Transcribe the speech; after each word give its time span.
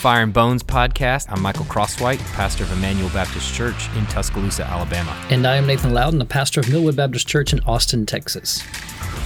Fire 0.00 0.22
and 0.22 0.32
Bones 0.32 0.62
podcast. 0.62 1.26
I'm 1.28 1.42
Michael 1.42 1.66
Crosswhite, 1.66 2.20
pastor 2.32 2.64
of 2.64 2.72
Emmanuel 2.72 3.10
Baptist 3.10 3.52
Church 3.52 3.86
in 3.96 4.06
Tuscaloosa, 4.06 4.64
Alabama. 4.64 5.14
And 5.28 5.46
I 5.46 5.56
am 5.56 5.66
Nathan 5.66 5.92
Loudon, 5.92 6.18
the 6.18 6.24
pastor 6.24 6.60
of 6.60 6.70
Millwood 6.70 6.96
Baptist 6.96 7.28
Church 7.28 7.52
in 7.52 7.60
Austin, 7.64 8.06
Texas. 8.06 8.62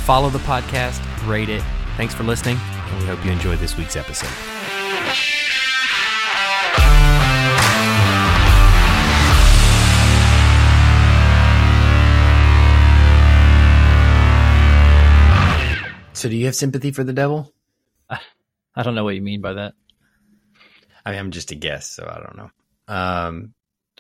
Follow 0.05 0.31
the 0.31 0.41
podcast, 0.41 1.01
rate 1.29 1.49
it. 1.49 1.63
Thanks 1.97 2.13
for 2.13 2.25
listening, 2.25 2.57
and 2.57 2.99
we 2.99 3.07
hope 3.07 3.25
you 3.25 3.31
enjoyed 3.31 3.61
this 3.61 3.77
week's 3.77 3.95
episode. 3.95 4.27
So, 16.15 16.29
do 16.29 16.37
you 16.37 16.47
have 16.47 16.57
sympathy 16.57 16.91
for 16.91 17.05
the 17.05 17.13
devil? 17.13 17.53
I 18.11 18.83
don't 18.83 18.97
know 18.97 19.05
what 19.05 19.15
you 19.15 19.23
mean 19.23 19.41
by 19.41 19.53
that. 19.53 19.75
I 21.05 21.11
mean, 21.11 21.21
I'm 21.21 21.31
just 21.31 21.51
a 21.51 21.55
guess, 21.55 21.91
so 21.91 22.05
I 22.09 22.21
don't 22.21 22.37
know. 22.37 22.51
Um, 22.89 23.55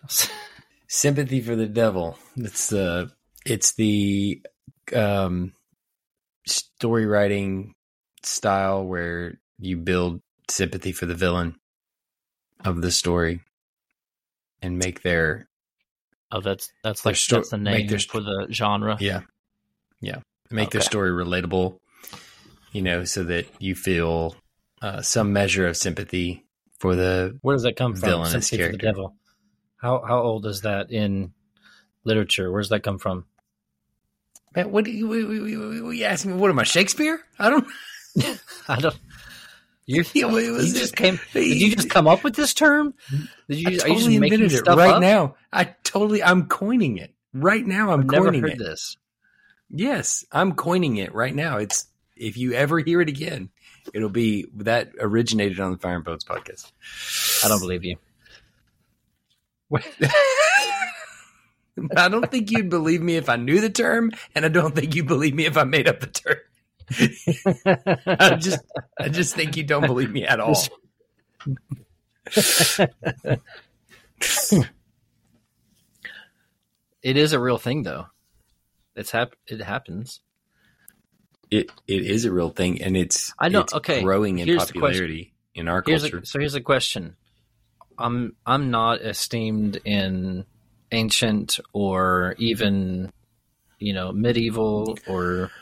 sympathy 0.89 1.41
for 1.41 1.57
the 1.57 1.67
devil. 1.67 2.19
It's 2.37 2.69
the 2.69 3.11
it's 3.45 3.75
the 3.75 4.43
um, 4.95 5.53
story 6.47 7.07
writing 7.07 7.75
style 8.23 8.85
where 8.85 9.39
you 9.59 9.77
build 9.77 10.23
sympathy 10.49 10.93
for 10.93 11.07
the 11.07 11.15
villain 11.15 11.57
of 12.65 12.81
the 12.81 12.91
story 12.91 13.41
and 14.63 14.79
make 14.79 15.03
their 15.03 15.47
oh 16.33 16.41
that's 16.41 16.73
that's 16.83 17.05
like 17.05 17.17
sto- 17.17 17.37
that's 17.37 17.51
the 17.51 17.59
name 17.59 17.87
their- 17.87 17.99
for 17.99 18.21
the 18.21 18.47
genre. 18.51 18.97
yeah 19.01 19.21
yeah 20.01 20.19
make 20.51 20.71
their 20.71 20.81
story 20.81 21.11
relatable. 21.11 21.79
You 22.73 22.83
know, 22.83 23.05
so 23.05 23.23
that 23.25 23.47
you 23.61 23.77
feel 23.77 24.35
uh, 24.83 25.01
some 25.01 25.33
measure 25.33 25.67
of 25.69 25.77
sympathy 25.77 26.45
for 26.79 26.95
the 26.95 27.39
Where 27.43 27.55
does 27.55 27.63
that 27.65 27.77
come 27.77 27.95
from? 27.95 28.27
Sympathy 28.27 28.59
for 28.63 28.73
the 28.73 28.79
devil. 28.79 29.17
How 29.77 30.03
how 30.07 30.21
old 30.21 30.47
is 30.47 30.63
that 30.63 30.91
in 30.91 31.33
literature? 32.05 32.51
Where 32.51 32.61
does 32.61 32.71
that 32.71 32.83
come 32.83 32.99
from? 32.99 33.27
Man, 34.55 34.71
what 34.71 34.85
do 34.85 34.93
you, 34.93 35.09
what, 35.09 35.17
you 35.97 36.05
asking 36.05 36.33
me? 36.33 36.37
What 36.37 36.51
am 36.51 36.59
I, 36.59 36.63
Shakespeare? 36.63 37.21
I 37.39 37.51
don't. 37.51 37.67
I 38.69 38.81
don't. 38.81 38.97
You, 39.87 40.05
Yeah, 40.15 40.31
you 40.31 40.73
just 40.73 40.97
came. 40.97 41.21
Did 41.33 41.61
you 41.61 41.75
just 41.75 41.91
come 41.91 42.07
up 42.07 42.25
with 42.25 42.37
this 42.37 42.55
term? 42.55 42.95
Did 43.49 43.59
you? 43.59 43.67
I 43.67 43.69
are 43.69 43.73
you 43.73 43.77
just 43.77 43.87
totally 43.87 44.17
invented 44.17 44.53
it 44.53 44.67
right 44.67 44.95
up? 44.95 45.01
now. 45.01 45.35
I 45.53 45.75
totally, 45.83 46.23
I'm 46.23 46.47
coining 46.47 46.99
it 46.99 47.15
right 47.33 47.67
now. 47.67 47.91
I'm 47.91 48.01
I've 48.01 48.07
never 48.07 48.27
coining 48.27 48.43
heard 48.43 48.53
it. 48.53 48.59
this. 48.59 48.97
Yes, 49.71 50.25
I'm 50.31 50.55
coining 50.55 50.97
it 50.97 51.15
right 51.15 51.35
now. 51.35 51.59
It's 51.59 51.87
if 52.17 52.37
you 52.37 52.53
ever 52.53 52.79
hear 52.79 53.01
it 53.01 53.09
again, 53.09 53.51
it'll 53.93 54.09
be 54.09 54.47
that 54.57 54.93
originated 54.99 55.61
on 55.61 55.73
the 55.73 55.79
Fire 55.79 55.97
and 55.97 56.05
Bones 56.05 56.25
podcast. 56.25 56.73
I 57.45 57.49
don't 57.49 57.61
believe 57.61 57.85
you. 57.85 57.97
I 61.97 62.09
don't 62.09 62.31
think 62.31 62.51
you'd 62.53 62.71
believe 62.71 63.03
me 63.03 63.17
if 63.17 63.29
I 63.29 63.35
knew 63.37 63.61
the 63.61 63.71
term, 63.71 64.13
and 64.35 64.45
I 64.45 64.49
don't 64.49 64.75
think 64.75 64.95
you 64.95 65.05
believe 65.05 65.35
me 65.35 65.47
if 65.47 65.57
I 65.57 65.65
made 65.65 65.89
up 65.89 66.01
the 66.01 66.07
term. 66.07 66.37
I 68.07 68.37
just, 68.37 68.61
I 68.99 69.09
just 69.09 69.35
think 69.35 69.57
you 69.57 69.65
don't 69.65 69.87
believe 69.87 70.13
me 70.13 70.25
at 70.25 70.39
all. 70.41 70.57
It 77.03 77.19
is 77.19 77.35
a 77.35 77.39
real 77.39 77.59
thing, 77.59 77.83
though. 77.83 78.07
It's 78.97 79.11
hap- 79.11 79.37
It 79.47 79.61
happens. 79.61 80.21
It, 81.55 81.71
it 81.87 82.05
is 82.05 82.25
a 82.25 82.33
real 82.33 82.51
thing, 82.51 82.83
and 82.83 82.97
it's 82.97 83.33
I 83.39 83.49
know- 83.49 83.61
it's 83.61 83.75
okay, 83.75 84.03
growing 84.03 84.41
in 84.41 84.49
here's 84.49 84.65
popularity 84.67 85.35
in 85.55 85.69
our 85.69 85.85
Here's 85.87 86.03
culture. 86.03 86.19
a, 86.19 86.27
so 86.27 86.41
here's 86.41 86.57
a 86.57 86.61
question. 86.61 87.17
I'm 87.97 88.35
I'm 88.45 88.73
not 88.73 89.03
esteemed 89.03 89.77
in 89.85 90.47
ancient 90.91 91.61
or 91.73 92.35
even 92.39 93.13
you 93.79 93.93
know 93.93 94.11
medieval 94.11 94.99
or 95.07 95.53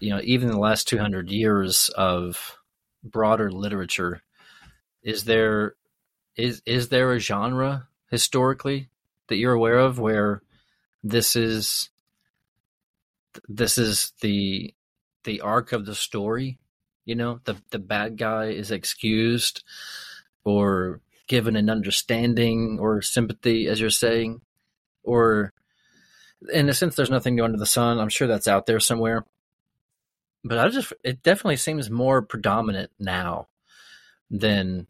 you 0.00 0.10
know 0.10 0.20
even 0.22 0.48
the 0.48 0.58
last 0.58 0.86
200 0.88 1.30
years 1.30 1.88
of 1.96 2.58
broader 3.02 3.50
literature. 3.50 4.20
Is 5.02 5.24
there 5.24 5.76
is 6.36 6.60
is 6.66 6.90
there 6.90 7.12
a 7.14 7.18
genre 7.18 7.88
historically 8.10 8.90
that 9.28 9.36
you're 9.36 9.54
aware 9.54 9.78
of 9.78 9.98
where 9.98 10.42
this 11.02 11.36
is 11.36 11.88
this 13.48 13.78
is 13.78 14.12
the 14.20 14.74
the 15.24 15.40
arc 15.40 15.72
of 15.72 15.86
the 15.86 15.94
story 15.94 16.58
you 17.04 17.14
know 17.14 17.40
the 17.44 17.56
the 17.70 17.78
bad 17.78 18.16
guy 18.16 18.46
is 18.46 18.70
excused 18.70 19.64
or 20.44 21.00
given 21.26 21.56
an 21.56 21.68
understanding 21.68 22.78
or 22.80 23.02
sympathy 23.02 23.66
as 23.66 23.80
you're 23.80 23.90
saying 23.90 24.40
or 25.02 25.52
in 26.52 26.68
a 26.68 26.74
sense 26.74 26.94
there's 26.94 27.10
nothing 27.10 27.34
new 27.34 27.44
under 27.44 27.58
the 27.58 27.66
sun. 27.66 27.98
I'm 27.98 28.08
sure 28.08 28.28
that's 28.28 28.48
out 28.48 28.66
there 28.66 28.80
somewhere. 28.80 29.24
But 30.44 30.58
i 30.58 30.68
just 30.68 30.92
it 31.02 31.22
definitely 31.22 31.56
seems 31.56 31.90
more 31.90 32.22
predominant 32.22 32.90
now 32.98 33.48
than 34.30 34.86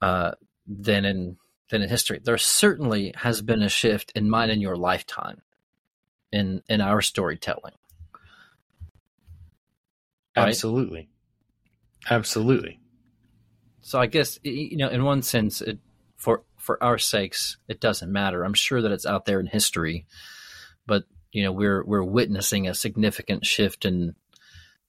uh 0.00 0.32
than 0.66 1.04
in 1.04 1.36
than 1.70 1.82
in 1.82 1.88
history. 1.88 2.20
There 2.22 2.38
certainly 2.38 3.12
has 3.16 3.42
been 3.42 3.62
a 3.62 3.68
shift 3.68 4.12
in 4.14 4.30
mine 4.30 4.50
in 4.50 4.60
your 4.60 4.76
lifetime 4.76 5.42
in 6.36 6.62
in 6.68 6.80
our 6.80 7.00
storytelling 7.00 7.74
right? 10.36 10.48
Absolutely, 10.48 11.08
absolutely. 12.10 12.80
So 13.80 13.98
I 14.00 14.06
guess 14.06 14.38
you 14.42 14.76
know, 14.76 14.88
in 14.88 15.04
one 15.04 15.22
sense, 15.22 15.60
it, 15.60 15.78
for 16.16 16.42
for 16.58 16.82
our 16.82 16.98
sakes, 16.98 17.56
it 17.68 17.80
doesn't 17.80 18.12
matter. 18.12 18.44
I'm 18.44 18.54
sure 18.54 18.82
that 18.82 18.92
it's 18.92 19.06
out 19.06 19.24
there 19.24 19.40
in 19.40 19.46
history, 19.46 20.06
but 20.86 21.04
you 21.32 21.42
know, 21.42 21.52
we're 21.52 21.84
we're 21.84 22.02
witnessing 22.02 22.68
a 22.68 22.74
significant 22.74 23.46
shift 23.46 23.84
in 23.84 24.14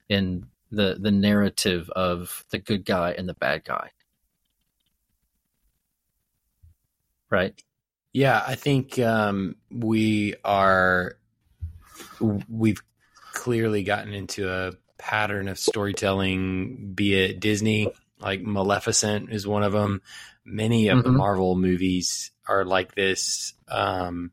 in 0.10 0.48
the 0.72 0.98
the 1.00 1.12
narrative 1.12 1.90
of 1.92 2.46
the 2.52 2.58
good 2.60 2.86
guy 2.86 3.12
and 3.12 3.30
the 3.30 3.34
bad 3.34 3.64
guy. 3.64 3.92
Right? 7.30 7.62
Yeah, 8.14 8.42
I 8.46 8.56
think 8.56 8.98
um, 9.00 9.58
we 9.70 10.36
are. 10.44 11.17
We've 12.50 12.82
clearly 13.34 13.84
gotten 13.84 14.14
into 14.14 14.50
a 14.52 14.74
pattern 14.98 15.48
of 15.48 15.60
storytelling, 15.60 16.94
be 16.94 17.14
it 17.14 17.40
Disney, 17.40 17.92
like 18.20 18.42
Maleficent 18.42 19.32
is 19.32 19.46
one 19.46 19.64
of 19.64 19.74
them. 19.74 20.02
Many 20.44 20.88
of 20.88 21.04
the 21.04 21.10
Mhm. 21.10 21.18
Marvel 21.18 21.56
movies 21.56 22.32
are 22.48 22.66
like 22.66 22.96
this. 22.96 23.54
Um, 23.68 24.32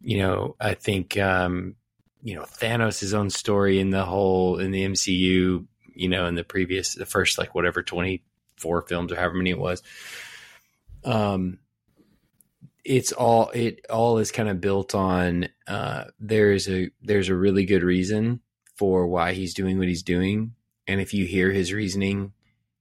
you 0.00 0.18
know, 0.18 0.56
I 0.60 0.74
think 0.74 1.16
um, 1.16 1.76
you 2.22 2.34
know 2.34 2.42
Thanos' 2.42 3.14
own 3.14 3.30
story 3.30 3.78
in 3.78 3.90
the 3.90 4.04
whole 4.04 4.58
in 4.58 4.70
the 4.72 4.84
MCU. 4.84 5.66
You 5.94 6.08
know, 6.08 6.26
in 6.26 6.34
the 6.34 6.44
previous, 6.44 6.94
the 6.94 7.06
first 7.06 7.38
like 7.38 7.54
whatever 7.54 7.82
twenty 7.82 8.24
four 8.56 8.82
films 8.82 9.12
or 9.12 9.16
however 9.16 9.34
many 9.34 9.50
it 9.50 9.58
was. 9.58 9.82
Um, 11.04 11.58
it's 12.84 13.12
all 13.12 13.50
it 13.50 13.84
all 13.90 14.18
is 14.18 14.32
kind 14.32 14.48
of 14.48 14.60
built 14.60 14.94
on 14.94 15.48
uh 15.68 16.04
there's 16.18 16.68
a 16.68 16.90
there's 17.02 17.28
a 17.28 17.34
really 17.34 17.64
good 17.64 17.82
reason 17.82 18.40
for 18.76 19.06
why 19.06 19.32
he's 19.32 19.54
doing 19.54 19.78
what 19.78 19.88
he's 19.88 20.02
doing. 20.02 20.54
And 20.88 21.00
if 21.00 21.14
you 21.14 21.24
hear 21.26 21.50
his 21.50 21.72
reasoning 21.72 22.32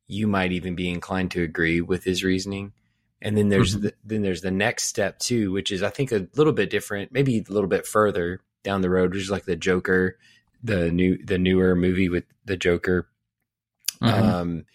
you 0.07 0.27
might 0.27 0.51
even 0.51 0.75
be 0.75 0.89
inclined 0.89 1.31
to 1.31 1.41
agree 1.43 1.79
with 1.79 2.03
his 2.03 2.21
reasoning. 2.23 2.73
And 3.21 3.37
then 3.37 3.47
there's 3.49 3.77
Mhm. 3.77 3.81
the, 3.83 3.93
then 4.03 4.21
there's 4.23 4.41
the 4.41 4.51
next 4.51 4.85
step 4.85 5.19
too 5.19 5.51
which 5.51 5.71
is 5.71 5.83
i 5.83 5.89
think 5.89 6.11
a 6.11 6.27
little 6.35 6.53
bit 6.53 6.69
different 6.69 7.11
maybe 7.11 7.37
a 7.37 7.51
little 7.53 7.69
bit 7.69 7.85
further 7.85 8.41
down 8.63 8.81
the 8.81 8.89
road 8.89 9.13
which 9.13 9.23
is 9.23 9.29
like 9.31 9.45
the 9.45 9.55
joker 9.55 10.17
the 10.63 10.91
new 10.91 11.17
the 11.23 11.37
newer 11.37 11.75
movie 11.75 12.09
with 12.09 12.25
the 12.45 12.57
joker. 12.57 13.07
Um, 14.01 14.65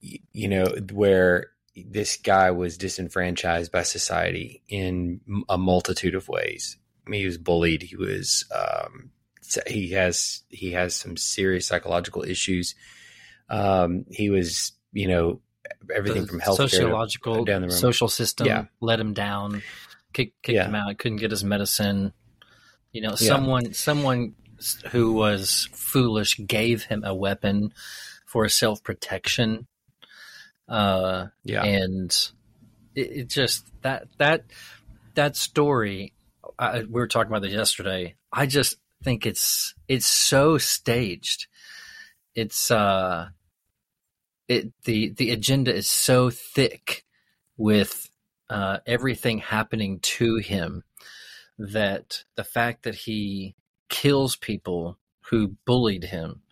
you 0.00 0.48
know, 0.48 0.66
where 0.92 1.46
this 1.76 2.16
guy 2.16 2.50
was 2.52 2.78
disenfranchised 2.78 3.72
by 3.72 3.82
society 3.82 4.62
in 4.68 5.20
a 5.48 5.58
multitude 5.58 6.14
of 6.14 6.28
ways. 6.28 6.76
I 7.06 7.10
mean, 7.10 7.20
he 7.20 7.26
was 7.26 7.38
bullied. 7.38 7.82
He 7.82 7.96
was, 7.96 8.44
um, 8.54 9.10
he 9.66 9.90
has, 9.90 10.42
he 10.48 10.72
has 10.72 10.94
some 10.94 11.16
serious 11.16 11.66
psychological 11.66 12.22
issues. 12.22 12.74
Um, 13.48 14.04
he 14.10 14.30
was, 14.30 14.72
you 14.92 15.08
know, 15.08 15.40
everything 15.94 16.22
The 16.22 16.28
from 16.28 16.40
health 16.40 16.56
sociological 16.56 17.44
down 17.44 17.62
the 17.62 17.68
road. 17.68 17.74
social 17.76 18.08
system 18.08 18.46
Yeah. 18.46 18.64
let 18.80 19.00
him 19.00 19.12
down, 19.12 19.62
kick, 20.12 20.32
kicked 20.42 20.54
Yeah. 20.56 20.66
him 20.68 20.74
out. 20.74 20.96
Couldn't 20.98 21.18
get 21.18 21.30
his 21.30 21.44
medicine. 21.44 22.12
You 22.92 23.02
know, 23.02 23.10
Yeah. 23.10 23.28
someone 23.28 23.72
someone 23.74 24.34
who 24.92 25.12
was 25.12 25.68
foolish 25.72 26.38
gave 26.46 26.84
him 26.84 27.02
a 27.04 27.14
weapon 27.14 27.72
for 28.26 28.48
self 28.48 28.82
protection. 28.82 29.66
Uh, 30.68 31.26
yeah. 31.44 31.62
and 31.62 32.10
it, 32.94 33.10
it 33.10 33.28
just 33.28 33.70
that 33.82 34.08
that 34.18 34.44
that 35.14 35.36
story. 35.36 36.12
I, 36.58 36.80
we 36.80 36.92
were 36.92 37.08
talking 37.08 37.30
about 37.30 37.42
this 37.42 37.52
yesterday. 37.52 38.14
I 38.32 38.46
just 38.46 38.76
think 39.02 39.26
it's 39.26 39.74
it's 39.88 40.06
so 40.06 40.58
staged. 40.58 41.46
It's 42.34 42.70
uh 42.70 43.28
it 44.48 44.72
the 44.84 45.10
the 45.10 45.30
agenda 45.30 45.74
is 45.74 45.88
so 45.88 46.30
thick 46.30 47.04
with 47.56 48.10
uh, 48.50 48.78
everything 48.86 49.38
happening 49.38 50.00
to 50.00 50.36
him 50.36 50.84
that 51.58 52.24
the 52.36 52.44
fact 52.44 52.82
that 52.82 52.94
he 52.94 53.54
kills 53.88 54.36
people 54.36 54.98
who 55.30 55.56
bullied 55.64 56.04
him 56.04 56.42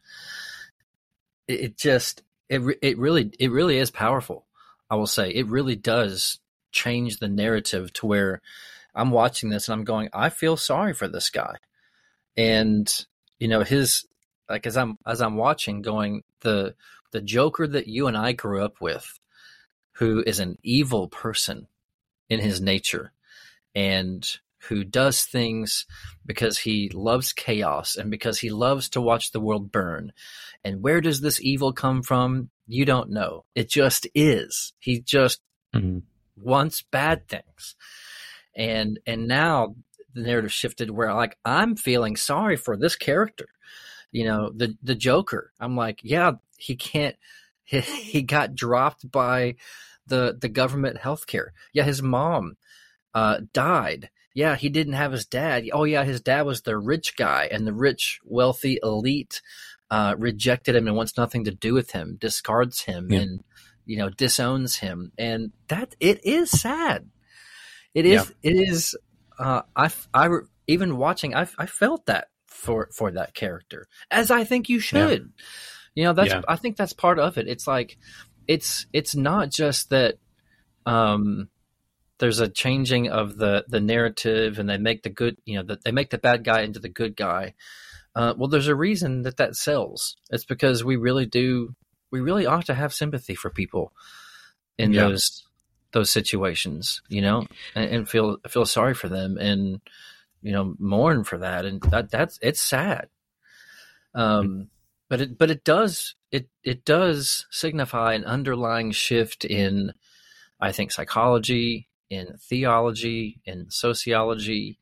it, 1.49 1.61
it 1.61 1.79
just 1.79 2.23
it 2.53 2.79
it 2.83 2.99
really 2.99 3.33
it 3.39 3.51
really 3.51 3.79
is 3.79 3.91
powerful 3.91 4.47
i 4.91 4.95
will 4.95 5.07
say. 5.07 5.31
It 5.31 5.47
really 5.47 5.77
does 5.77 6.39
change 6.71 7.19
the 7.19 7.29
narrative 7.29 7.93
to 7.95 8.07
where 8.07 8.43
i'm 8.95 9.11
watching 9.11 9.49
this 9.49 9.69
and 9.69 9.75
i'm 9.75 9.85
going 9.85 10.09
i 10.13 10.29
feel 10.29 10.57
sorry 10.57 10.93
for 10.93 11.09
this 11.09 11.31
guy. 11.31 11.57
And 12.37 13.07
you 13.39 13.49
know 13.49 13.63
his 13.63 14.07
like 14.49 14.67
as 14.67 14.77
i'm 14.77 14.99
as 15.07 15.21
i'm 15.21 15.37
watching 15.37 15.83
going 15.83 16.23
the 16.41 16.75
the 17.11 17.21
joker 17.21 17.67
that 17.67 17.87
you 17.89 18.07
and 18.07 18.17
i 18.17 18.33
grew 18.33 18.63
up 18.63 18.81
with 18.81 19.19
who 19.93 20.23
is 20.27 20.39
an 20.39 20.59
evil 20.63 21.09
person 21.09 21.67
in 22.29 22.41
his 22.41 22.61
nature 22.61 23.13
and 23.75 24.39
who 24.69 24.85
does 24.85 25.23
things 25.25 25.87
because 26.25 26.59
he 26.59 26.89
loves 26.91 27.33
chaos 27.33 27.97
and 27.97 28.11
because 28.11 28.39
he 28.39 28.51
loves 28.51 28.89
to 28.91 29.01
watch 29.01 29.33
the 29.33 29.41
world 29.41 29.73
burn. 29.73 30.13
And 30.65 30.83
where 30.83 31.01
does 31.01 31.21
this 31.21 31.41
evil 31.41 31.73
come 31.73 32.03
from? 32.03 32.51
You 32.67 32.85
don't 32.85 33.11
know. 33.11 33.45
It 33.55 33.69
just 33.69 34.07
is. 34.15 34.73
He 34.79 35.01
just 35.01 35.41
mm-hmm. 35.75 35.99
wants 36.37 36.83
bad 36.83 37.29
things. 37.29 37.75
And 38.55 39.01
and 39.07 39.27
now 39.27 39.75
the 40.15 40.23
narrative 40.23 40.53
shifted 40.53 40.91
where 40.91 41.13
like 41.13 41.37
I'm 41.45 41.75
feeling 41.75 42.17
sorry 42.17 42.57
for 42.57 42.77
this 42.77 42.95
character. 42.95 43.49
You 44.13 44.25
know, 44.27 44.53
the 44.55 44.77
the 44.83 44.95
Joker. 44.95 45.53
I'm 45.59 45.77
like, 45.77 46.01
yeah, 46.05 46.33
he 46.57 46.77
can't 46.77 47.17
he, 47.65 47.81
he 47.81 48.23
got 48.23 48.55
dropped 48.55 49.11
by 49.11 49.57
the 50.07 50.37
the 50.41 50.49
government 50.49 50.99
healthcare. 50.99 51.49
Yeah, 51.73 51.85
his 51.85 52.03
mom 52.03 52.57
uh, 53.15 53.41
died 53.53 54.11
yeah, 54.35 54.57
he 54.57 54.69
didn't 54.69 54.95
have 54.95 55.13
his 55.13 55.27
dad. 55.27 55.65
Oh, 55.73 55.85
yeah, 55.85 56.05
his 56.05 56.21
dad 56.21 56.47
was 56.47 56.63
the 56.63 56.77
rich 56.77 57.17
guy, 57.17 57.49
and 57.51 57.67
the 57.67 57.73
rich, 57.73 58.21
wealthy 58.25 58.79
elite 58.83 59.43
uh, 59.91 60.15
rejected 60.19 60.75
him 60.75 60.87
and 60.87 60.97
wants 60.97 61.17
nothing 61.19 61.45
to 61.45 61.51
do 61.51 61.75
with 61.75 61.91
him, 61.91 62.17
discards 62.19 62.83
him, 62.83 63.09
yeah. 63.11 63.21
and 63.21 63.45
you 63.85 63.99
know 63.99 64.09
disowns 64.09 64.77
him, 64.77 65.13
and 65.19 65.53
that 65.69 65.95
it 66.01 66.25
is 66.25 66.51
sad. 66.51 67.11
It 67.93 68.07
is. 68.07 68.33
Yeah. 68.43 68.51
It 68.51 68.57
is. 68.69 68.97
Uh, 69.39 69.63
I, 69.77 69.91
I 70.15 70.31
even 70.67 70.97
watching, 70.97 71.35
I, 71.35 71.47
I 71.59 71.67
felt 71.67 72.07
that 72.07 72.29
for 72.47 72.89
for 72.91 73.11
that 73.11 73.35
character, 73.35 73.87
as 74.11 74.31
I 74.31 74.45
think 74.45 74.71
you 74.71 74.81
should. 74.81 75.21
Yeah. 75.21 75.45
You 75.95 76.05
know, 76.05 76.13
that's. 76.15 76.35
I 76.49 76.57
think 76.57 76.79
that's 76.79 76.95
part 76.95 77.19
of 77.19 77.37
it. 77.37 77.49
It's 77.49 77.67
like, 77.67 77.99
it's 78.49 78.87
it's 78.95 79.15
not 79.15 79.51
just 79.51 79.91
that. 79.91 80.15
Um, 80.87 81.49
there's 82.23 82.39
a 82.39 82.49
changing 82.49 83.09
of 83.11 83.37
the 83.37 83.65
the 83.67 83.81
narrative, 83.81 84.61
and 84.61 84.71
they 84.71 84.79
make 84.79 85.03
the 85.03 85.11
good, 85.11 85.39
you 85.45 85.57
know, 85.57 85.65
the, 85.65 85.81
they 85.85 85.91
make 85.91 86.11
the 86.11 86.19
bad 86.19 86.45
guy 86.45 86.63
into 86.63 86.79
the 86.79 86.89
good 86.89 87.17
guy. 87.17 87.53
Uh, 88.15 88.33
well, 88.37 88.47
there's 88.49 88.69
a 88.69 88.77
reason 88.77 89.23
that 89.23 89.39
that 89.39 89.57
sells. 89.57 90.17
It's 90.31 90.45
because 90.45 90.85
we 90.85 90.95
really 90.95 91.27
do, 91.27 91.75
we 92.13 92.21
really 92.21 92.47
ought 92.47 92.67
to 92.67 92.75
have 92.75 92.95
sympathy 92.95 93.35
for 93.35 93.51
people 93.51 93.93
in 94.79 94.93
yeah. 94.93 95.09
those 95.09 95.49
those 95.93 96.13
situations, 96.13 97.03
you 97.09 97.23
know, 97.23 97.45
and, 97.75 97.91
and, 97.91 98.09
feel 98.09 98.39
feel 98.49 98.67
sorry 98.67 98.95
for 98.95 99.09
them, 99.09 99.37
and 99.37 99.81
you 100.43 100.53
know, 100.53 100.77
mourn 100.79 101.25
for 101.25 101.39
that, 101.39 101.65
and 101.65 101.83
that 101.91 102.09
that's 102.13 102.39
it's 102.41 102.61
sad. 102.61 103.09
Um, 104.15 104.69
but 105.11 105.21
it 105.21 105.39
but 105.39 105.51
it 105.51 105.65
does 105.65 106.15
it 106.31 106.49
it 106.63 106.85
does 106.85 107.49
signify 107.51 108.15
an 108.15 108.25
underlying 108.25 108.93
shift 108.93 109.45
in, 109.45 109.93
I 110.61 110.71
think, 110.71 110.93
psychology 110.93 111.89
in 112.13 112.37
theology, 112.39 113.41
in 113.47 113.71
sociology, 113.71 114.79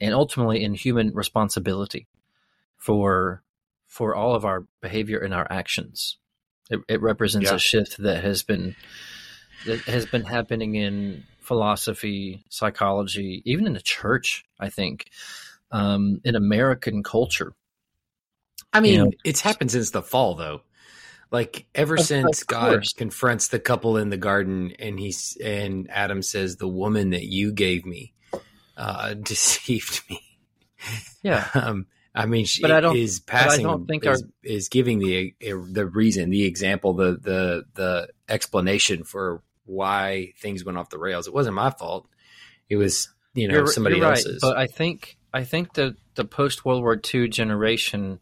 and 0.00 0.14
ultimately 0.14 0.64
in 0.64 0.72
human 0.72 1.12
responsibility 1.12 2.06
for 2.78 3.42
for 3.86 4.14
all 4.14 4.34
of 4.34 4.44
our 4.44 4.64
behavior 4.80 5.18
and 5.18 5.34
our 5.34 5.46
actions. 5.50 6.16
It, 6.70 6.80
it 6.88 7.02
represents 7.02 7.50
yeah. 7.50 7.56
a 7.56 7.58
shift 7.58 7.98
that 7.98 8.24
has 8.24 8.42
been 8.42 8.74
that 9.66 9.80
has 9.80 10.06
been 10.06 10.24
happening 10.24 10.74
in 10.74 11.24
philosophy, 11.40 12.42
psychology, 12.48 13.42
even 13.44 13.66
in 13.66 13.74
the 13.74 13.80
church. 13.80 14.46
I 14.58 14.70
think 14.70 15.10
um, 15.70 16.22
in 16.24 16.36
American 16.36 17.02
culture. 17.02 17.52
I 18.72 18.80
mean, 18.80 18.92
you 18.92 19.04
know, 19.04 19.12
it's 19.24 19.42
happened 19.42 19.70
since 19.70 19.90
the 19.90 20.02
fall, 20.02 20.34
though. 20.34 20.62
Like 21.30 21.66
ever 21.74 21.96
since 21.96 22.44
God 22.44 22.84
confronts 22.96 23.48
the 23.48 23.58
couple 23.58 23.96
in 23.96 24.10
the 24.10 24.16
garden, 24.16 24.72
and 24.78 24.98
he's 24.98 25.36
and 25.42 25.90
Adam 25.90 26.22
says, 26.22 26.56
"The 26.56 26.68
woman 26.68 27.10
that 27.10 27.24
you 27.24 27.52
gave 27.52 27.84
me 27.84 28.12
uh, 28.76 29.14
deceived 29.22 30.02
me." 30.08 30.20
Yeah. 31.22 31.48
um, 31.54 31.86
I 32.14 32.24
mean, 32.24 32.46
but 32.62 32.70
I 32.70 32.80
don't, 32.80 32.96
is 32.96 33.20
passing. 33.20 33.66
I 33.66 33.70
don't 33.70 33.86
think 33.86 34.06
is, 34.06 34.22
our, 34.22 34.28
is 34.42 34.68
giving 34.70 34.98
the 35.00 35.34
the 35.40 35.86
reason, 35.86 36.30
the 36.30 36.44
example, 36.44 36.94
the 36.94 37.18
the 37.20 37.64
the 37.74 38.08
explanation 38.28 39.04
for 39.04 39.42
why 39.66 40.32
things 40.38 40.64
went 40.64 40.78
off 40.78 40.88
the 40.88 40.98
rails. 40.98 41.26
It 41.26 41.34
wasn't 41.34 41.56
my 41.56 41.70
fault. 41.70 42.08
It 42.70 42.76
was 42.76 43.12
you 43.34 43.48
know 43.48 43.66
somebody 43.66 44.00
right, 44.00 44.10
else's. 44.10 44.40
But 44.40 44.56
I 44.56 44.66
think 44.66 45.18
I 45.34 45.44
think 45.44 45.74
the 45.74 45.94
the 46.14 46.24
post 46.24 46.64
World 46.64 46.82
War 46.82 46.98
II 47.14 47.28
generation 47.28 48.20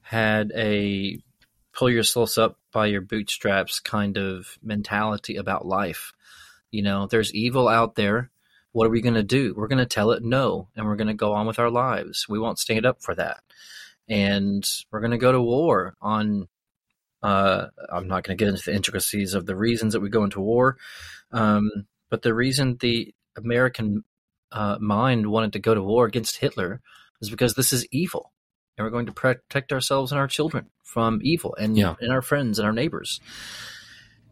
had 0.00 0.50
a 0.56 1.18
pull 1.74 1.90
yourselves 1.90 2.38
up 2.38 2.58
by 2.72 2.86
your 2.86 3.00
bootstraps 3.00 3.80
kind 3.80 4.16
of 4.16 4.58
mentality 4.62 5.36
about 5.36 5.66
life. 5.66 6.12
You 6.70 6.82
know, 6.82 7.06
there's 7.06 7.34
evil 7.34 7.68
out 7.68 7.96
there. 7.96 8.30
What 8.72 8.86
are 8.86 8.90
we 8.90 9.02
going 9.02 9.14
to 9.14 9.22
do? 9.22 9.54
We're 9.56 9.68
going 9.68 9.78
to 9.78 9.86
tell 9.86 10.12
it 10.12 10.24
no, 10.24 10.68
and 10.74 10.86
we're 10.86 10.96
going 10.96 11.08
to 11.08 11.14
go 11.14 11.32
on 11.32 11.46
with 11.46 11.58
our 11.58 11.70
lives. 11.70 12.26
We 12.28 12.38
won't 12.38 12.58
stand 12.58 12.86
up 12.86 13.02
for 13.02 13.14
that. 13.14 13.42
And 14.08 14.68
we're 14.90 15.00
going 15.00 15.12
to 15.12 15.18
go 15.18 15.32
to 15.32 15.40
war 15.40 15.94
on. 16.00 16.48
Uh, 17.22 17.68
I'm 17.90 18.06
not 18.06 18.22
going 18.22 18.36
to 18.36 18.44
get 18.44 18.50
into 18.52 18.64
the 18.66 18.74
intricacies 18.74 19.32
of 19.32 19.46
the 19.46 19.56
reasons 19.56 19.94
that 19.94 20.00
we 20.00 20.10
go 20.10 20.24
into 20.24 20.40
war, 20.40 20.76
um, 21.32 21.70
but 22.10 22.20
the 22.20 22.34
reason 22.34 22.76
the 22.80 23.14
American 23.34 24.04
uh, 24.52 24.76
mind 24.78 25.26
wanted 25.26 25.54
to 25.54 25.58
go 25.58 25.74
to 25.74 25.82
war 25.82 26.04
against 26.04 26.36
Hitler 26.36 26.82
is 27.22 27.30
because 27.30 27.54
this 27.54 27.72
is 27.72 27.86
evil 27.90 28.33
and 28.76 28.84
we're 28.84 28.90
going 28.90 29.06
to 29.06 29.12
protect 29.12 29.72
ourselves 29.72 30.12
and 30.12 30.18
our 30.18 30.28
children 30.28 30.66
from 30.82 31.20
evil 31.22 31.54
and, 31.58 31.76
yeah. 31.76 31.94
and 32.00 32.12
our 32.12 32.22
friends 32.22 32.58
and 32.58 32.66
our 32.66 32.72
neighbors. 32.72 33.20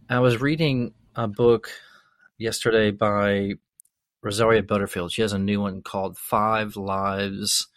I 0.09 0.21
was 0.21 0.41
reading 0.41 0.95
a 1.15 1.29
book 1.29 1.71
yesterday 2.39 2.91
by 2.91 3.53
Rosaria 4.23 4.63
Butterfield. 4.63 5.13
She 5.13 5.23
has 5.23 5.33
a 5.33 5.39
new 5.39 5.61
one 5.61 5.83
called 5.83 6.19
Five 6.19 6.77
Lives, 6.77 7.69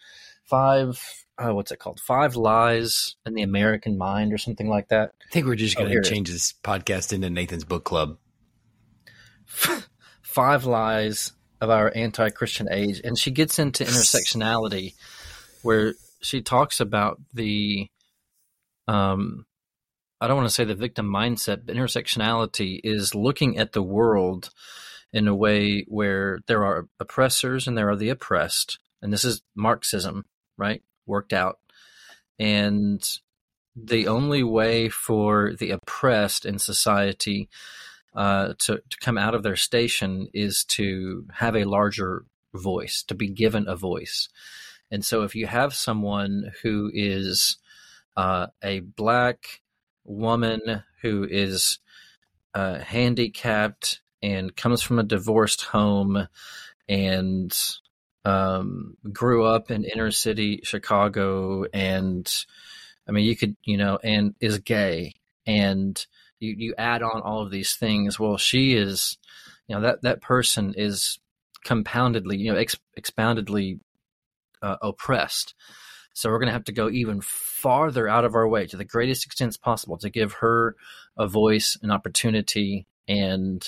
Five, 0.43 1.01
oh, 1.39 1.53
what's 1.55 1.71
it 1.71 1.79
called? 1.79 1.99
Five 1.99 2.35
Lies 2.35 3.15
in 3.25 3.33
the 3.33 3.41
American 3.41 3.97
Mind 3.97 4.33
or 4.33 4.37
something 4.37 4.69
like 4.69 4.89
that. 4.89 5.13
I 5.21 5.33
think 5.33 5.47
we're 5.47 5.55
just 5.55 5.77
going 5.77 5.91
to 5.91 5.97
oh, 5.97 6.01
change 6.01 6.29
this 6.29 6.53
podcast 6.63 7.13
into 7.13 7.29
Nathan's 7.29 7.63
book 7.63 7.83
club. 7.83 8.17
Five 10.21 10.65
Lies 10.65 11.31
of 11.61 11.69
Our 11.69 11.91
Anti 11.95 12.29
Christian 12.29 12.67
Age. 12.71 13.01
And 13.03 13.17
she 13.17 13.31
gets 13.31 13.57
into 13.59 13.83
intersectionality 13.83 14.93
where 15.63 15.93
she 16.25 16.41
talks 16.41 16.79
about 16.79 17.21
the 17.33 17.87
um 18.87 19.45
I 20.21 20.27
don't 20.27 20.37
want 20.37 20.47
to 20.47 20.53
say 20.53 20.63
the 20.63 20.75
victim 20.75 21.07
mindset, 21.07 21.65
but 21.65 21.75
intersectionality 21.75 22.79
is 22.83 23.13
looking 23.13 23.57
at 23.57 23.73
the 23.73 23.83
world 23.83 24.49
in 25.11 25.27
a 25.27 25.35
way 25.35 25.85
where 25.87 26.39
there 26.47 26.63
are 26.65 26.87
oppressors 26.99 27.67
and 27.67 27.77
there 27.77 27.89
are 27.89 27.95
the 27.95 28.09
oppressed. 28.09 28.79
And 29.01 29.11
this 29.11 29.23
is 29.23 29.41
Marxism, 29.55 30.25
right? 30.57 30.81
Worked 31.05 31.33
out. 31.33 31.59
And 32.39 33.07
the 33.75 34.07
only 34.07 34.41
way 34.41 34.89
for 34.89 35.53
the 35.59 35.71
oppressed 35.71 36.45
in 36.45 36.59
society 36.59 37.49
uh, 38.15 38.53
to, 38.59 38.81
to 38.89 38.97
come 39.01 39.17
out 39.17 39.35
of 39.35 39.43
their 39.43 39.57
station 39.57 40.27
is 40.33 40.63
to 40.63 41.25
have 41.33 41.55
a 41.55 41.65
larger 41.65 42.25
voice, 42.53 43.03
to 43.03 43.15
be 43.15 43.27
given 43.27 43.67
a 43.67 43.75
voice. 43.75 44.29
And 44.91 45.03
so 45.03 45.23
if 45.23 45.35
you 45.35 45.47
have 45.47 45.73
someone 45.73 46.51
who 46.61 46.91
is 46.93 47.57
uh, 48.15 48.47
a 48.63 48.79
black 48.79 49.61
woman 50.03 50.83
who 51.01 51.27
is 51.29 51.79
uh, 52.53 52.79
handicapped 52.79 54.01
and 54.21 54.55
comes 54.55 54.81
from 54.81 54.99
a 54.99 55.03
divorced 55.03 55.61
home 55.61 56.27
and 56.87 57.57
um, 58.23 58.97
grew 59.11 59.45
up 59.45 59.69
in 59.71 59.83
inner 59.83 60.11
city 60.11 60.61
Chicago 60.63 61.65
and 61.73 62.31
I 63.07 63.11
mean 63.11 63.25
you 63.25 63.35
could 63.35 63.55
you 63.63 63.77
know 63.77 63.99
and 64.03 64.33
is 64.39 64.59
gay 64.59 65.13
and 65.45 66.03
you, 66.39 66.55
you 66.57 66.75
add 66.77 67.03
on 67.03 67.21
all 67.21 67.41
of 67.41 67.51
these 67.51 67.75
things 67.75 68.19
well 68.19 68.37
she 68.37 68.73
is 68.73 69.17
you 69.67 69.75
know 69.75 69.81
that 69.81 70.01
that 70.01 70.21
person 70.21 70.73
is 70.75 71.19
compoundedly 71.65 72.39
you 72.39 72.51
know 72.51 72.57
ex- 72.57 72.79
expoundedly 72.99 73.79
uh, 74.65 74.77
oppressed 74.81 75.53
So 76.13 76.29
we're 76.29 76.39
going 76.39 76.47
to 76.47 76.53
have 76.53 76.65
to 76.65 76.71
go 76.71 76.89
even 76.89 77.21
farther 77.21 78.07
out 78.07 78.25
of 78.25 78.35
our 78.35 78.47
way 78.47 78.65
to 78.67 78.77
the 78.77 78.85
greatest 78.85 79.25
extent 79.25 79.59
possible 79.61 79.97
to 79.99 80.09
give 80.09 80.33
her 80.33 80.75
a 81.17 81.27
voice, 81.27 81.77
an 81.81 81.91
opportunity, 81.91 82.87
and 83.07 83.61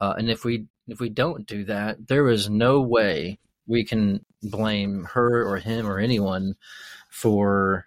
uh, 0.00 0.14
and 0.18 0.30
if 0.30 0.44
we 0.44 0.66
if 0.88 0.98
we 0.98 1.08
don't 1.08 1.46
do 1.46 1.64
that, 1.64 2.08
there 2.08 2.28
is 2.28 2.50
no 2.50 2.80
way 2.80 3.38
we 3.66 3.84
can 3.84 4.24
blame 4.42 5.04
her 5.12 5.46
or 5.46 5.58
him 5.58 5.86
or 5.86 5.98
anyone 5.98 6.56
for 7.08 7.86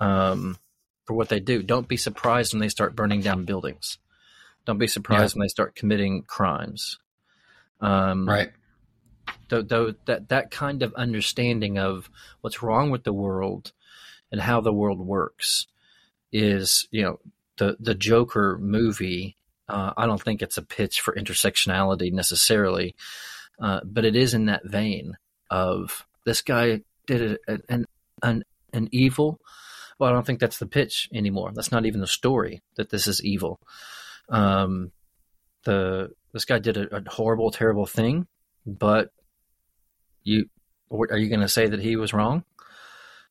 um 0.00 0.56
for 1.04 1.14
what 1.14 1.28
they 1.28 1.40
do. 1.40 1.62
Don't 1.62 1.88
be 1.88 1.96
surprised 1.96 2.52
when 2.52 2.60
they 2.60 2.68
start 2.68 2.96
burning 2.96 3.20
down 3.20 3.44
buildings. 3.44 3.98
Don't 4.64 4.78
be 4.78 4.86
surprised 4.86 5.34
yeah. 5.34 5.40
when 5.40 5.44
they 5.44 5.50
start 5.50 5.74
committing 5.74 6.22
crimes. 6.22 6.98
Um, 7.80 8.28
right. 8.28 8.52
Though, 9.48 9.62
though 9.62 9.94
that 10.06 10.28
that 10.28 10.50
kind 10.50 10.82
of 10.82 10.94
understanding 10.94 11.78
of 11.78 12.10
what's 12.40 12.62
wrong 12.62 12.90
with 12.90 13.04
the 13.04 13.12
world 13.12 13.72
and 14.30 14.40
how 14.40 14.60
the 14.60 14.72
world 14.72 15.00
works 15.00 15.66
is, 16.32 16.88
you 16.90 17.02
know, 17.02 17.20
the 17.58 17.76
the 17.78 17.94
Joker 17.94 18.58
movie. 18.60 19.36
Uh, 19.68 19.92
I 19.96 20.06
don't 20.06 20.22
think 20.22 20.42
it's 20.42 20.58
a 20.58 20.62
pitch 20.62 21.00
for 21.00 21.14
intersectionality 21.14 22.12
necessarily, 22.12 22.94
uh, 23.60 23.80
but 23.84 24.04
it 24.04 24.16
is 24.16 24.34
in 24.34 24.46
that 24.46 24.64
vein 24.64 25.16
of 25.50 26.04
this 26.24 26.42
guy 26.42 26.82
did 27.06 27.38
an 27.68 27.86
an 28.22 28.44
an 28.72 28.88
evil. 28.92 29.40
Well, 29.98 30.10
I 30.10 30.12
don't 30.12 30.26
think 30.26 30.40
that's 30.40 30.58
the 30.58 30.66
pitch 30.66 31.08
anymore. 31.14 31.52
That's 31.54 31.70
not 31.70 31.86
even 31.86 32.00
the 32.00 32.06
story 32.06 32.62
that 32.76 32.90
this 32.90 33.06
is 33.06 33.24
evil. 33.24 33.60
Um, 34.28 34.90
the 35.64 36.10
this 36.32 36.44
guy 36.44 36.58
did 36.58 36.76
a, 36.76 36.96
a 36.96 37.02
horrible, 37.08 37.50
terrible 37.50 37.86
thing, 37.86 38.26
but 38.66 39.12
you 40.24 40.46
are 40.90 41.16
you 41.16 41.28
going 41.28 41.40
to 41.40 41.48
say 41.48 41.66
that 41.66 41.80
he 41.80 41.96
was 41.96 42.12
wrong? 42.12 42.44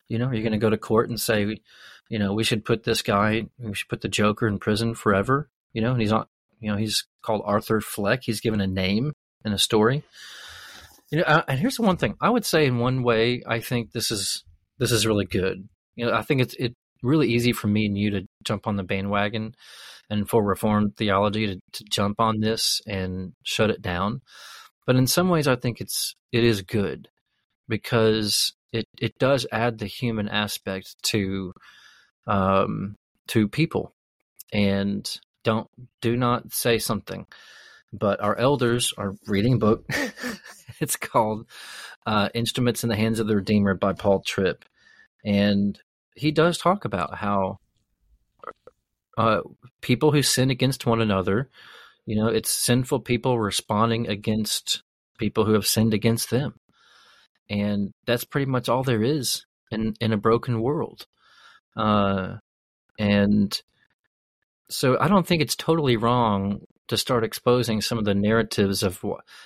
You 0.07 0.17
know, 0.17 0.27
are 0.27 0.33
you 0.33 0.41
going 0.41 0.51
to 0.51 0.57
go 0.57 0.69
to 0.69 0.77
court 0.77 1.09
and 1.09 1.19
say, 1.19 1.57
you 2.09 2.19
know, 2.19 2.33
we 2.33 2.43
should 2.43 2.65
put 2.65 2.83
this 2.83 3.01
guy, 3.01 3.47
we 3.59 3.73
should 3.73 3.87
put 3.87 4.01
the 4.01 4.07
Joker 4.07 4.47
in 4.47 4.59
prison 4.59 4.95
forever? 4.95 5.49
You 5.73 5.81
know, 5.81 5.91
and 5.91 6.01
he's 6.01 6.11
not, 6.11 6.27
you 6.59 6.71
know, 6.71 6.77
he's 6.77 7.05
called 7.21 7.43
Arthur 7.45 7.79
Fleck. 7.81 8.23
He's 8.23 8.41
given 8.41 8.61
a 8.61 8.67
name 8.67 9.13
in 9.45 9.53
a 9.53 9.57
story. 9.57 10.03
You 11.11 11.19
know, 11.19 11.23
uh, 11.25 11.43
and 11.47 11.59
here's 11.59 11.75
the 11.75 11.83
one 11.83 11.97
thing 11.97 12.15
I 12.19 12.29
would 12.29 12.45
say. 12.45 12.65
In 12.65 12.79
one 12.79 13.03
way, 13.03 13.43
I 13.45 13.59
think 13.59 13.91
this 13.91 14.11
is 14.11 14.43
this 14.79 14.91
is 14.91 15.05
really 15.05 15.25
good. 15.25 15.67
You 15.95 16.05
know, 16.05 16.13
I 16.13 16.21
think 16.21 16.41
it's 16.41 16.55
it 16.55 16.73
really 17.03 17.29
easy 17.29 17.51
for 17.53 17.67
me 17.67 17.85
and 17.85 17.97
you 17.97 18.11
to 18.11 18.27
jump 18.43 18.67
on 18.67 18.75
the 18.75 18.83
bandwagon 18.83 19.55
and 20.09 20.29
for 20.29 20.43
Reformed 20.43 20.97
theology 20.97 21.47
to, 21.47 21.61
to 21.71 21.83
jump 21.85 22.19
on 22.19 22.39
this 22.39 22.81
and 22.85 23.33
shut 23.43 23.69
it 23.69 23.81
down. 23.81 24.21
But 24.85 24.95
in 24.95 25.07
some 25.07 25.29
ways, 25.29 25.47
I 25.47 25.55
think 25.55 25.81
it's 25.81 26.15
it 26.31 26.43
is 26.43 26.61
good 26.61 27.09
because 27.67 28.53
it 28.73 28.87
it 28.99 29.17
does 29.19 29.45
add 29.51 29.77
the 29.77 29.85
human 29.85 30.27
aspect 30.27 30.95
to 31.03 31.53
um, 32.27 32.95
to 33.27 33.47
people, 33.47 33.93
and 34.51 35.09
don't 35.43 35.69
do 36.01 36.15
not 36.15 36.53
say 36.53 36.77
something. 36.79 37.25
But 37.93 38.21
our 38.21 38.37
elders 38.37 38.93
are 38.97 39.15
reading 39.27 39.55
a 39.55 39.57
book. 39.57 39.85
it's 40.79 40.95
called 40.95 41.47
uh, 42.05 42.29
"Instruments 42.33 42.83
in 42.83 42.89
the 42.89 42.95
Hands 42.95 43.19
of 43.19 43.27
the 43.27 43.35
Redeemer" 43.35 43.73
by 43.75 43.93
Paul 43.93 44.21
Tripp, 44.21 44.65
and 45.23 45.79
he 46.15 46.31
does 46.31 46.57
talk 46.57 46.85
about 46.85 47.15
how 47.15 47.59
uh, 49.17 49.41
people 49.81 50.11
who 50.11 50.21
sin 50.21 50.49
against 50.49 50.85
one 50.85 51.01
another, 51.01 51.49
you 52.05 52.15
know, 52.15 52.27
it's 52.27 52.51
sinful 52.51 53.01
people 53.01 53.39
responding 53.39 54.07
against 54.07 54.83
people 55.17 55.45
who 55.45 55.53
have 55.53 55.67
sinned 55.67 55.93
against 55.93 56.29
them. 56.29 56.55
And 57.49 57.91
that's 58.05 58.23
pretty 58.23 58.45
much 58.49 58.69
all 58.69 58.83
there 58.83 59.03
is 59.03 59.45
in, 59.71 59.93
in 59.99 60.13
a 60.13 60.17
broken 60.17 60.61
world. 60.61 61.05
Uh, 61.75 62.37
and 62.97 63.61
so 64.69 64.97
I 64.99 65.07
don't 65.07 65.27
think 65.27 65.41
it's 65.41 65.55
totally 65.55 65.97
wrong 65.97 66.61
to 66.87 66.97
start 66.97 67.23
exposing 67.23 67.81
some 67.81 67.97
of 67.97 68.05
the 68.05 68.15
narratives 68.15 68.83
of 68.83 69.01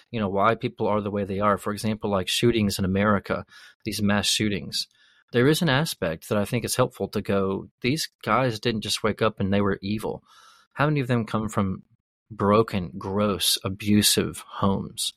you 0.09 0.19
know 0.19 0.29
why 0.29 0.55
people 0.55 0.88
are 0.88 1.01
the 1.01 1.12
way 1.12 1.25
they 1.25 1.39
are. 1.39 1.57
For 1.57 1.71
example, 1.71 2.09
like 2.09 2.27
shootings 2.27 2.79
in 2.79 2.85
America, 2.85 3.45
these 3.83 4.01
mass 4.01 4.27
shootings 4.27 4.88
there 5.35 5.47
is 5.47 5.62
an 5.62 5.67
aspect 5.67 6.29
that 6.29 6.38
I 6.38 6.45
think 6.45 6.63
is 6.63 6.77
helpful 6.77 7.09
to 7.09 7.21
go, 7.21 7.67
these 7.81 8.07
guys 8.24 8.57
didn't 8.57 8.83
just 8.83 9.03
wake 9.03 9.21
up 9.21 9.41
and 9.41 9.51
they 9.51 9.59
were 9.59 9.79
evil. 9.81 10.24
How 10.71 10.85
many 10.85 11.01
of 11.01 11.07
them 11.07 11.25
come 11.25 11.50
from 11.50 11.83
broken, 12.32 12.91
gross, 12.98 13.58
abusive 13.63 14.44
homes? 14.48 15.13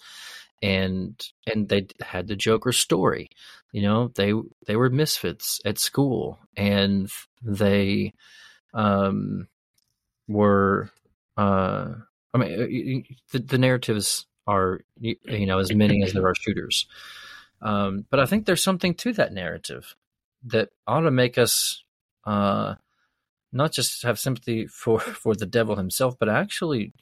And 0.63 1.21
and 1.47 1.69
they 1.69 1.87
had 2.01 2.27
the 2.27 2.37
Joker 2.37 2.73
story. 2.73 3.29
You 3.73 3.83
know, 3.83 4.09
they 4.09 4.33
they 4.67 4.77
were 4.77 4.91
misfits 4.91 5.61
at 5.65 5.79
school 5.79 6.39
and 6.57 7.11
they 7.43 8.15
um 8.75 9.47
were 10.27 10.91
uh 11.37 11.95
I 12.35 12.39
mean 12.39 13.05
uh, 13.09 13.15
the, 13.33 13.39
the 13.39 13.59
narratives 13.59 14.27
are 14.47 14.81
you 14.99 15.47
know 15.47 15.59
as 15.59 15.73
many 15.73 16.03
as 16.03 16.13
there 16.13 16.27
are 16.27 16.35
shooters. 16.35 16.87
Um, 17.61 18.07
but 18.11 18.21
I 18.21 18.27
think 18.27 18.47
there's 18.47 18.63
something 18.63 18.95
to 18.95 19.13
that 19.15 19.33
narrative 19.33 19.95
that 20.45 20.71
ought 20.87 21.01
to 21.01 21.11
make 21.11 21.39
us 21.39 21.83
uh, 22.25 22.77
not 23.53 23.73
just 23.73 24.03
have 24.03 24.19
sympathy 24.19 24.67
for, 24.67 25.01
for 25.23 25.35
the 25.35 25.47
devil 25.47 25.77
himself, 25.77 26.17
but 26.19 26.29
actually 26.29 26.93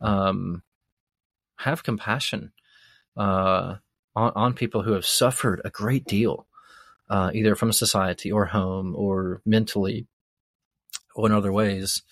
um, 0.00 0.62
have 1.58 1.82
compassion 1.82 2.52
uh, 3.16 3.76
on, 4.14 4.32
on 4.34 4.54
people 4.54 4.82
who 4.82 4.92
have 4.92 5.06
suffered 5.06 5.60
a 5.64 5.70
great 5.70 6.04
deal, 6.04 6.46
uh, 7.10 7.30
either 7.34 7.54
from 7.54 7.72
society 7.72 8.30
or 8.30 8.46
home 8.46 8.94
or 8.96 9.40
mentally 9.44 10.06
or 11.14 11.26
in 11.26 11.32
other 11.32 11.52
ways. 11.52 12.02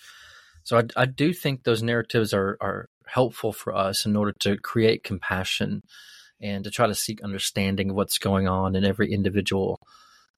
So 0.64 0.78
I, 0.78 0.82
I 0.96 1.06
do 1.06 1.32
think 1.32 1.62
those 1.62 1.82
narratives 1.82 2.34
are, 2.34 2.56
are 2.60 2.88
helpful 3.06 3.52
for 3.52 3.74
us 3.74 4.04
in 4.04 4.16
order 4.16 4.34
to 4.40 4.56
create 4.56 5.04
compassion 5.04 5.82
and 6.40 6.64
to 6.64 6.70
try 6.70 6.86
to 6.86 6.94
seek 6.94 7.22
understanding 7.22 7.90
of 7.90 7.96
what's 7.96 8.18
going 8.18 8.48
on 8.48 8.74
in 8.74 8.84
every 8.84 9.12
individual 9.12 9.80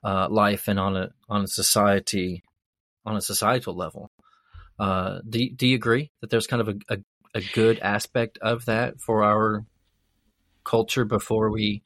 uh, 0.05 0.29
life 0.29 0.69
and 0.69 0.79
on 0.79 0.97
a 0.97 1.11
on 1.29 1.43
a 1.43 1.49
society 1.49 2.45
on 3.09 3.17
a 3.17 3.21
societal 3.21 3.75
level. 3.75 4.11
Uh, 4.79 5.21
do 5.29 5.51
do 5.51 5.67
you 5.67 5.75
agree 5.75 6.13
that 6.21 6.31
there's 6.31 6.47
kind 6.47 6.61
of 6.61 6.69
a, 6.69 6.75
a, 6.89 6.99
a 7.35 7.41
good 7.53 7.79
aspect 7.81 8.39
of 8.39 8.67
that 8.67 9.01
for 9.01 9.25
our 9.25 9.65
culture 10.65 11.05
before 11.05 11.51
we 11.51 11.83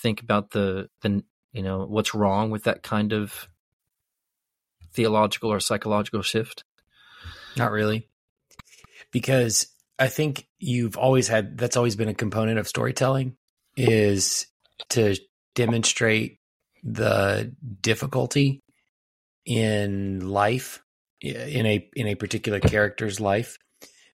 think 0.00 0.20
about 0.20 0.50
the 0.50 0.88
the 1.00 1.24
you 1.52 1.62
know 1.62 1.84
what's 1.86 2.14
wrong 2.14 2.50
with 2.50 2.64
that 2.64 2.82
kind 2.82 3.12
of 3.12 3.48
theological 4.92 5.52
or 5.52 5.60
psychological 5.60 6.22
shift? 6.22 6.64
Not 7.56 7.72
really, 7.72 8.08
because 9.10 9.66
I 9.98 10.08
think 10.08 10.46
you've 10.58 10.96
always 10.96 11.26
had 11.26 11.58
that's 11.58 11.76
always 11.76 11.96
been 11.96 12.08
a 12.08 12.14
component 12.14 12.58
of 12.58 12.68
storytelling 12.68 13.36
is 13.76 14.46
to 14.90 15.16
demonstrate 15.54 16.38
the 16.84 17.52
difficulty 17.80 18.62
in 19.48 20.28
life 20.28 20.82
in 21.22 21.64
a 21.64 21.88
in 21.96 22.06
a 22.06 22.14
particular 22.14 22.60
character's 22.60 23.18
life 23.18 23.58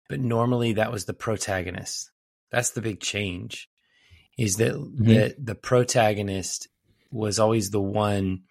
but 0.09 0.21
normally 0.21 0.75
that 0.75 0.93
was 0.93 1.07
the 1.07 1.13
protagonist 1.13 2.13
that's 2.53 2.71
the 2.71 2.81
big 2.81 3.01
change 3.01 3.69
is 4.39 4.57
that 4.57 4.75
mm-hmm. 4.75 5.13
that 5.13 5.45
the 5.45 5.57
protagonist 5.57 6.69
was 7.11 7.41
always 7.41 7.71
the 7.71 7.81
one 7.81 8.43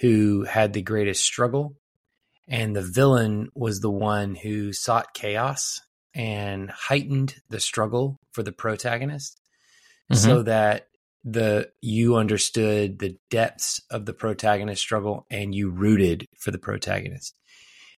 who 0.00 0.42
had 0.42 0.72
the 0.72 0.82
greatest 0.82 1.24
struggle 1.24 1.76
and 2.48 2.74
the 2.74 2.82
villain 2.82 3.48
was 3.54 3.78
the 3.78 3.90
one 3.90 4.34
who 4.34 4.72
sought 4.72 5.14
chaos 5.14 5.80
and 6.12 6.70
heightened 6.70 7.36
the 7.50 7.60
struggle 7.60 8.18
for 8.32 8.42
the 8.42 8.52
protagonist 8.52 9.40
mm-hmm. 10.10 10.16
so 10.16 10.42
that 10.42 10.88
the 11.28 11.68
you 11.82 12.14
understood 12.14 13.00
the 13.00 13.18
depths 13.30 13.82
of 13.90 14.06
the 14.06 14.12
protagonist 14.12 14.80
struggle 14.80 15.26
and 15.28 15.52
you 15.52 15.68
rooted 15.68 16.28
for 16.38 16.52
the 16.52 16.58
protagonist. 16.58 17.36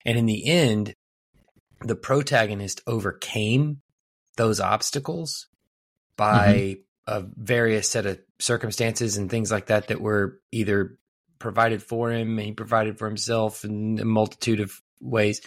And 0.07 0.17
in 0.17 0.25
the 0.25 0.49
end, 0.49 0.95
the 1.83 1.95
protagonist 1.95 2.81
overcame 2.87 3.83
those 4.39 4.61
obstacles 4.61 5.47
by 6.17 6.79
mm-hmm. 7.07 7.27
a 7.27 7.29
various 7.37 7.91
set 7.91 8.07
of 8.07 8.19
circumstances 8.39 9.19
and 9.19 9.31
things 9.31 9.51
like 9.51 9.67
that 9.67 9.89
that 9.89 10.01
were 10.01 10.41
either 10.51 10.97
provided 11.39 11.83
for 11.83 12.11
him 12.11 12.39
and 12.39 12.47
he 12.47 12.53
provided 12.53 12.99
for 12.99 13.07
himself 13.07 13.63
in 13.63 13.99
a 14.01 14.07
multitude 14.07 14.61
of 14.61 14.81
ways 15.03 15.43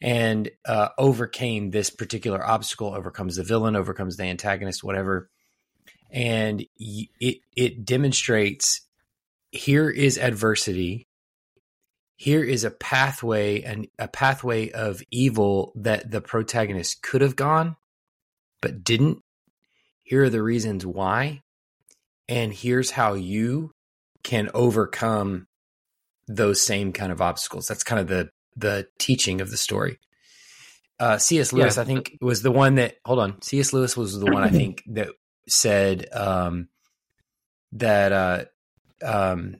and 0.00 0.50
uh, 0.66 0.90
overcame 0.98 1.70
this 1.70 1.90
particular 1.90 2.44
obstacle 2.46 2.94
overcomes 2.94 3.36
the 3.36 3.42
villain 3.42 3.74
overcomes 3.74 4.16
the 4.16 4.24
antagonist 4.24 4.84
whatever 4.84 5.28
and 6.10 6.64
it 6.78 7.38
it 7.56 7.84
demonstrates 7.84 8.82
here 9.50 9.90
is 9.90 10.18
adversity 10.18 11.06
here 12.16 12.42
is 12.42 12.64
a 12.64 12.70
pathway 12.70 13.62
and 13.62 13.86
a 13.98 14.08
pathway 14.08 14.70
of 14.70 15.02
evil 15.10 15.72
that 15.76 16.10
the 16.10 16.20
protagonist 16.20 17.02
could 17.02 17.20
have 17.20 17.36
gone 17.36 17.76
but 18.60 18.82
didn't 18.82 19.22
here 20.02 20.24
are 20.24 20.30
the 20.30 20.42
reasons 20.42 20.84
why 20.84 21.42
and 22.28 22.52
here's 22.52 22.90
how 22.90 23.14
you 23.14 23.72
can 24.22 24.50
overcome 24.52 25.46
those 26.28 26.60
same 26.60 26.92
kind 26.92 27.10
of 27.10 27.20
obstacles. 27.20 27.66
That's 27.66 27.82
kind 27.82 28.00
of 28.00 28.08
the 28.08 28.30
the 28.56 28.86
teaching 28.98 29.40
of 29.40 29.50
the 29.50 29.56
story. 29.56 29.98
Uh, 31.00 31.16
C.S. 31.16 31.52
Lewis, 31.52 31.76
yeah. 31.76 31.82
I 31.82 31.84
think, 31.84 32.18
was 32.20 32.42
the 32.42 32.50
one 32.50 32.74
that. 32.74 32.96
Hold 33.04 33.20
on, 33.20 33.40
C.S. 33.40 33.72
Lewis 33.72 33.96
was 33.96 34.18
the 34.18 34.26
one 34.26 34.42
I 34.42 34.48
think 34.50 34.82
that 34.88 35.08
said 35.50 36.06
um, 36.12 36.68
that 37.72 38.12
uh, 38.12 38.44
um, 39.02 39.56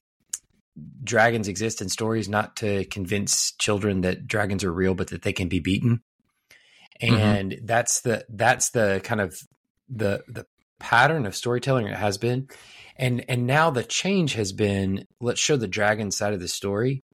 dragons 1.02 1.48
exist 1.48 1.80
in 1.80 1.88
stories 1.88 2.28
not 2.28 2.56
to 2.56 2.84
convince 2.86 3.52
children 3.52 4.02
that 4.02 4.26
dragons 4.26 4.64
are 4.64 4.72
real, 4.72 4.94
but 4.94 5.08
that 5.08 5.22
they 5.22 5.32
can 5.32 5.48
be 5.48 5.60
beaten. 5.60 6.02
Mm-hmm. 7.00 7.14
And 7.14 7.52
mm-hmm. 7.52 7.66
that's 7.66 8.00
the 8.00 8.24
that's 8.28 8.70
the 8.70 9.00
kind 9.04 9.20
of 9.20 9.38
the 9.88 10.24
the 10.28 10.46
pattern 10.78 11.26
of 11.26 11.36
storytelling 11.36 11.86
it 11.86 11.96
has 11.96 12.18
been. 12.18 12.48
And 12.96 13.24
and 13.28 13.46
now 13.46 13.70
the 13.70 13.84
change 13.84 14.34
has 14.34 14.52
been 14.52 15.06
let's 15.20 15.40
show 15.40 15.56
the 15.56 15.68
dragon 15.68 16.10
side 16.10 16.34
of 16.34 16.40
the 16.40 16.48
story 16.48 17.04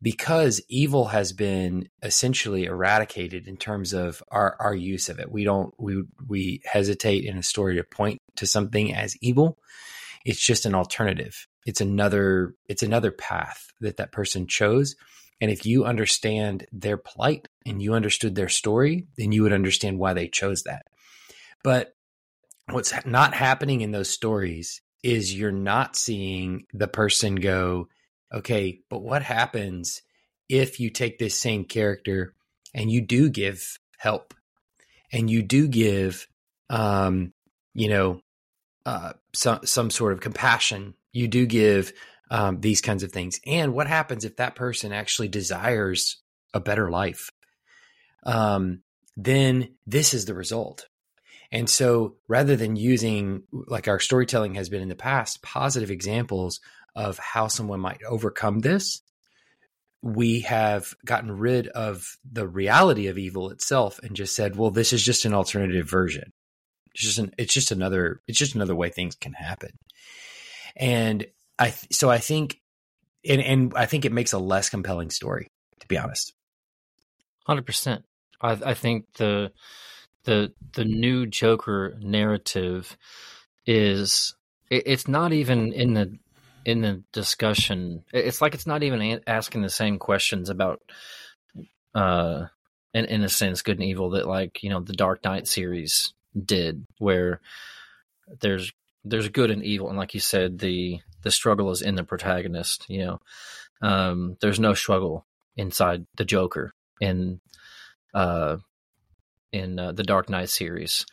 because 0.00 0.60
evil 0.68 1.06
has 1.06 1.32
been 1.32 1.88
essentially 2.02 2.64
eradicated 2.64 3.48
in 3.48 3.56
terms 3.56 3.92
of 3.92 4.22
our, 4.30 4.56
our 4.60 4.74
use 4.74 5.08
of 5.08 5.18
it. 5.18 5.30
We 5.30 5.44
don't 5.44 5.74
we 5.78 6.04
we 6.26 6.62
hesitate 6.64 7.24
in 7.24 7.36
a 7.36 7.42
story 7.42 7.76
to 7.76 7.84
point 7.84 8.20
to 8.36 8.46
something 8.46 8.94
as 8.94 9.16
evil. 9.20 9.58
It's 10.24 10.44
just 10.44 10.66
an 10.66 10.74
alternative. 10.74 11.46
It's 11.66 11.80
another 11.80 12.54
it's 12.68 12.82
another 12.82 13.10
path 13.10 13.66
that 13.80 13.96
that 13.96 14.12
person 14.12 14.46
chose. 14.46 14.94
And 15.40 15.50
if 15.50 15.66
you 15.66 15.84
understand 15.84 16.66
their 16.72 16.96
plight 16.96 17.48
and 17.64 17.80
you 17.80 17.94
understood 17.94 18.34
their 18.34 18.48
story, 18.48 19.06
then 19.16 19.32
you 19.32 19.42
would 19.42 19.52
understand 19.52 19.98
why 19.98 20.12
they 20.12 20.28
chose 20.28 20.64
that. 20.64 20.86
But 21.62 21.94
what's 22.70 22.92
not 23.06 23.34
happening 23.34 23.80
in 23.80 23.92
those 23.92 24.10
stories 24.10 24.80
is 25.02 25.34
you're 25.34 25.52
not 25.52 25.96
seeing 25.96 26.66
the 26.72 26.88
person 26.88 27.36
go, 27.36 27.88
okay, 28.32 28.80
but 28.88 29.02
what 29.02 29.22
happens 29.22 30.02
if 30.48 30.80
you 30.80 30.90
take 30.90 31.18
this 31.18 31.40
same 31.40 31.64
character 31.64 32.34
and 32.74 32.90
you 32.90 33.00
do 33.00 33.28
give 33.28 33.78
help 33.98 34.34
and 35.12 35.30
you 35.30 35.42
do 35.42 35.68
give, 35.68 36.26
um, 36.70 37.32
you 37.74 37.88
know, 37.88 38.20
uh, 38.86 39.12
some 39.34 39.60
some 39.64 39.90
sort 39.90 40.12
of 40.12 40.20
compassion. 40.20 40.94
You 41.12 41.28
do 41.28 41.46
give 41.46 41.92
um, 42.30 42.60
these 42.60 42.80
kinds 42.80 43.02
of 43.02 43.12
things. 43.12 43.40
And 43.46 43.74
what 43.74 43.86
happens 43.86 44.24
if 44.24 44.36
that 44.36 44.54
person 44.54 44.92
actually 44.92 45.28
desires 45.28 46.22
a 46.54 46.60
better 46.60 46.90
life? 46.90 47.30
Um, 48.24 48.82
then 49.16 49.74
this 49.86 50.14
is 50.14 50.24
the 50.24 50.34
result. 50.34 50.86
And 51.50 51.68
so 51.68 52.16
rather 52.28 52.56
than 52.56 52.76
using, 52.76 53.44
like 53.52 53.88
our 53.88 54.00
storytelling 54.00 54.54
has 54.54 54.68
been 54.68 54.82
in 54.82 54.88
the 54.88 54.94
past, 54.94 55.42
positive 55.42 55.90
examples 55.90 56.60
of 56.94 57.18
how 57.18 57.48
someone 57.48 57.80
might 57.80 58.02
overcome 58.04 58.60
this, 58.60 59.02
we 60.02 60.40
have 60.40 60.94
gotten 61.04 61.30
rid 61.30 61.68
of 61.68 62.16
the 62.30 62.46
reality 62.46 63.08
of 63.08 63.18
evil 63.18 63.50
itself 63.50 64.00
and 64.02 64.16
just 64.16 64.34
said, 64.34 64.56
well, 64.56 64.70
this 64.70 64.92
is 64.92 65.02
just 65.02 65.24
an 65.24 65.34
alternative 65.34 65.88
version. 65.88 66.32
It's 66.94 67.02
just 67.04 67.18
an, 67.18 67.32
it's 67.38 67.52
just 67.52 67.70
another, 67.70 68.20
it's 68.26 68.38
just 68.38 68.54
another 68.54 68.74
way 68.74 68.90
things 68.90 69.14
can 69.14 69.32
happen. 69.32 69.70
And 70.76 71.26
I, 71.58 71.74
so 71.90 72.10
I 72.10 72.18
think, 72.18 72.60
and, 73.28 73.40
and 73.40 73.72
I 73.74 73.86
think 73.86 74.04
it 74.04 74.12
makes 74.12 74.32
a 74.32 74.38
less 74.38 74.70
compelling 74.70 75.10
story, 75.10 75.48
to 75.80 75.88
be 75.88 75.98
honest. 75.98 76.32
Hundred 77.46 77.66
percent. 77.66 78.04
I, 78.40 78.52
I 78.52 78.74
think 78.74 79.06
the, 79.14 79.52
the 80.24 80.52
the 80.74 80.84
new 80.84 81.26
Joker 81.26 81.96
narrative 82.00 82.96
is 83.66 84.34
it, 84.70 84.82
it's 84.86 85.08
not 85.08 85.32
even 85.32 85.72
in 85.72 85.94
the 85.94 86.18
in 86.68 86.82
the 86.82 87.02
discussion. 87.14 88.04
It's 88.12 88.42
like 88.42 88.52
it's 88.52 88.66
not 88.66 88.82
even 88.82 89.20
asking 89.26 89.62
the 89.62 89.70
same 89.70 89.98
questions 89.98 90.50
about 90.50 90.82
uh 91.94 92.44
in 92.92 93.06
in 93.06 93.22
a 93.22 93.28
sense 93.28 93.62
good 93.62 93.78
and 93.78 93.88
evil 93.88 94.10
that 94.10 94.28
like 94.28 94.62
you 94.62 94.68
know 94.68 94.80
the 94.80 94.92
Dark 94.92 95.24
Knight 95.24 95.48
series 95.48 96.12
did 96.38 96.84
where 96.98 97.40
there's 98.42 98.70
there's 99.02 99.30
good 99.30 99.50
and 99.50 99.64
evil 99.64 99.88
and 99.88 99.96
like 99.96 100.12
you 100.12 100.20
said 100.20 100.58
the 100.58 101.00
the 101.22 101.30
struggle 101.30 101.70
is 101.70 101.80
in 101.80 101.94
the 101.94 102.04
protagonist 102.04 102.84
you 102.90 102.98
know 102.98 103.20
um 103.80 104.36
there's 104.42 104.60
no 104.60 104.74
struggle 104.74 105.24
inside 105.56 106.06
the 106.16 106.26
joker 106.26 106.74
in 107.00 107.40
uh 108.12 108.58
in 109.50 109.78
uh, 109.78 109.92
the 109.92 110.02
Dark 110.02 110.28
Knight 110.28 110.50
series 110.50 111.06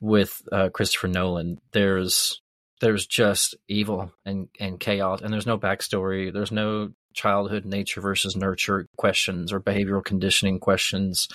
with 0.00 0.40
uh, 0.52 0.68
Christopher 0.68 1.08
Nolan. 1.08 1.60
There's 1.72 2.40
there's 2.80 3.06
just 3.06 3.54
evil 3.68 4.12
and 4.24 4.48
and 4.58 4.80
chaos, 4.80 5.20
and 5.20 5.32
there's 5.32 5.46
no 5.46 5.58
backstory. 5.58 6.32
There's 6.32 6.52
no 6.52 6.92
childhood 7.12 7.64
nature 7.64 8.00
versus 8.00 8.36
nurture 8.36 8.88
questions 8.96 9.52
or 9.52 9.60
behavioral 9.60 10.04
conditioning 10.04 10.58
questions. 10.58 11.28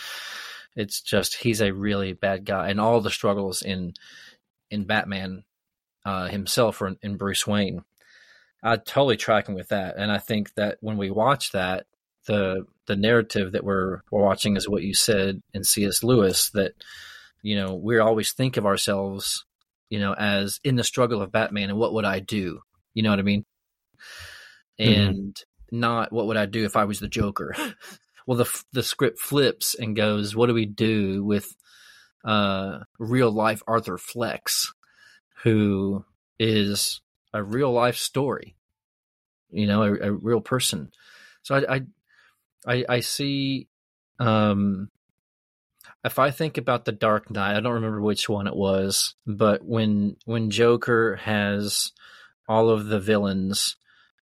It's 0.76 1.02
just 1.02 1.36
he's 1.36 1.62
a 1.62 1.72
really 1.72 2.14
bad 2.14 2.46
guy, 2.46 2.70
and 2.70 2.82
all 2.82 3.00
the 3.00 3.12
struggles 3.12 3.62
in 3.62 3.94
in 4.72 4.86
Batman 4.86 5.44
uh, 6.04 6.28
himself 6.28 6.82
or 6.82 6.96
in, 7.02 7.18
Bruce 7.18 7.46
Wayne. 7.48 7.84
I 8.64 8.78
totally 8.78 9.18
tracking 9.18 9.56
with 9.56 9.70
that, 9.70 9.96
and 9.98 10.12
I 10.12 10.18
think 10.18 10.54
that 10.56 10.78
when 10.82 10.98
we 10.98 11.12
watch 11.12 11.52
that, 11.52 11.86
the 12.26 12.66
the 12.88 12.96
narrative 12.96 13.52
that 13.52 13.64
we're 13.64 14.02
we're 14.10 14.24
watching 14.24 14.58
is 14.58 14.68
what 14.68 14.84
you 14.84 14.96
said 14.96 15.42
in 15.54 15.64
C.S. 15.64 16.04
Lewis 16.04 16.50
that 16.52 16.74
you 17.44 17.56
know 17.56 17.76
we 17.76 18.00
always 18.00 18.32
think 18.32 18.58
of 18.58 18.66
ourselves 18.66 19.46
you 19.90 20.00
know 20.00 20.14
as 20.14 20.60
in 20.64 20.76
the 20.76 20.84
struggle 20.84 21.22
of 21.22 21.32
Batman 21.32 21.70
and 21.70 21.80
what 21.80 21.94
would 21.94 22.06
I 22.06 22.20
do 22.20 22.62
you 22.94 23.04
know 23.04 23.10
what 23.10 23.20
I 23.20 23.24
mean 23.24 23.46
mm-hmm. 24.80 25.02
and 25.02 25.34
mm-hmm. 25.34 25.80
not 25.80 26.12
what 26.12 26.28
would 26.28 26.38
I 26.38 26.46
do 26.46 26.66
if 26.66 26.76
I 26.76 26.86
was 26.86 27.00
the 27.00 27.08
Joker 27.08 27.56
well 28.28 28.38
the 28.38 28.64
the 28.74 28.84
script 28.84 29.20
flips 29.20 29.76
and 29.76 29.96
goes 29.96 30.36
what 30.36 30.48
do 30.48 30.54
we 30.54 30.66
do 30.66 31.24
with 31.24 31.56
uh 32.24 32.80
real 33.00 33.32
life 33.32 33.62
Arthur 33.68 33.98
Flecks 33.98 34.74
who 35.44 36.06
is 36.40 37.02
a 37.34 37.44
real 37.44 37.72
life 37.72 37.98
story 37.98 38.56
you 39.52 39.68
know 39.68 39.84
a, 39.84 39.94
a 39.94 40.12
real 40.12 40.42
person 40.42 40.92
so 41.44 41.56
I, 41.56 41.76
I 41.76 41.82
I 42.68 42.86
I 42.90 43.00
see 43.02 43.68
um 44.20 44.90
if 46.06 46.20
I 46.20 46.32
think 46.32 46.58
about 46.58 46.86
the 46.86 46.92
Dark 46.92 47.32
Knight, 47.32 47.58
I 47.58 47.60
don't 47.60 47.74
remember 47.74 48.02
which 48.02 48.30
one 48.30 48.48
it 48.48 48.56
was, 48.56 49.16
but 49.26 49.66
when 49.66 50.18
when 50.26 50.52
Joker 50.52 51.16
has 51.18 51.92
all 52.48 52.70
of 52.70 52.86
the 52.86 53.00
villains 53.00 53.76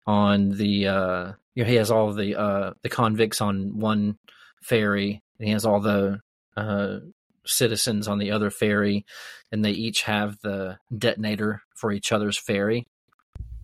on 0.06 0.50
the 0.50 0.86
uh 0.86 1.32
you 1.54 1.64
know, 1.64 1.70
he 1.70 1.76
has 1.76 1.90
all 1.90 2.12
the 2.12 2.38
uh 2.38 2.74
the 2.82 2.88
convicts 2.90 3.40
on 3.40 3.78
one 3.78 4.18
ferry 4.62 5.22
and 5.38 5.48
he 5.48 5.52
has 5.52 5.64
all 5.64 5.80
the 5.80 6.20
uh 6.56 6.98
citizens 7.46 8.06
on 8.06 8.18
the 8.18 8.30
other 8.30 8.50
ferry 8.50 9.06
and 9.50 9.64
they 9.64 9.70
each 9.70 10.02
have 10.02 10.38
the 10.42 10.78
detonator 10.96 11.62
for 11.74 11.92
each 11.92 12.12
other's 12.12 12.36
ferry. 12.36 12.86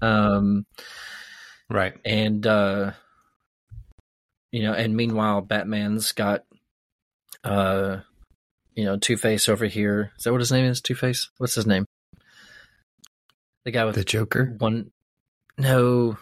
Um 0.00 0.64
right. 1.68 1.94
And 2.04 2.46
uh 2.46 2.92
you 4.52 4.62
know, 4.62 4.72
and 4.72 4.96
meanwhile, 4.96 5.42
Batman's 5.42 6.12
got, 6.12 6.44
uh, 7.46 8.00
you 8.74 8.84
know, 8.84 8.96
Two 8.98 9.16
Face 9.16 9.48
over 9.48 9.66
here. 9.66 10.12
Is 10.18 10.24
that 10.24 10.32
what 10.32 10.40
his 10.40 10.52
name 10.52 10.64
is? 10.66 10.80
Two 10.80 10.94
Face. 10.94 11.30
What's 11.38 11.54
his 11.54 11.66
name? 11.66 11.86
The 13.64 13.70
guy 13.70 13.84
with 13.84 13.94
the 13.94 14.04
Joker. 14.04 14.54
One. 14.58 14.90
No, 15.58 16.18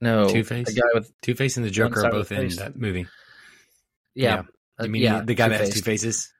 no. 0.00 0.28
Two 0.28 0.44
Face. 0.44 0.66
The 0.66 0.80
guy 0.80 0.88
with 0.94 1.12
Two 1.22 1.34
Face 1.34 1.56
and 1.56 1.64
the 1.64 1.70
Joker 1.70 2.04
are 2.04 2.10
both 2.10 2.30
in 2.32 2.48
that 2.56 2.76
movie. 2.76 3.06
Yeah. 4.14 4.42
yeah. 4.78 4.84
You 4.84 4.90
mean 4.90 5.02
yeah, 5.02 5.20
the 5.20 5.34
guy 5.34 5.48
Two-Face. 5.48 5.58
that 5.58 5.66
has 5.66 5.74
two 5.74 5.82
faces? 5.82 6.32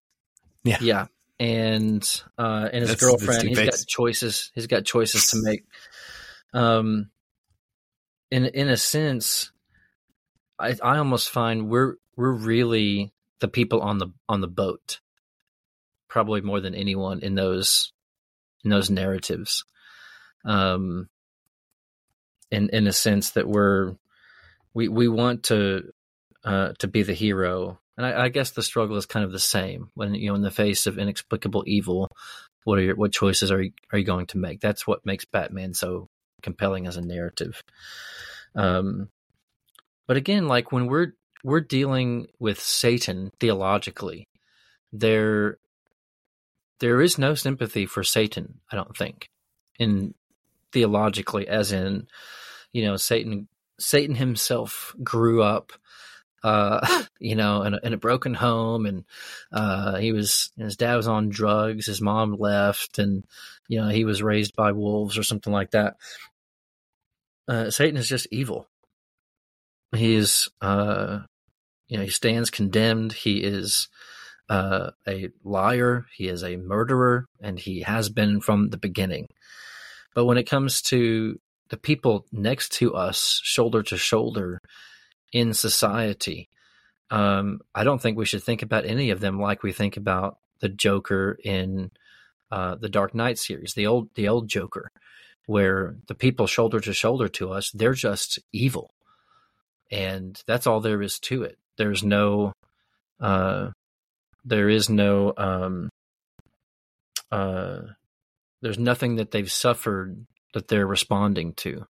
Yeah. 0.64 0.78
Yeah. 0.80 1.06
And 1.38 2.22
uh, 2.38 2.68
and 2.72 2.82
his 2.82 2.90
that's, 2.90 3.00
girlfriend, 3.00 3.56
that's 3.56 3.58
he's 3.58 3.84
got 3.84 3.86
choices. 3.86 4.50
He's 4.54 4.66
got 4.66 4.84
choices 4.84 5.30
to 5.30 5.38
make. 5.42 5.64
Um, 6.52 7.10
in 8.30 8.46
in 8.46 8.68
a 8.68 8.76
sense, 8.76 9.50
I, 10.58 10.76
I 10.82 10.98
almost 10.98 11.30
find 11.30 11.68
we're 11.68 11.94
we're 12.16 12.32
really 12.32 13.13
the 13.40 13.48
people 13.48 13.80
on 13.80 13.98
the 13.98 14.08
on 14.28 14.40
the 14.40 14.48
boat, 14.48 15.00
probably 16.08 16.40
more 16.40 16.60
than 16.60 16.74
anyone 16.74 17.20
in 17.20 17.34
those 17.34 17.92
in 18.64 18.70
those 18.70 18.90
narratives. 18.90 19.64
Um, 20.44 21.08
in 22.50 22.68
in 22.70 22.86
a 22.86 22.92
sense 22.92 23.30
that 23.30 23.48
we're 23.48 23.94
we 24.74 24.88
we 24.88 25.08
want 25.08 25.44
to 25.44 25.92
uh, 26.44 26.72
to 26.78 26.88
be 26.88 27.02
the 27.02 27.14
hero, 27.14 27.80
and 27.96 28.06
I, 28.06 28.24
I 28.24 28.28
guess 28.28 28.50
the 28.50 28.62
struggle 28.62 28.96
is 28.96 29.06
kind 29.06 29.24
of 29.24 29.32
the 29.32 29.38
same. 29.38 29.90
When 29.94 30.14
you 30.14 30.28
know, 30.28 30.34
in 30.34 30.42
the 30.42 30.50
face 30.50 30.86
of 30.86 30.98
inexplicable 30.98 31.64
evil, 31.66 32.10
what 32.64 32.78
are 32.78 32.82
your 32.82 32.96
what 32.96 33.12
choices 33.12 33.50
are 33.50 33.62
you, 33.62 33.72
are 33.92 33.98
you 33.98 34.04
going 34.04 34.26
to 34.26 34.38
make? 34.38 34.60
That's 34.60 34.86
what 34.86 35.06
makes 35.06 35.24
Batman 35.24 35.74
so 35.74 36.08
compelling 36.42 36.86
as 36.86 36.96
a 36.96 37.02
narrative. 37.02 37.62
Um, 38.54 39.08
but 40.06 40.16
again, 40.16 40.48
like 40.48 40.72
when 40.72 40.86
we're 40.86 41.14
we're 41.44 41.60
dealing 41.60 42.26
with 42.40 42.58
Satan 42.58 43.30
theologically, 43.38 44.26
there 44.92 45.58
there 46.80 47.00
is 47.00 47.18
no 47.18 47.34
sympathy 47.34 47.86
for 47.86 48.02
Satan, 48.02 48.60
I 48.72 48.76
don't 48.76 48.96
think. 48.96 49.30
In 49.78 50.14
theologically 50.72 51.46
as 51.46 51.70
in, 51.70 52.08
you 52.72 52.84
know, 52.84 52.96
Satan 52.96 53.46
Satan 53.78 54.16
himself 54.16 54.94
grew 55.02 55.42
up 55.42 55.72
uh, 56.44 56.86
you 57.18 57.34
know, 57.34 57.62
in 57.62 57.74
a, 57.74 57.80
in 57.82 57.92
a, 57.94 57.96
broken 57.96 58.34
home, 58.34 58.86
and 58.86 59.04
uh, 59.50 59.96
he 59.96 60.12
was 60.12 60.52
his 60.56 60.76
dad 60.76 60.96
was 60.96 61.08
on 61.08 61.30
drugs, 61.30 61.86
his 61.86 62.02
mom 62.02 62.36
left, 62.38 62.98
and 62.98 63.24
you 63.66 63.80
know 63.80 63.88
he 63.88 64.04
was 64.04 64.22
raised 64.22 64.54
by 64.54 64.72
wolves 64.72 65.16
or 65.18 65.22
something 65.22 65.52
like 65.52 65.70
that. 65.70 65.96
Uh, 67.48 67.70
Satan 67.70 67.96
is 67.96 68.08
just 68.08 68.28
evil. 68.30 68.68
He 69.96 70.14
is, 70.14 70.48
uh, 70.60 71.20
you 71.88 71.96
know, 71.96 72.04
he 72.04 72.10
stands 72.10 72.50
condemned. 72.50 73.12
He 73.12 73.38
is 73.38 73.88
uh, 74.48 74.90
a 75.06 75.30
liar. 75.42 76.06
He 76.14 76.28
is 76.28 76.42
a 76.42 76.56
murderer, 76.56 77.26
and 77.40 77.58
he 77.58 77.82
has 77.82 78.08
been 78.08 78.40
from 78.40 78.70
the 78.70 78.78
beginning. 78.78 79.28
But 80.14 80.26
when 80.26 80.38
it 80.38 80.44
comes 80.44 80.80
to 80.82 81.40
the 81.68 81.76
people 81.76 82.26
next 82.30 82.72
to 82.74 82.94
us, 82.94 83.40
shoulder 83.42 83.82
to 83.84 83.96
shoulder, 83.96 84.60
in 85.34 85.52
society. 85.52 86.48
Um, 87.10 87.60
I 87.74 87.84
don't 87.84 88.00
think 88.00 88.16
we 88.16 88.24
should 88.24 88.42
think 88.42 88.62
about 88.62 88.86
any 88.86 89.10
of 89.10 89.20
them 89.20 89.38
like 89.38 89.62
we 89.62 89.72
think 89.72 89.98
about 89.98 90.38
the 90.60 90.68
Joker 90.70 91.36
in 91.44 91.90
uh, 92.50 92.76
the 92.76 92.88
Dark 92.88 93.14
Knight 93.14 93.36
series, 93.38 93.74
the 93.74 93.86
old 93.86 94.08
the 94.14 94.28
old 94.28 94.48
Joker, 94.48 94.90
where 95.46 95.96
the 96.06 96.14
people 96.14 96.46
shoulder 96.46 96.80
to 96.80 96.94
shoulder 96.94 97.28
to 97.28 97.50
us, 97.52 97.70
they're 97.72 97.92
just 97.92 98.38
evil, 98.52 98.94
and 99.90 100.40
that's 100.46 100.66
all 100.66 100.80
there 100.80 101.02
is 101.02 101.18
to 101.20 101.42
it. 101.42 101.58
There's 101.76 102.02
no, 102.02 102.52
uh, 103.20 103.70
there 104.44 104.68
is 104.68 104.88
no, 104.88 105.32
um, 105.36 105.90
uh, 107.30 107.80
there's 108.62 108.78
nothing 108.78 109.16
that 109.16 109.30
they've 109.30 109.50
suffered 109.50 110.26
that 110.54 110.68
they're 110.68 110.86
responding 110.86 111.52
to. 111.54 111.86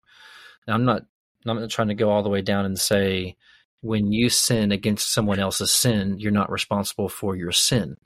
Now, 0.67 0.75
I'm 0.75 0.85
not 0.85 1.03
I'm 1.47 1.61
not 1.61 1.71
trying 1.71 1.89
to 1.89 1.95
go 1.95 2.11
all 2.11 2.23
the 2.23 2.31
way 2.31 2.43
down 2.43 2.65
and 2.65 2.79
say 2.79 3.37
when 3.83 4.13
you 4.13 4.31
sin 4.31 4.73
against 4.73 5.13
someone 5.13 5.39
else's 5.39 5.71
sin, 5.71 6.19
you're 6.19 6.33
not 6.33 6.51
responsible 6.51 7.09
for 7.09 7.37
your 7.37 7.53
sin. 7.53 7.97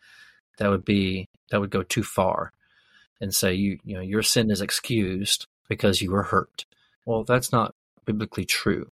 That 0.58 0.70
would 0.70 0.84
be 0.84 1.28
that 1.50 1.60
would 1.60 1.70
go 1.70 1.82
too 1.82 2.02
far 2.02 2.52
and 3.20 3.34
say 3.34 3.54
you 3.54 3.78
you 3.84 3.94
know 3.94 4.02
your 4.02 4.22
sin 4.22 4.50
is 4.50 4.60
excused 4.60 5.46
because 5.68 6.02
you 6.02 6.10
were 6.10 6.24
hurt. 6.24 6.64
Well, 7.06 7.24
that's 7.24 7.52
not 7.52 7.74
biblically 8.04 8.44
true. 8.44 8.90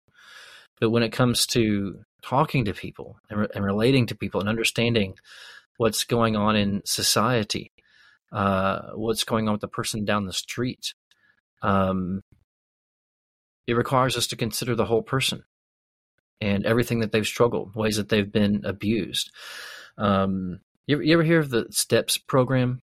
But 0.81 0.91
when 0.91 1.03
it 1.03 1.13
comes 1.13 1.47
to 1.47 2.05
talking 2.23 2.65
to 2.65 2.73
people 2.73 3.19
and, 3.31 3.41
re- 3.41 3.49
and 3.55 3.65
relating 3.65 4.07
to 4.07 4.15
people 4.15 4.41
and 4.41 4.49
understanding 4.49 5.15
what's 5.77 6.05
going 6.05 6.37
on 6.37 6.57
in 6.57 6.83
society, 6.85 7.73
uh, 8.33 8.91
what's 8.95 9.25
going 9.25 9.49
on 9.49 9.53
with 9.53 9.61
the 9.61 9.69
person 9.69 10.05
down 10.05 10.27
the 10.27 10.33
street, 10.33 10.95
um, 11.63 12.23
it 13.67 13.75
requires 13.75 14.17
us 14.17 14.27
to 14.29 14.37
consider 14.37 14.75
the 14.75 14.87
whole 14.87 15.03
person 15.03 15.45
and 16.41 16.65
everything 16.65 17.01
that 17.01 17.13
they've 17.13 17.27
struggled, 17.27 17.75
ways 17.75 17.97
that 17.97 18.09
they've 18.09 18.31
been 18.31 18.63
abused. 18.65 19.31
Um, 19.97 20.61
you, 20.87 21.01
you, 21.01 21.15
ever 21.15 21.23
hear 21.23 21.41
of 21.41 21.51
the 21.51 21.67
STEPS 21.71 22.19
program? 22.19 22.81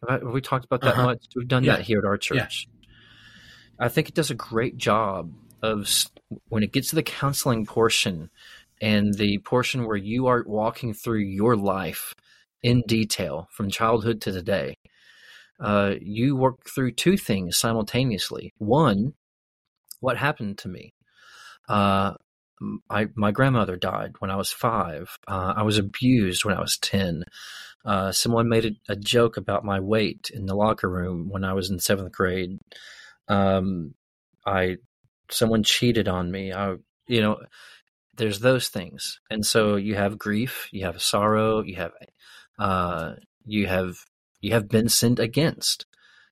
Have, 0.00 0.22
I, 0.22 0.24
have 0.24 0.32
we 0.32 0.40
talked 0.40 0.66
about 0.66 0.82
that 0.82 0.94
uh-huh. 0.94 1.04
much? 1.04 1.24
We've 1.34 1.48
done 1.48 1.64
yeah. 1.64 1.76
that 1.76 1.84
here 1.84 1.98
at 1.98 2.04
our 2.04 2.18
church. 2.18 2.68
Yeah. 2.68 3.86
I 3.86 3.88
think 3.88 4.08
it 4.08 4.14
does 4.14 4.30
a 4.30 4.34
great 4.34 4.76
job 4.76 5.32
of 5.64 5.88
when 6.48 6.62
it 6.62 6.72
gets 6.72 6.90
to 6.90 6.96
the 6.96 7.02
counseling 7.02 7.64
portion 7.64 8.30
and 8.80 9.14
the 9.14 9.38
portion 9.38 9.86
where 9.86 9.96
you 9.96 10.26
are 10.26 10.44
walking 10.46 10.92
through 10.92 11.20
your 11.20 11.56
life 11.56 12.14
in 12.62 12.82
detail 12.86 13.48
from 13.50 13.70
childhood 13.70 14.20
to 14.20 14.32
today. 14.32 14.76
Uh, 15.60 15.94
you 16.00 16.36
work 16.36 16.68
through 16.68 16.92
two 16.92 17.16
things 17.16 17.56
simultaneously. 17.56 18.52
One, 18.58 19.14
what 20.00 20.16
happened 20.16 20.58
to 20.58 20.68
me. 20.68 20.92
Uh, 21.68 22.14
I, 22.90 23.06
my 23.14 23.30
grandmother 23.30 23.76
died 23.76 24.12
when 24.18 24.30
I 24.30 24.36
was 24.36 24.50
five. 24.50 25.16
Uh, 25.26 25.54
I 25.56 25.62
was 25.62 25.78
abused 25.78 26.44
when 26.44 26.56
I 26.56 26.60
was 26.60 26.76
10. 26.78 27.24
Uh, 27.84 28.12
someone 28.12 28.48
made 28.48 28.64
a, 28.64 28.92
a, 28.92 28.96
joke 28.96 29.36
about 29.36 29.64
my 29.64 29.78
weight 29.78 30.30
in 30.32 30.46
the 30.46 30.54
locker 30.54 30.88
room 30.88 31.28
when 31.28 31.44
I 31.44 31.52
was 31.52 31.70
in 31.70 31.78
seventh 31.78 32.12
grade. 32.12 32.58
Um, 33.28 33.94
I, 34.46 34.76
someone 35.30 35.62
cheated 35.62 36.08
on 36.08 36.30
me. 36.30 36.52
I, 36.52 36.76
you 37.06 37.20
know, 37.20 37.40
there's 38.16 38.40
those 38.40 38.68
things. 38.68 39.20
And 39.30 39.44
so 39.44 39.76
you 39.76 39.94
have 39.94 40.18
grief, 40.18 40.68
you 40.72 40.84
have 40.84 41.02
sorrow, 41.02 41.62
you 41.62 41.76
have, 41.76 41.92
uh, 42.58 43.14
you 43.44 43.66
have, 43.66 43.96
you 44.40 44.52
have 44.52 44.68
been 44.68 44.88
sinned 44.88 45.18
against. 45.18 45.86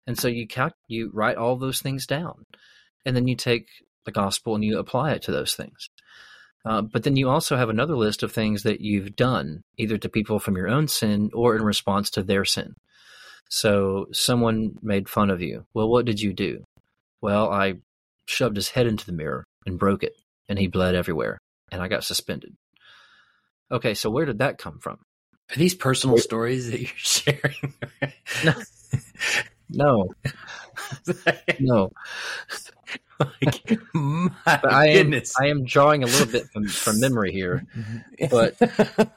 And 0.06 0.18
so 0.18 0.28
you 0.28 0.46
cal- 0.46 0.76
you 0.88 1.10
write 1.12 1.36
all 1.36 1.56
those 1.56 1.80
things 1.80 2.06
down 2.06 2.44
and 3.04 3.16
then 3.16 3.28
you 3.28 3.36
take 3.36 3.68
the 4.04 4.12
gospel 4.12 4.54
and 4.54 4.64
you 4.64 4.78
apply 4.78 5.12
it 5.12 5.22
to 5.22 5.32
those 5.32 5.54
things. 5.54 5.88
Uh, 6.64 6.82
but 6.82 7.02
then 7.02 7.16
you 7.16 7.28
also 7.28 7.56
have 7.56 7.68
another 7.68 7.96
list 7.96 8.22
of 8.22 8.32
things 8.32 8.62
that 8.62 8.80
you've 8.80 9.16
done, 9.16 9.62
either 9.78 9.98
to 9.98 10.08
people 10.08 10.38
from 10.38 10.56
your 10.56 10.68
own 10.68 10.86
sin 10.86 11.30
or 11.34 11.56
in 11.56 11.62
response 11.62 12.10
to 12.10 12.22
their 12.22 12.44
sin. 12.44 12.74
So 13.48 14.06
someone 14.12 14.76
made 14.80 15.08
fun 15.08 15.30
of 15.30 15.42
you. 15.42 15.66
Well, 15.74 15.88
what 15.88 16.04
did 16.04 16.20
you 16.20 16.32
do? 16.32 16.64
Well, 17.20 17.50
I 17.50 17.74
shoved 18.32 18.56
his 18.56 18.70
head 18.70 18.86
into 18.86 19.06
the 19.06 19.12
mirror 19.12 19.44
and 19.66 19.78
broke 19.78 20.02
it, 20.02 20.14
and 20.48 20.58
he 20.58 20.66
bled 20.66 20.94
everywhere, 20.94 21.38
and 21.70 21.82
I 21.82 21.88
got 21.88 22.04
suspended. 22.04 22.56
Okay, 23.70 23.94
so 23.94 24.10
where 24.10 24.26
did 24.26 24.38
that 24.38 24.58
come 24.58 24.78
from? 24.78 24.98
Are 25.50 25.56
these 25.56 25.74
personal 25.74 26.18
stories 26.18 26.70
that 26.70 26.80
you're 26.80 26.90
sharing? 26.96 27.74
no. 28.44 28.52
No. 29.70 30.10
no. 31.60 31.90
like, 33.18 33.78
I 34.44 34.88
am 34.88 35.14
I 35.40 35.46
am 35.46 35.64
drawing 35.64 36.02
a 36.02 36.06
little 36.06 36.26
bit 36.26 36.44
from, 36.52 36.66
from 36.66 37.00
memory 37.00 37.32
here, 37.32 37.66
but 38.30 38.56
and 38.60 39.10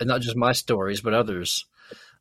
not 0.02 0.20
just 0.20 0.36
my 0.36 0.52
stories, 0.52 1.00
but 1.00 1.14
others. 1.14 1.66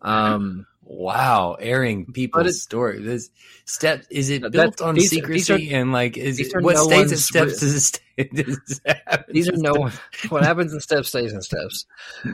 Um, 0.01 0.65
wow, 0.81 1.55
airing 1.59 2.05
people's 2.11 2.61
stories. 2.61 3.03
This 3.03 3.29
step 3.65 4.05
is 4.09 4.29
it 4.29 4.51
built 4.51 4.81
on 4.81 4.95
these, 4.95 5.09
secrecy 5.09 5.55
these 5.57 5.71
are, 5.71 5.75
and 5.77 5.91
like 5.91 6.17
is 6.17 6.39
it, 6.39 6.51
what 6.61 6.75
no 6.75 6.83
stays 6.83 7.11
in 7.11 7.17
steps 7.17 7.59
does 7.59 7.99
it, 8.17 8.33
does 8.33 8.81
These 9.29 9.49
are 9.49 9.57
no 9.57 9.89
what 10.29 10.43
happens 10.43 10.73
in 10.73 10.81
steps 10.81 11.09
stays 11.09 11.31
in 11.31 11.41
steps. 11.41 11.85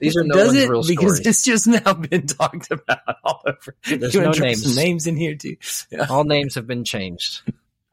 These 0.00 0.16
are 0.16 0.24
no 0.24 0.34
does 0.34 0.54
it? 0.54 0.68
real 0.70 0.82
because 0.82 1.20
it's 1.20 1.44
just 1.44 1.66
now 1.66 1.92
been 1.92 2.26
talked 2.26 2.70
about 2.70 3.16
all 3.24 3.42
over. 3.46 3.76
There's 3.84 4.14
no 4.14 4.30
names. 4.30 4.76
names 4.76 5.06
in 5.06 5.16
here 5.16 5.34
too. 5.34 5.56
All 6.08 6.24
names 6.24 6.54
have 6.54 6.66
been 6.66 6.84
changed. 6.84 7.42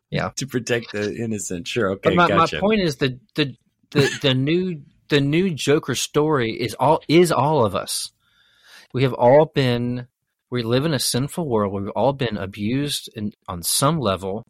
Yeah, 0.10 0.32
to 0.38 0.48
protect 0.48 0.92
the 0.94 1.16
innocent. 1.16 1.68
Sure, 1.68 1.92
okay. 1.92 2.10
But 2.10 2.16
my, 2.16 2.28
gotcha. 2.28 2.56
my 2.56 2.60
point 2.60 2.82
is 2.82 2.98
the 2.98 3.20
the 3.36 3.56
the, 3.92 4.20
the 4.22 4.34
new 4.34 4.82
the 5.10 5.20
new 5.22 5.54
Joker 5.54 5.96
story 5.96 6.52
is 6.52 6.74
all 6.76 7.02
is 7.08 7.32
all 7.32 7.66
of 7.66 7.76
us. 7.76 8.12
We 8.94 9.04
have 9.04 9.14
all 9.14 9.46
been 9.46 10.08
we 10.52 10.64
live 10.64 10.86
in 10.86 10.94
a 10.94 11.00
sinful 11.00 11.48
world. 11.48 11.74
We've 11.74 11.92
all 11.96 12.12
been 12.14 12.38
abused 12.38 13.10
in, 13.16 13.32
on 13.48 13.64
some 13.64 14.00
level, 14.00 14.46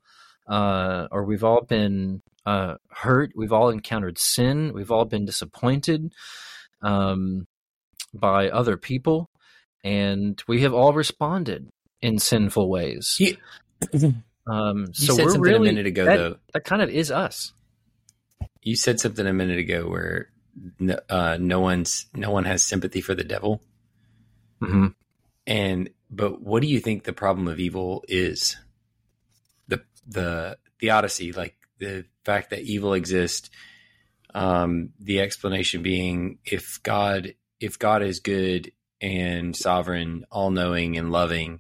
uh, 0.50 1.08
or 1.12 1.24
we've 1.24 1.44
all 1.44 1.62
been 1.62 2.22
uh, 2.46 2.76
hurt. 2.90 3.32
We've 3.36 3.54
all 3.54 3.70
encountered 3.70 4.18
sin. 4.18 4.74
We've 4.74 4.92
all 4.92 5.06
been 5.06 5.26
disappointed 5.26 6.12
um, 6.82 7.46
by 8.14 8.50
other 8.50 8.78
people, 8.78 9.30
and 9.84 10.42
we 10.48 10.62
have 10.62 10.74
all 10.74 10.92
responded 10.92 11.70
in 12.02 12.18
sinful 12.18 12.70
ways. 12.70 13.16
Yeah. 13.20 13.34
Um, 14.48 14.88
you 14.96 15.06
so 15.08 15.14
said 15.14 15.26
something 15.26 15.42
really, 15.42 15.70
a 15.70 15.72
minute 15.72 15.86
ago, 15.86 16.04
that, 16.04 16.18
though. 16.18 16.36
That 16.54 16.64
kind 16.64 16.82
of 16.82 16.90
is 16.90 17.12
us. 17.12 17.54
You 18.64 18.76
said 18.76 19.00
something 19.00 19.26
a 19.26 19.32
minute 19.32 19.60
ago 19.60 19.88
where 19.88 20.30
no, 20.80 20.98
uh, 21.10 21.38
no 21.40 21.60
one's 21.60 22.08
no 22.16 22.32
one 22.32 22.46
has 22.46 22.64
sympathy 22.64 23.02
for 23.02 23.14
the 23.14 23.24
devil. 23.24 23.62
Mm-hmm. 24.62 24.88
And 25.48 25.90
but 26.10 26.42
what 26.42 26.62
do 26.62 26.68
you 26.68 26.80
think 26.80 27.04
the 27.04 27.14
problem 27.14 27.48
of 27.48 27.60
evil 27.60 28.04
is? 28.08 28.58
The 29.68 29.82
the 30.08 30.58
theodicy, 30.80 31.32
like 31.32 31.56
the 31.80 32.06
fact 32.24 32.52
that 32.52 32.62
evil 32.62 32.94
exists. 32.94 33.50
Um, 34.34 34.92
the 35.00 35.20
explanation 35.20 35.84
being 35.84 36.40
if 36.46 36.82
God 36.84 37.34
if 37.60 37.78
God 37.78 38.02
is 38.02 38.20
good 38.20 38.72
and 39.02 39.56
sovereign, 39.56 40.26
all 40.32 40.52
knowing 40.52 40.98
and 40.98 41.12
loving, 41.12 41.60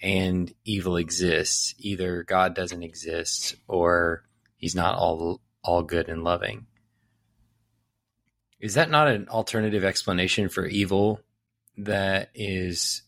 and 0.00 0.52
evil 0.64 0.96
exists. 0.96 1.74
Either 1.78 2.22
God 2.22 2.54
doesn't 2.54 2.82
exist 2.82 3.56
or 3.66 4.24
he's 4.56 4.74
not 4.74 4.96
all 4.96 5.40
all 5.62 5.82
good 5.82 6.08
and 6.08 6.24
loving. 6.24 6.66
Is 8.60 8.74
that 8.74 8.90
not 8.90 9.08
an 9.08 9.28
alternative 9.28 9.84
explanation 9.84 10.48
for 10.48 10.66
evil 10.66 11.20
that 11.78 12.30
is 12.34 13.02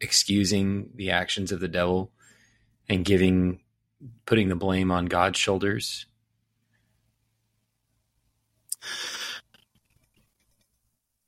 excusing 0.00 0.90
the 0.94 1.10
actions 1.10 1.52
of 1.52 1.60
the 1.60 1.68
devil 1.68 2.10
and 2.88 3.04
giving 3.04 3.60
putting 4.26 4.48
the 4.48 4.56
blame 4.56 4.90
on 4.90 5.06
God's 5.06 5.38
shoulders? 5.38 6.06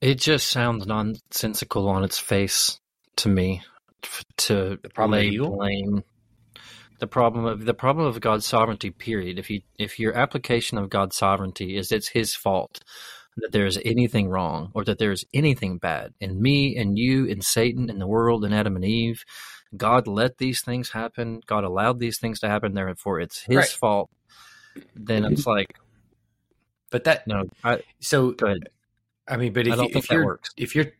It 0.00 0.16
just 0.16 0.48
sounds 0.48 0.86
nonsensical 0.86 1.88
on 1.88 2.04
its 2.04 2.18
face 2.18 2.78
to 3.16 3.28
me 3.28 3.62
to 4.36 4.78
the 4.82 4.90
problem 4.90 5.20
lay 5.20 5.38
blame 5.38 6.02
the 6.98 7.06
problem 7.06 7.44
of 7.44 7.64
the 7.64 7.74
problem 7.74 8.06
of 8.06 8.20
God's 8.20 8.46
sovereignty. 8.46 8.90
Period. 8.90 9.38
If 9.38 9.50
you 9.50 9.62
if 9.78 9.98
your 9.98 10.16
application 10.16 10.78
of 10.78 10.90
God's 10.90 11.16
sovereignty 11.16 11.76
is 11.76 11.92
it's 11.92 12.08
His 12.08 12.34
fault 12.34 12.82
that 13.36 13.52
there 13.52 13.66
is 13.66 13.78
anything 13.84 14.28
wrong 14.28 14.70
or 14.74 14.84
that 14.84 14.98
there 14.98 15.12
is 15.12 15.24
anything 15.34 15.78
bad 15.78 16.14
in 16.20 16.40
me 16.40 16.76
and 16.76 16.98
you 16.98 17.28
and 17.28 17.42
Satan 17.42 17.90
and 17.90 18.00
the 18.00 18.06
world 18.06 18.44
and 18.44 18.54
Adam 18.54 18.76
and 18.76 18.84
Eve, 18.84 19.24
God 19.76 20.06
let 20.06 20.38
these 20.38 20.60
things 20.62 20.90
happen. 20.90 21.40
God 21.46 21.64
allowed 21.64 21.98
these 21.98 22.18
things 22.18 22.40
to 22.40 22.48
happen. 22.48 22.74
Therefore, 22.74 23.20
it's 23.20 23.42
His 23.42 23.56
Right. 23.56 23.68
fault. 23.68 24.10
Then 24.94 25.24
it's 25.24 25.42
mm-hmm. 25.42 25.50
like 25.50 25.78
But 26.90 27.04
that 27.04 27.26
no. 27.26 27.44
I, 27.62 27.82
so. 28.00 28.34
I 29.26 29.36
mean, 29.36 29.52
but 29.52 29.66
if, 29.66 29.72
I 29.72 29.76
don't 29.76 29.88
you, 29.88 29.92
think 29.94 30.04
if 30.04 30.08
that 30.08 30.14
you're 30.14 30.24
works. 30.24 30.50
if 30.56 30.74
you're 30.74 30.92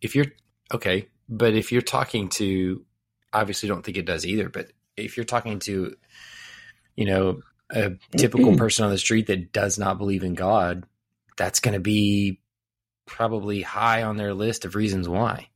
if 0.00 0.14
you're 0.14 0.26
okay, 0.72 1.08
but 1.28 1.54
if 1.54 1.72
you're 1.72 1.82
talking 1.82 2.28
to, 2.30 2.84
obviously, 3.32 3.68
don't 3.68 3.82
think 3.84 3.96
it 3.96 4.04
does 4.04 4.26
either. 4.26 4.48
But 4.48 4.72
if 4.96 5.16
you're 5.16 5.24
talking 5.24 5.58
to, 5.60 5.96
you 6.96 7.04
know, 7.06 7.40
a 7.70 7.92
typical 8.16 8.56
person 8.58 8.84
on 8.84 8.90
the 8.90 8.98
street 8.98 9.26
that 9.28 9.52
does 9.52 9.78
not 9.78 9.98
believe 9.98 10.22
in 10.22 10.34
God, 10.34 10.84
that's 11.42 11.58
going 11.58 11.74
to 11.74 11.80
be 11.80 12.38
probably 13.04 13.62
high 13.62 14.04
on 14.04 14.16
their 14.16 14.32
list 14.32 14.64
of 14.64 14.76
reasons 14.76 15.08
why. 15.08 15.48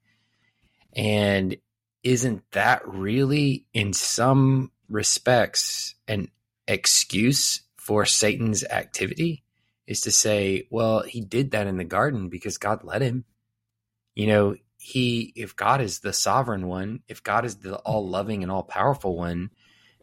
And 0.96 1.56
isn't 2.02 2.42
that 2.50 2.88
really, 2.88 3.66
in 3.72 3.92
some 3.92 4.72
respects, 4.88 5.94
an 6.08 6.28
excuse 6.66 7.60
for 7.76 8.04
Satan's 8.04 8.64
activity? 8.64 9.44
Is 9.86 10.00
to 10.00 10.10
say, 10.10 10.66
well, 10.68 11.02
he 11.02 11.20
did 11.20 11.52
that 11.52 11.68
in 11.68 11.76
the 11.76 11.84
garden 11.84 12.30
because 12.30 12.58
God 12.58 12.82
let 12.82 13.00
him. 13.00 13.24
You 14.16 14.26
know, 14.26 14.56
he, 14.78 15.32
if 15.36 15.54
God 15.54 15.80
is 15.80 16.00
the 16.00 16.12
sovereign 16.12 16.66
one, 16.66 17.02
if 17.06 17.22
God 17.22 17.44
is 17.44 17.58
the 17.58 17.76
all 17.76 18.08
loving 18.08 18.42
and 18.42 18.50
all 18.50 18.64
powerful 18.64 19.16
one, 19.16 19.50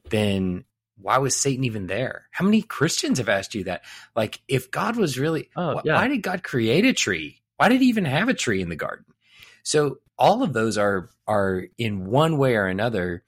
then 0.10 0.64
why 0.98 1.18
was 1.18 1.36
Satan 1.36 1.64
even 1.64 1.88
there? 1.88 2.28
How 2.32 2.46
many 2.46 2.62
Christians 2.62 3.18
have 3.18 3.30
asked 3.30 3.56
you 3.56 3.64
that? 3.66 3.84
Like, 4.16 4.42
if 4.48 4.72
God 4.72 4.96
was 4.96 5.18
really, 5.18 5.50
Oh, 5.56 5.78
wh- 5.78 5.86
yeah. 5.86 5.96
why 5.96 6.08
did 6.08 6.22
God 6.22 6.44
create 6.44 6.86
a 6.86 6.94
tree? 6.94 7.42
Why 7.58 7.70
did 7.70 7.82
he 7.82 7.88
even 7.88 8.06
have 8.06 8.30
a 8.30 8.34
tree 8.34 8.62
in 8.62 8.70
the 8.70 8.76
garden? 8.76 9.06
So 9.64 10.00
all 10.18 10.44
of 10.44 10.54
those 10.54 10.78
are 10.78 11.10
are 11.28 11.66
in 11.78 12.06
one 12.06 12.38
way 12.38 12.56
or 12.56 12.66
another 12.68 13.24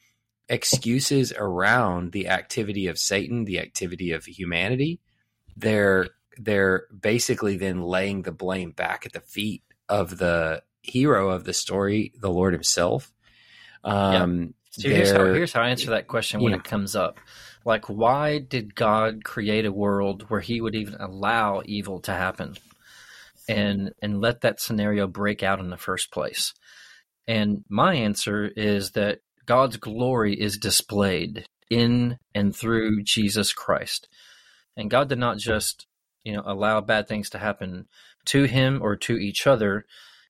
excuses 0.49 1.33
around 1.35 2.11
the 2.11 2.27
activity 2.29 2.87
of 2.87 2.99
Satan, 2.99 3.45
the 3.45 3.59
activity 3.59 4.11
of 4.11 4.25
humanity. 4.25 4.99
They're 5.57 6.09
they're 6.37 6.85
basically 6.97 7.57
then 7.57 7.81
laying 7.81 8.21
the 8.23 8.31
blame 8.31 8.71
back 8.71 9.05
at 9.05 9.13
the 9.13 9.21
feet 9.21 9.63
of 9.89 10.17
the 10.17 10.61
hero 10.81 11.29
of 11.29 11.45
the 11.45 11.53
story, 11.53 12.13
the 12.19 12.29
Lord 12.29 12.53
himself. 12.53 13.11
Um, 13.83 14.53
So 14.71 14.89
here's 14.89 15.11
how, 15.11 15.33
here's 15.33 15.53
how 15.53 15.61
I 15.61 15.69
answer 15.69 15.91
that 15.91 16.07
question 16.07 16.41
when 16.41 16.51
Yeah. 16.51 16.57
it 16.57 16.63
comes 16.65 16.95
up. 16.95 17.19
Like, 17.65 17.89
why 17.89 18.37
did 18.37 18.75
God 18.75 19.23
create 19.23 19.65
a 19.65 19.71
world 19.71 20.29
where 20.29 20.39
He 20.39 20.61
would 20.61 20.75
even 20.75 20.95
allow 20.95 21.63
evil 21.65 21.99
to 22.01 22.13
happen, 22.13 22.55
and 23.49 23.91
and 24.01 24.21
let 24.21 24.41
that 24.41 24.61
scenario 24.61 25.07
break 25.07 25.41
out 25.41 25.59
in 25.59 25.71
the 25.71 25.77
first 25.77 26.11
place? 26.11 26.53
And 27.27 27.65
my 27.67 27.95
answer 27.95 28.45
is 28.55 28.91
that 28.91 29.19
God's 29.47 29.77
glory 29.77 30.39
is 30.39 30.57
displayed 30.57 31.47
in 31.71 32.19
and 32.35 32.55
through 32.55 33.01
Jesus 33.03 33.51
Christ, 33.51 34.07
and 34.77 34.91
God 34.91 35.09
did 35.09 35.19
not 35.19 35.39
just 35.39 35.87
you 36.23 36.33
know 36.33 36.43
allow 36.45 36.81
bad 36.81 37.07
things 37.07 37.31
to 37.31 37.39
happen 37.39 37.87
to 38.25 38.43
Him 38.43 38.79
or 38.81 38.95
to 38.97 39.17
each 39.17 39.47
other. 39.47 39.85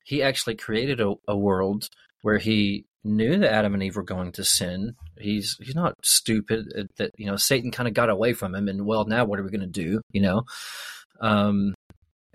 He 0.05 0.23
actually 0.23 0.55
created 0.55 1.01
a, 1.01 1.15
a 1.27 1.35
world 1.35 1.89
where 2.21 2.37
He 2.37 2.85
knew 3.03 3.37
that 3.39 3.53
Adam 3.53 3.73
and 3.73 3.83
Eve 3.83 3.97
were 3.97 4.03
going 4.03 4.31
to 4.33 4.45
sin. 4.45 4.95
He's 5.19 5.57
he's 5.61 5.75
not 5.75 5.95
stupid 6.03 6.67
uh, 6.77 6.83
that 6.97 7.11
you 7.17 7.25
know 7.25 7.37
Satan 7.37 7.71
kind 7.71 7.87
of 7.87 7.93
got 7.93 8.09
away 8.09 8.33
from 8.33 8.53
him 8.53 8.67
and 8.67 8.85
well 8.85 9.05
now 9.05 9.25
what 9.25 9.39
are 9.39 9.43
we 9.43 9.49
going 9.49 9.61
to 9.61 9.67
do 9.67 10.01
you 10.11 10.21
know? 10.21 10.43
Um 11.21 11.73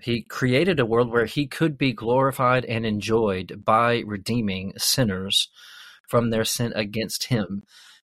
he 0.01 0.23
created 0.23 0.79
a 0.79 0.85
world 0.85 1.11
where 1.11 1.25
he 1.25 1.45
could 1.45 1.77
be 1.77 1.93
glorified 1.93 2.65
and 2.65 2.85
enjoyed 2.85 3.63
by 3.63 4.01
redeeming 4.05 4.73
sinners 4.77 5.49
from 6.09 6.29
their 6.29 6.43
sin 6.43 6.73
against 6.75 7.25
him 7.25 7.63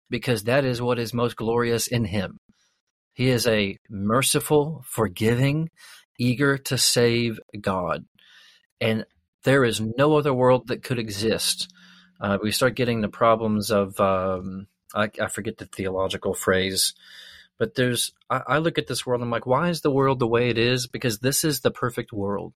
because 0.10 0.44
that 0.44 0.64
is 0.64 0.82
what 0.82 1.00
is 1.00 1.14
most 1.14 1.36
glorious 1.36 1.88
in 1.88 2.06
him. 2.06 2.38
He 3.14 3.30
is 3.30 3.48
a 3.48 3.78
merciful 3.90 4.84
forgiving 4.88 5.70
eager 6.20 6.58
to 6.58 6.78
save 6.78 7.40
god. 7.60 8.06
And 8.80 9.06
there 9.44 9.66
is 9.66 9.82
no 9.82 10.18
other 10.18 10.34
world 10.34 10.68
that 10.68 10.84
could 10.84 11.00
exist 11.00 11.68
uh, 12.20 12.38
we 12.42 12.52
start 12.52 12.76
getting 12.76 13.02
the 13.02 13.10
problems 13.10 13.72
of 13.72 14.00
um, 14.00 14.68
I, 14.94 15.10
I 15.22 15.28
forget 15.28 15.58
the 15.58 15.66
theological 15.66 16.34
phrase, 16.34 16.94
but 17.58 17.76
there's 17.76 18.14
I, 18.30 18.42
I 18.48 18.58
look 18.58 18.78
at 18.78 18.88
this 18.88 19.06
world 19.06 19.22
and 19.22 19.28
I'm 19.28 19.32
like, 19.32 19.46
why 19.46 19.70
is 19.70 19.82
the 19.82 19.92
world 19.92 20.20
the 20.20 20.28
way 20.28 20.50
it 20.50 20.58
is? 20.58 20.88
Because 20.88 21.20
this 21.20 21.44
is 21.44 21.62
the 21.62 21.72
perfect 21.72 22.12
world. 22.14 22.54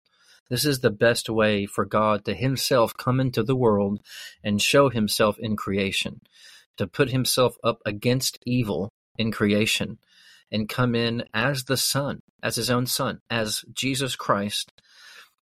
This 0.50 0.65
is 0.65 0.80
the 0.80 0.89
best 0.89 1.30
way 1.30 1.65
for 1.65 1.86
God 1.86 2.26
to 2.26 2.34
Himself 2.34 2.95
come 2.97 3.19
into 3.19 3.43
the 3.43 3.56
world 3.56 4.02
and 4.43 4.62
show 4.62 4.89
Himself 4.89 5.38
in 5.39 5.56
creation, 5.56 6.21
to 6.78 6.88
put 6.88 7.12
Himself 7.12 7.56
up 7.63 7.80
against 7.86 8.39
evil 8.45 8.91
in 9.17 9.32
creation, 9.32 10.00
and 10.52 10.67
come 10.67 10.93
in 10.93 11.24
as 11.34 11.65
the 11.65 11.78
Son, 11.78 12.19
as 12.43 12.58
His 12.58 12.69
own 12.69 12.86
Son, 12.86 13.21
as 13.30 13.63
Jesus 13.74 14.17
Christ, 14.17 14.71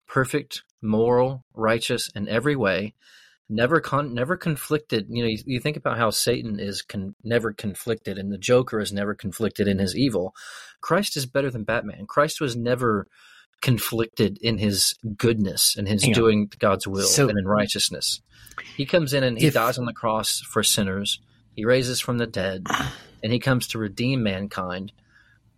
perfect, 0.07 0.63
moral, 0.81 1.43
righteous 1.53 2.09
in 2.13 2.27
every 2.27 2.55
way, 2.55 2.93
never 3.49 3.79
con- 3.79 4.13
never 4.13 4.35
conflicted 4.35 5.05
you 5.09 5.23
know 5.23 5.29
you, 5.29 5.37
you 5.45 5.59
think 5.61 5.77
about 5.77 5.97
how 5.97 6.09
satan 6.09 6.59
is 6.59 6.81
con- 6.81 7.15
never 7.23 7.53
conflicted 7.53 8.17
and 8.17 8.31
the 8.31 8.37
joker 8.37 8.79
is 8.79 8.91
never 8.91 9.15
conflicted 9.15 9.67
in 9.67 9.79
his 9.79 9.95
evil. 9.95 10.33
Christ 10.81 11.15
is 11.17 11.25
better 11.25 11.49
than 11.49 11.63
batman. 11.63 12.05
Christ 12.07 12.39
was 12.41 12.55
never 12.55 13.07
conflicted 13.61 14.37
in 14.41 14.57
his 14.57 14.93
goodness 15.17 15.75
and 15.77 15.87
his 15.87 16.03
Hang 16.03 16.11
on. 16.13 16.15
doing 16.15 16.51
god's 16.59 16.87
will 16.87 17.07
So- 17.07 17.27
and 17.29 17.37
in 17.39 17.47
righteousness. 17.47 18.21
He 18.75 18.85
comes 18.85 19.13
in 19.13 19.23
and 19.23 19.37
he 19.39 19.47
If- 19.47 19.53
dies 19.53 19.77
on 19.77 19.85
the 19.85 19.93
cross 19.93 20.39
for 20.41 20.63
sinners. 20.63 21.19
He 21.55 21.65
raises 21.65 21.99
from 21.99 22.17
the 22.17 22.27
dead 22.27 22.65
and 23.23 23.31
he 23.33 23.39
comes 23.39 23.67
to 23.69 23.79
redeem 23.79 24.23
mankind. 24.23 24.91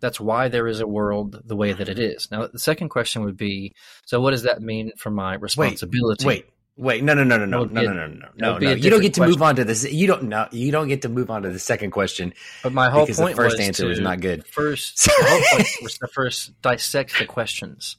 That's 0.00 0.18
why 0.18 0.48
there 0.48 0.66
is 0.66 0.80
a 0.80 0.86
world 0.86 1.42
the 1.44 1.56
way 1.56 1.72
that 1.74 1.88
it 1.90 1.98
is. 1.98 2.30
Now 2.30 2.46
the 2.46 2.58
second 2.58 2.88
question 2.88 3.22
would 3.24 3.36
be 3.36 3.74
so 4.06 4.20
what 4.20 4.30
does 4.30 4.44
that 4.44 4.62
mean 4.62 4.92
for 4.96 5.10
my 5.10 5.34
responsibility? 5.34 6.24
Wait, 6.26 6.44
wait, 6.44 6.50
no, 6.80 7.14
no, 7.14 7.24
no, 7.24 7.36
no, 7.36 7.44
no, 7.44 7.64
no, 7.64 7.64
no, 7.64 7.92
no, 7.92 8.06
no, 8.06 8.28
no, 8.36 8.58
no. 8.58 8.70
You 8.72 8.90
don't 8.90 9.02
get 9.02 9.14
to 9.14 9.26
move 9.26 9.42
on 9.42 9.56
to 9.56 9.64
this. 9.64 9.84
You 9.90 10.06
don't 10.06 10.24
know. 10.24 10.48
You 10.50 10.72
don't 10.72 10.88
get 10.88 11.02
to 11.02 11.08
move 11.08 11.30
on 11.30 11.42
to 11.42 11.50
the 11.50 11.58
second 11.58 11.90
question 11.90 12.32
But 12.62 12.72
my 12.72 12.88
whole 12.90 13.04
because 13.04 13.18
the 13.18 13.22
point 13.24 13.36
first 13.36 13.58
was 13.58 13.66
answer 13.66 13.82
to 13.84 13.88
was 13.90 14.00
not 14.00 14.20
good. 14.20 14.46
First, 14.46 14.96
the 15.04 15.12
whole 15.18 15.58
point 15.58 15.68
was 15.82 15.98
to 15.98 16.08
first 16.08 16.60
dissect 16.62 17.18
the 17.18 17.26
questions. 17.26 17.96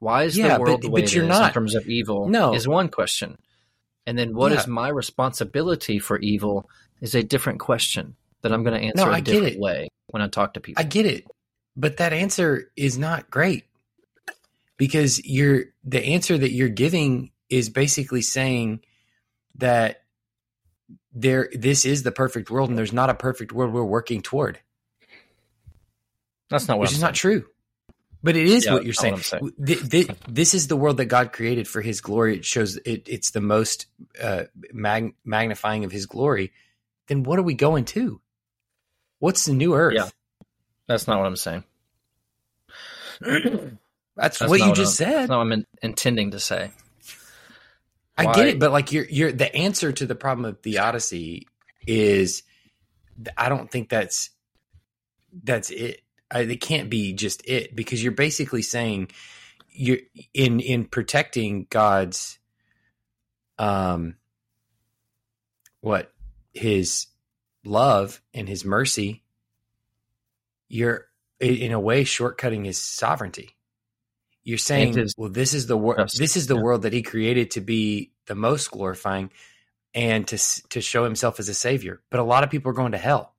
Why 0.00 0.24
is 0.24 0.36
Yeah, 0.36 0.54
the 0.56 0.60
world 0.60 0.80
but- 0.80 0.86
the 0.86 0.90
way 0.90 1.00
but 1.02 1.10
it 1.10 1.14
you're 1.14 1.24
is 1.24 1.28
not. 1.28 1.48
in 1.48 1.54
terms 1.54 1.74
of 1.74 1.86
evil? 1.88 2.28
No. 2.28 2.54
is 2.54 2.66
one 2.68 2.88
question, 2.88 3.38
and 4.06 4.18
then 4.18 4.34
what 4.34 4.52
is 4.52 4.66
Yeah. 4.66 4.72
my 4.72 4.88
responsibility 4.88 5.98
for 5.98 6.18
evil 6.18 6.68
is 7.00 7.14
a 7.14 7.22
different 7.22 7.60
question 7.60 8.16
that 8.42 8.52
I'm 8.52 8.64
going 8.64 8.78
to 8.78 8.84
answer 8.86 9.04
No, 9.06 9.10
a 9.10 9.14
I 9.14 9.20
get 9.20 9.32
different 9.32 9.54
it. 9.56 9.60
way 9.60 9.88
when 10.08 10.22
I 10.22 10.28
talk 10.28 10.54
to 10.54 10.60
people. 10.60 10.80
I 10.80 10.84
get 10.84 11.06
it, 11.06 11.24
but 11.76 11.96
that 11.98 12.12
answer 12.12 12.70
is 12.76 12.98
not 12.98 13.30
great 13.30 13.64
because 14.76 15.24
you're 15.24 15.66
the 15.84 16.04
answer 16.04 16.36
that 16.36 16.50
you're 16.50 16.68
giving 16.68 17.30
is 17.54 17.68
basically 17.68 18.22
saying 18.22 18.80
that 19.56 20.02
there 21.12 21.48
this 21.52 21.84
is 21.84 22.02
the 22.02 22.12
perfect 22.12 22.50
world 22.50 22.68
and 22.68 22.78
there's 22.78 22.92
not 22.92 23.10
a 23.10 23.14
perfect 23.14 23.52
world 23.52 23.72
we're 23.72 23.84
working 23.84 24.20
toward, 24.22 24.58
That's 26.50 26.68
not 26.68 26.78
what 26.78 26.82
which 26.82 26.90
I'm 26.90 26.94
is 26.94 26.98
saying. 27.00 27.08
not 27.08 27.14
true. 27.14 27.46
But 28.22 28.36
it 28.36 28.46
is 28.46 28.64
Yeah, 28.64 28.72
what 28.72 28.84
you're 28.84 28.94
saying. 28.94 29.14
what 29.14 29.32
I'm 29.34 29.52
Th- 29.66 29.88
th- 29.90 30.10
This 30.26 30.54
is 30.54 30.66
the 30.66 30.76
world 30.76 30.96
that 30.96 31.06
God 31.06 31.32
created 31.32 31.68
for 31.68 31.82
His 31.82 32.00
glory. 32.00 32.36
It 32.38 32.44
shows 32.46 32.76
it, 32.78 33.06
it's 33.06 33.30
the 33.32 33.42
most 33.42 33.86
uh, 34.20 34.44
mag- 34.72 35.14
magnifying 35.24 35.84
of 35.84 35.92
His 35.92 36.06
glory. 36.06 36.52
Then 37.06 37.22
what 37.22 37.38
are 37.38 37.42
we 37.42 37.52
going 37.54 37.84
to? 37.86 38.20
What's 39.18 39.44
the 39.44 39.52
new 39.52 39.74
Earth? 39.74 39.94
Yeah. 39.94 40.08
That's 40.88 41.06
not 41.06 41.18
what 41.18 41.26
I'm 41.26 41.36
saying. 41.36 41.64
That's, 43.20 44.38
That's 44.38 44.40
what 44.48 44.60
you 44.60 44.68
what 44.68 44.76
just 44.76 45.00
I'm- 45.00 45.08
said. 45.10 45.16
That's 45.20 45.28
not 45.28 45.36
what 45.38 45.42
I'm 45.44 45.52
in- 45.52 45.66
intending 45.82 46.30
to 46.32 46.40
say. 46.40 46.70
I 48.16 48.26
get 48.26 48.46
it, 48.46 48.58
but 48.58 48.72
like 48.72 48.92
you're 48.92 49.06
you're 49.06 49.32
the 49.32 49.54
answer 49.54 49.92
to 49.92 50.06
the 50.06 50.14
problem 50.14 50.44
of 50.44 50.60
theodicy 50.60 51.46
is 51.86 52.42
I 53.36 53.48
don't 53.48 53.70
think 53.70 53.88
that's 53.88 54.30
that's 55.42 55.70
it. 55.70 56.00
I, 56.30 56.40
it 56.40 56.60
can't 56.60 56.90
be 56.90 57.12
just 57.12 57.42
it 57.48 57.74
because 57.74 58.02
you're 58.02 58.12
basically 58.12 58.62
saying 58.62 59.10
you're 59.70 59.98
in 60.32 60.60
in 60.60 60.84
protecting 60.84 61.66
God's 61.70 62.38
um 63.58 64.16
what 65.80 66.12
his 66.52 67.06
love 67.64 68.20
and 68.32 68.48
his 68.48 68.64
mercy 68.64 69.22
you're 70.68 71.06
in 71.40 71.72
a 71.72 71.80
way 71.80 72.04
shortcutting 72.04 72.64
his 72.64 72.78
sovereignty 72.78 73.53
you're 74.44 74.58
saying 74.58 75.08
well 75.16 75.30
this 75.30 75.54
is 75.54 75.66
the 75.66 75.76
world 75.76 76.08
this 76.16 76.36
is 76.36 76.46
the 76.46 76.54
yeah. 76.56 76.62
world 76.62 76.82
that 76.82 76.92
he 76.92 77.02
created 77.02 77.50
to 77.52 77.60
be 77.60 78.10
the 78.26 78.34
most 78.34 78.70
glorifying 78.70 79.30
and 79.94 80.26
to 80.28 80.38
to 80.68 80.80
show 80.80 81.04
himself 81.04 81.38
as 81.40 81.48
a 81.48 81.54
savior 81.54 82.00
but 82.10 82.20
a 82.20 82.24
lot 82.24 82.44
of 82.44 82.50
people 82.50 82.70
are 82.70 82.74
going 82.74 82.92
to 82.92 82.98
hell 82.98 83.32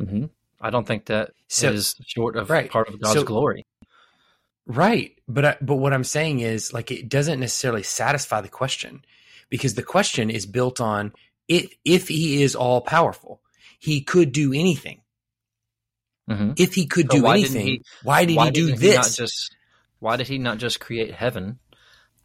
Mm-hmm. 0.00 0.24
I 0.60 0.70
don't 0.70 0.86
think 0.86 1.06
that 1.06 1.32
So- 1.48 1.70
is 1.70 1.94
short 2.06 2.36
of 2.36 2.48
right. 2.50 2.70
part 2.70 2.88
of 2.88 3.00
God's 3.00 3.20
So- 3.20 3.24
glory. 3.24 3.66
Right, 4.64 5.18
but 5.26 5.44
I, 5.44 5.56
but 5.60 5.76
what 5.76 5.92
I'm 5.92 6.04
saying 6.04 6.38
is 6.40 6.72
like 6.72 6.90
it 6.92 7.08
doesn't 7.08 7.40
necessarily 7.40 7.82
satisfy 7.82 8.40
the 8.40 8.48
question 8.48 9.04
because 9.50 9.74
the 9.74 9.82
question 9.82 10.30
is 10.30 10.46
built 10.46 10.80
on 10.80 11.12
if 11.48 11.74
if 11.84 12.06
he 12.08 12.42
is 12.42 12.54
all 12.54 12.80
powerful, 12.80 13.40
he 13.80 14.02
could 14.02 14.30
do 14.30 14.52
anything. 14.52 15.00
Mhm. 16.30 16.54
If 16.60 16.74
he 16.74 16.86
could 16.86 17.10
So 17.10 17.18
do 17.18 17.22
why 17.24 17.34
anything, 17.34 17.66
he- 17.66 17.82
why 18.04 18.24
did 18.24 18.36
why 18.36 18.46
he 18.46 18.50
do 18.52 18.76
this? 18.76 18.94
not 18.96 19.10
just 19.26 19.54
why 20.02 20.16
did 20.16 20.26
he 20.26 20.36
not 20.36 20.58
just 20.58 20.80
create 20.80 21.14
heaven 21.14 21.60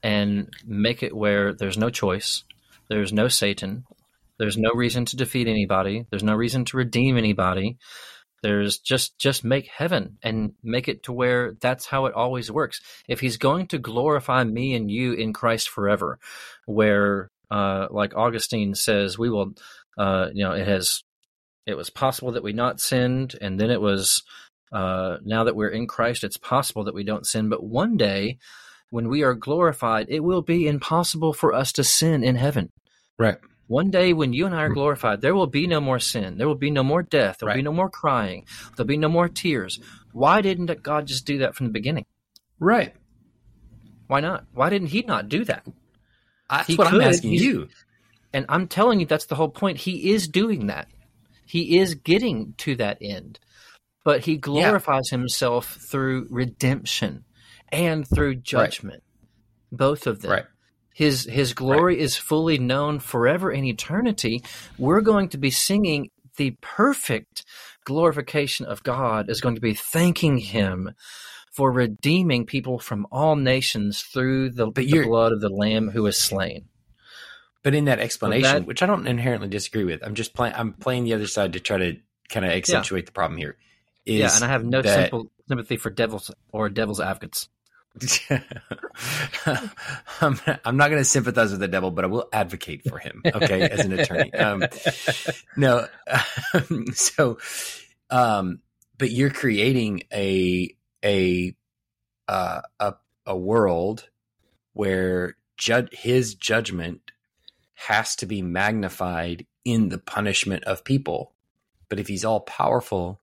and 0.01 0.51
make 0.65 1.03
it 1.03 1.15
where 1.15 1.53
there's 1.53 1.77
no 1.77 1.91
choice, 1.91 2.43
there's 2.89 3.13
no 3.13 3.27
Satan, 3.27 3.85
there's 4.39 4.57
no 4.57 4.71
reason 4.73 5.05
to 5.05 5.15
defeat 5.15 5.47
anybody, 5.47 6.07
there's 6.09 6.23
no 6.23 6.33
reason 6.33 6.65
to 6.65 6.77
redeem 6.77 7.17
anybody. 7.17 7.77
There's 8.41 8.79
just 8.79 9.19
just 9.19 9.43
make 9.43 9.67
heaven 9.67 10.17
and 10.23 10.53
make 10.63 10.87
it 10.87 11.03
to 11.03 11.13
where 11.13 11.53
that's 11.59 11.85
how 11.85 12.07
it 12.07 12.15
always 12.15 12.51
works. 12.51 12.81
If 13.07 13.19
he's 13.19 13.37
going 13.37 13.67
to 13.67 13.77
glorify 13.77 14.43
me 14.43 14.73
and 14.73 14.89
you 14.89 15.13
in 15.13 15.33
Christ 15.33 15.69
forever, 15.69 16.17
where 16.65 17.29
uh, 17.51 17.87
like 17.91 18.15
Augustine 18.15 18.73
says, 18.73 19.19
we 19.19 19.29
will, 19.29 19.53
uh, 19.97 20.29
you 20.33 20.43
know, 20.43 20.53
it 20.53 20.67
has, 20.67 21.03
it 21.65 21.77
was 21.77 21.89
possible 21.89 22.31
that 22.31 22.43
we 22.43 22.53
not 22.53 22.79
sinned, 22.79 23.35
and 23.39 23.59
then 23.59 23.69
it 23.69 23.81
was 23.81 24.23
uh, 24.71 25.17
now 25.23 25.43
that 25.45 25.55
we're 25.55 25.69
in 25.69 25.87
Christ, 25.87 26.23
it's 26.23 26.37
possible 26.37 26.83
that 26.85 26.93
we 26.95 27.03
don't 27.03 27.25
sin. 27.25 27.49
But 27.49 27.63
one 27.63 27.97
day, 27.97 28.37
when 28.89 29.09
we 29.09 29.23
are 29.23 29.33
glorified, 29.33 30.07
it 30.09 30.21
will 30.21 30.41
be 30.41 30.67
impossible 30.67 31.33
for 31.33 31.53
us 31.53 31.71
to 31.73 31.83
sin 31.83 32.23
in 32.23 32.35
heaven. 32.35 32.69
right. 33.17 33.37
One 33.69 33.91
day, 33.91 34.13
when 34.13 34.31
you 34.31 34.45
and 34.45 34.55
I 34.55 34.61
are 34.63 34.69
glorified, 34.69 35.19
there 35.19 35.35
will 35.35 35.45
be 35.47 35.67
no 35.67 35.81
more 35.81 35.99
sin. 35.99 36.37
There 36.37 36.47
will 36.47 36.55
be 36.55 36.71
no 36.71 36.83
more 36.83 37.03
death. 37.03 37.39
There 37.39 37.49
will 37.49 37.55
be 37.55 37.61
no 37.61 37.73
more 37.73 37.89
crying. 37.89 38.45
There'll 38.77 38.87
be 38.87 38.95
no 38.95 39.09
more 39.09 39.27
tears. 39.27 39.77
Why 40.13 40.39
didn't 40.41 40.81
God 40.81 41.05
just 41.05 41.25
do 41.25 41.39
that 41.39 41.53
from 41.53 41.65
the 41.67 41.73
beginning? 41.73 42.05
Right. 42.61 42.95
Why 44.07 44.21
not? 44.21 44.45
Why 44.53 44.69
didn't 44.69 44.87
He 44.87 45.01
not 45.01 45.27
do 45.27 45.43
that? 45.43 45.67
That's 46.49 46.67
He 46.67 46.75
what 46.75 46.87
I'm 46.87 47.01
asking 47.01 47.31
He's- 47.31 47.43
you. 47.43 47.67
And 48.33 48.45
I'm 48.47 48.69
telling 48.69 49.01
you, 49.01 49.05
that's 49.05 49.25
the 49.25 49.35
whole 49.35 49.49
point. 49.49 49.79
He 49.79 50.11
is 50.11 50.29
doing 50.29 50.67
that. 50.67 50.87
He 51.45 51.77
is 51.77 51.95
getting 51.95 52.53
to 52.59 52.75
that 52.77 52.97
end. 53.01 53.37
But 54.07 54.21
he 54.23 54.37
glorifies 54.37 55.09
himself 55.09 55.77
through 55.91 56.27
redemption 56.29 57.25
and 57.73 58.07
through 58.07 58.35
judgment. 58.35 59.03
Both 59.69 60.07
of 60.07 60.21
them. 60.21 60.31
Right. 60.31 60.45
His 60.93 61.25
his 61.25 61.53
glory 61.53 61.99
is 61.99 62.15
fully 62.15 62.57
known 62.57 62.99
forever 62.99 63.51
in 63.51 63.65
eternity. 63.65 64.43
We're 64.77 65.01
going 65.01 65.27
to 65.29 65.37
be 65.37 65.51
singing 65.51 66.09
the 66.37 66.51
perfect 66.61 67.43
glorification 67.83 68.65
of 68.65 68.81
God 68.81 69.29
is 69.29 69.41
going 69.41 69.55
to 69.55 69.61
be 69.61 69.73
thanking 69.73 70.37
him 70.37 70.91
for 71.51 71.69
redeeming 71.69 72.45
people 72.45 72.79
from 72.79 73.07
all 73.11 73.35
nations 73.35 74.03
through 74.03 74.51
the, 74.51 74.71
the 74.71 75.03
blood 75.03 75.33
of 75.33 75.41
the 75.41 75.49
lamb 75.49 75.89
who 75.89 76.05
is 76.05 76.15
slain. 76.17 76.69
But 77.61 77.75
in 77.75 77.83
that 77.85 77.99
explanation, 77.99 78.43
that- 78.59 78.65
which 78.65 78.81
I 78.81 78.85
don't 78.85 79.05
inherently 79.05 79.49
disagree 79.49 79.83
with, 79.83 80.01
I'm 80.01 80.15
just 80.15 80.33
playing. 80.33 80.53
I'm 80.55 80.71
playing 80.71 81.03
the 81.03 81.13
other 81.13 81.27
side 81.27 81.51
to 81.53 81.59
try 81.59 81.77
to 81.77 81.97
kind 82.29 82.45
of 82.45 82.53
accentuate 82.53 83.05
the 83.05 83.11
problem 83.11 83.37
here. 83.37 83.57
Yeah, 84.07 84.31
and 84.33 84.43
I 84.43 84.47
have 84.47 84.63
no 84.63 84.81
that- 84.81 84.93
simple 84.93 85.31
sympathy 85.47 85.77
for 85.77 85.89
devils 85.89 86.31
or 86.51 86.69
devil's 86.69 86.99
advocates. 86.99 87.49
I'm, 90.21 90.39
I'm 90.63 90.77
not 90.77 90.89
going 90.89 91.01
to 91.01 91.05
sympathize 91.05 91.51
with 91.51 91.59
the 91.59 91.67
devil, 91.67 91.89
but 91.91 92.05
I 92.05 92.07
will 92.07 92.29
advocate 92.31 92.87
for 92.87 92.99
him. 92.99 93.21
Okay, 93.25 93.61
as 93.67 93.85
an 93.85 93.93
attorney. 93.93 94.31
Um, 94.33 94.63
no, 95.57 95.87
so, 96.93 97.39
um, 98.11 98.59
but 98.97 99.11
you're 99.11 99.31
creating 99.31 100.03
a 100.13 100.75
a 101.03 101.55
uh, 102.27 102.61
a 102.79 102.93
a 103.25 103.35
world 103.37 104.09
where 104.73 105.35
jud- 105.57 105.89
his 105.91 106.35
judgment 106.35 107.01
has 107.73 108.15
to 108.17 108.25
be 108.25 108.41
magnified 108.41 109.45
in 109.65 109.89
the 109.89 109.97
punishment 109.97 110.63
of 110.65 110.83
people. 110.83 111.33
But 111.89 111.99
if 111.99 112.07
he's 112.07 112.25
all 112.25 112.41
powerful, 112.41 113.21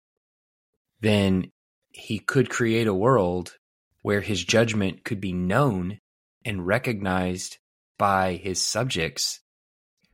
then 1.04 1.50
he 1.90 2.18
could 2.18 2.48
create 2.50 2.86
a 2.86 2.94
world 2.94 3.56
where 4.02 4.20
his 4.20 4.42
judgment 4.42 5.04
could 5.04 5.20
be 5.20 5.32
known 5.32 5.98
and 6.44 6.66
recognized 6.66 7.58
by 7.98 8.34
his 8.34 8.60
subjects 8.60 9.40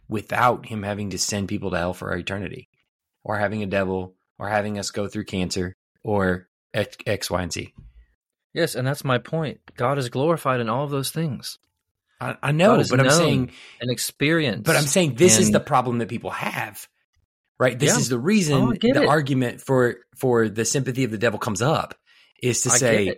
without 0.08 0.66
him 0.66 0.82
having 0.82 1.10
to 1.10 1.18
send 1.18 1.48
people 1.48 1.70
to 1.70 1.78
hell 1.78 1.94
for 1.94 2.14
eternity 2.14 2.68
or 3.24 3.38
having 3.38 3.62
a 3.62 3.66
devil 3.66 4.14
or 4.38 4.48
having 4.48 4.78
us 4.78 4.90
go 4.90 5.08
through 5.08 5.24
cancer 5.24 5.76
or 6.02 6.48
X, 6.74 6.96
X 7.06 7.30
Y, 7.30 7.42
and 7.42 7.52
Z. 7.52 7.74
Yes, 8.52 8.74
and 8.74 8.86
that's 8.86 9.04
my 9.04 9.18
point. 9.18 9.60
God 9.76 9.98
is 9.98 10.08
glorified 10.08 10.60
in 10.60 10.68
all 10.68 10.84
of 10.84 10.90
those 10.90 11.10
things. 11.10 11.58
I, 12.20 12.36
I 12.42 12.52
know, 12.52 12.82
but 12.90 13.00
I'm 13.00 13.10
saying, 13.10 13.52
and 13.80 13.90
experience. 13.90 14.66
but 14.66 14.76
I'm 14.76 14.84
saying 14.84 15.14
this 15.14 15.38
is 15.38 15.52
the 15.52 15.60
problem 15.60 15.98
that 15.98 16.08
people 16.08 16.30
have, 16.30 16.86
right? 17.60 17.78
This 17.78 17.92
Yeah. 17.92 17.98
is 18.00 18.08
the 18.08 18.18
reason 18.18 18.54
Oh, 18.56 18.72
the 18.72 19.02
it. 19.02 19.08
argument 19.08 19.60
for 19.60 19.98
for 20.18 20.48
the 20.48 20.64
sympathy 20.64 21.04
of 21.04 21.10
the 21.12 21.18
devil 21.18 21.38
comes 21.38 21.62
up 21.62 21.94
is 22.42 22.62
to 22.62 22.70
I 22.72 22.76
say 22.76 23.16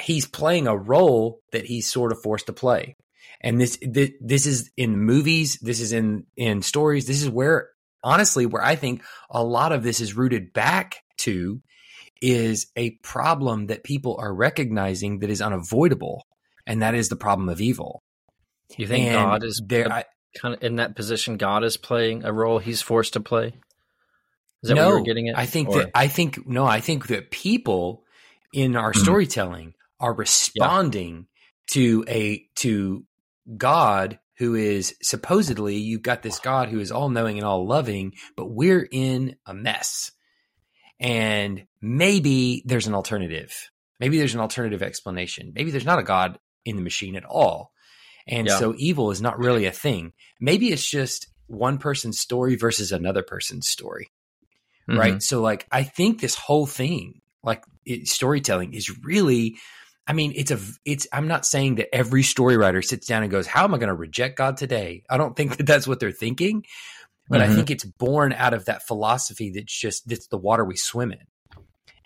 he's 0.00 0.26
playing 0.26 0.66
a 0.66 0.76
role 0.76 1.40
that 1.52 1.64
he's 1.64 1.86
sort 1.90 2.12
of 2.12 2.20
forced 2.22 2.46
to 2.46 2.52
play. 2.52 2.96
And 3.40 3.60
this, 3.60 3.78
this 3.80 4.10
this 4.20 4.46
is 4.46 4.70
in 4.76 4.98
movies, 4.98 5.58
this 5.62 5.80
is 5.80 5.92
in 5.92 6.26
in 6.36 6.60
stories, 6.62 7.06
this 7.06 7.22
is 7.22 7.30
where 7.30 7.70
honestly 8.02 8.46
where 8.46 8.62
I 8.62 8.74
think 8.76 9.02
a 9.30 9.42
lot 9.44 9.72
of 9.72 9.82
this 9.84 10.00
is 10.00 10.14
rooted 10.14 10.52
back 10.52 10.96
to 11.18 11.60
is 12.20 12.66
a 12.76 12.90
problem 13.02 13.68
that 13.68 13.84
people 13.84 14.16
are 14.18 14.34
recognizing 14.34 15.20
that 15.20 15.30
is 15.30 15.40
unavoidable 15.40 16.26
and 16.66 16.82
that 16.82 16.94
is 16.96 17.08
the 17.08 17.16
problem 17.16 17.48
of 17.48 17.60
evil. 17.60 18.02
You 18.76 18.88
think 18.88 19.06
And 19.06 19.14
God 19.14 19.44
is 19.44 19.62
there 19.64 19.90
I, 19.90 20.04
kind 20.36 20.54
of 20.54 20.62
in 20.62 20.76
that 20.76 20.96
position? 20.96 21.36
God 21.36 21.62
is 21.64 21.76
playing 21.76 22.24
a 22.24 22.32
role 22.32 22.58
He's 22.58 22.82
forced 22.82 23.12
to 23.14 23.20
play. 23.20 23.54
Is 24.62 24.68
that 24.68 24.74
no, 24.74 24.86
what 24.88 24.94
you're 24.96 25.04
getting 25.04 25.28
at? 25.28 25.38
I 25.38 25.46
think 25.46 25.68
Or- 25.68 25.78
that 25.84 25.90
I 25.94 26.08
think 26.08 26.46
no, 26.46 26.64
I 26.64 26.80
think 26.80 27.06
that 27.08 27.30
people 27.30 28.04
in 28.52 28.76
our 28.76 28.92
Mhm. 28.92 29.00
storytelling 29.02 29.74
are 30.00 30.14
responding 30.14 31.26
to 31.72 32.04
a 32.08 32.46
to 32.56 33.04
God 33.56 34.18
who 34.38 34.54
is 34.54 34.94
supposedly 35.02 35.76
you've 35.76 36.02
got 36.02 36.22
this 36.22 36.38
God 36.38 36.68
who 36.68 36.80
is 36.80 36.92
all 36.92 37.08
knowing 37.08 37.38
and 37.38 37.46
all 37.46 37.66
loving, 37.66 38.14
but 38.36 38.46
we're 38.46 38.88
in 38.90 39.36
a 39.46 39.54
mess. 39.54 40.12
And 41.00 41.66
maybe 41.80 42.62
there's 42.64 42.86
an 42.86 42.94
alternative. 42.94 43.52
Maybe 44.00 44.18
there's 44.18 44.34
an 44.34 44.40
alternative 44.40 44.82
explanation. 44.82 45.52
Maybe 45.54 45.70
there's 45.70 45.84
not 45.84 45.98
a 45.98 46.04
God 46.04 46.38
in 46.64 46.76
the 46.76 46.82
machine 46.82 47.16
at 47.16 47.24
all. 47.24 47.72
And 48.26 48.46
Yeah. 48.48 48.58
so 48.58 48.74
evil 48.76 49.10
is 49.10 49.20
not 49.20 49.38
really 49.38 49.64
a 49.64 49.72
thing. 49.72 50.12
Maybe 50.40 50.70
it's 50.70 50.88
just 50.88 51.28
one 51.46 51.78
person's 51.78 52.18
story 52.20 52.56
versus 52.56 52.92
another 52.92 53.22
person's 53.22 53.66
story 53.68 54.08
Mhm. 54.88 54.98
right? 54.98 55.22
So 55.22 55.40
like 55.40 55.66
I 55.70 55.82
think 55.82 56.20
this 56.20 56.34
whole 56.34 56.66
thing, 56.66 57.20
like 57.42 57.64
it, 57.84 58.08
storytelling, 58.08 58.74
is 58.74 58.90
really. 59.04 59.56
I 60.06 60.14
mean, 60.14 60.32
it's 60.34 60.50
a. 60.50 60.58
It's. 60.86 61.06
I'm 61.12 61.28
not 61.28 61.44
saying 61.44 61.74
that 61.74 61.94
every 61.94 62.22
story 62.22 62.56
writer 62.56 62.80
sits 62.80 63.06
down 63.06 63.22
and 63.22 63.30
goes, 63.30 63.46
"How 63.46 63.64
am 63.64 63.74
I 63.74 63.78
going 63.78 63.88
to 63.88 63.94
reject 63.94 64.38
God 64.38 64.56
today?" 64.56 65.02
I 65.10 65.18
don't 65.18 65.36
think 65.36 65.58
that 65.58 65.66
that's 65.66 65.86
what 65.86 66.00
they're 66.00 66.10
thinking, 66.12 66.64
but 67.28 67.42
I 67.42 67.46
Mhm. 67.48 67.54
think 67.56 67.70
it's 67.70 67.84
born 67.84 68.32
out 68.32 68.54
of 68.54 68.64
that 68.64 68.86
philosophy 68.86 69.50
that's 69.50 69.78
just 69.78 70.08
that's 70.08 70.28
the 70.28 70.38
water 70.38 70.64
we 70.64 70.76
swim 70.76 71.12
in, 71.12 71.26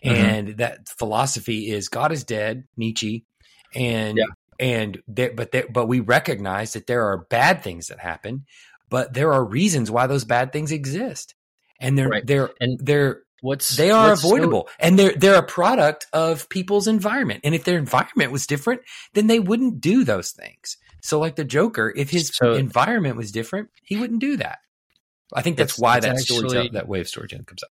Mhm. 0.04 0.10
and 0.16 0.48
that 0.58 0.88
philosophy 0.88 1.70
is 1.70 1.88
God 1.88 2.10
is 2.10 2.24
dead, 2.24 2.64
Nietzsche, 2.76 3.24
and 3.72 4.18
Yeah. 4.18 4.24
and 4.58 5.00
there, 5.06 5.32
but 5.32 5.52
there, 5.52 5.66
but 5.72 5.86
we 5.86 6.00
recognize 6.00 6.72
that 6.72 6.88
there 6.88 7.04
are 7.06 7.18
bad 7.18 7.62
things 7.62 7.86
that 7.86 8.00
happen, 8.00 8.46
but 8.90 9.14
there 9.14 9.32
are 9.32 9.44
reasons 9.44 9.92
why 9.92 10.08
those 10.08 10.24
bad 10.24 10.52
things 10.52 10.72
exist, 10.72 11.36
and 11.82 11.98
they're 11.98 12.08
Right. 12.08 12.26
they're 12.26 12.50
And 12.60 12.78
they're 12.80 13.22
What's 13.42 13.76
they 13.76 13.90
are 13.90 14.10
what's 14.10 14.22
so- 14.22 14.28
avoidable. 14.28 14.68
And 14.78 14.96
they're 14.98 15.14
they're 15.16 15.34
a 15.38 15.42
product 15.42 16.06
of 16.12 16.48
people's 16.48 16.86
environment. 16.86 17.40
And 17.42 17.54
if 17.56 17.64
their 17.64 17.76
environment 17.76 18.30
was 18.30 18.46
different 18.46 18.82
then 19.14 19.26
they 19.26 19.40
wouldn't 19.40 19.80
do 19.80 20.04
those 20.04 20.30
things. 20.30 20.76
So 21.02 21.18
like 21.18 21.34
the 21.36 21.44
joker 21.44 21.92
if 21.96 22.08
his 22.10 22.30
So- 22.34 22.54
environment 22.54 23.16
was 23.16 23.32
different 23.32 23.70
he 23.82 23.96
wouldn't 23.96 24.20
do 24.20 24.36
that. 24.36 24.60
I 25.34 25.42
think 25.42 25.56
that's 25.56 25.72
It's- 25.74 25.80
why 25.80 25.96
it's 25.96 26.06
that 26.06 26.12
actually- 26.16 26.36
storytelling 26.38 26.72
that 26.74 26.86
way 26.88 27.00
of 27.00 27.08
storytelling 27.08 27.44
comes 27.44 27.62
up. 27.64 27.70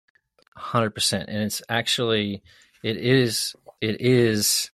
hundred 0.55 0.91
percent, 0.95 1.27
and 1.29 1.43
it's 1.43 1.61
actually 1.69 2.41
it 2.83 2.95
is 2.97 3.53
it 3.81 3.99
is 4.01 4.71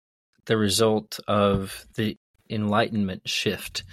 the 0.45 0.57
result 0.57 1.19
of 1.27 1.85
the 1.95 2.17
Enlightenment 2.49 3.29
shift 3.29 3.83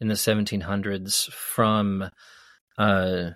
in 0.00 0.08
the 0.08 0.16
1700s 0.16 1.30
from 1.32 2.10
uh, 2.78 3.30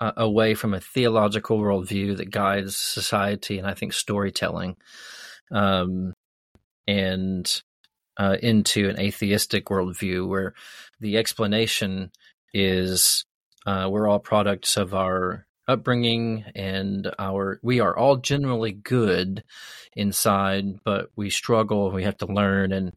uh, 0.00 0.12
away 0.16 0.54
from 0.54 0.74
a 0.74 0.80
theological 0.80 1.58
worldview 1.58 2.16
that 2.16 2.30
guides 2.30 2.76
society 2.76 3.58
and 3.58 3.66
I 3.66 3.74
think 3.74 3.92
storytelling, 3.92 4.76
um, 5.50 6.12
and 6.86 7.62
uh, 8.16 8.36
into 8.42 8.88
an 8.88 9.00
atheistic 9.00 9.66
worldview 9.66 10.28
where 10.28 10.54
the 11.00 11.16
explanation 11.16 12.10
is 12.52 13.24
uh, 13.66 13.88
we're 13.90 14.08
all 14.08 14.18
products 14.18 14.76
of 14.76 14.94
our 14.94 15.46
upbringing 15.66 16.44
and 16.54 17.10
our 17.18 17.58
we 17.62 17.80
are 17.80 17.96
all 17.96 18.16
generally 18.16 18.72
good 18.72 19.42
inside, 19.96 20.64
but 20.84 21.08
we 21.16 21.30
struggle. 21.30 21.90
We 21.90 22.04
have 22.04 22.18
to 22.18 22.26
learn 22.26 22.72
and 22.72 22.92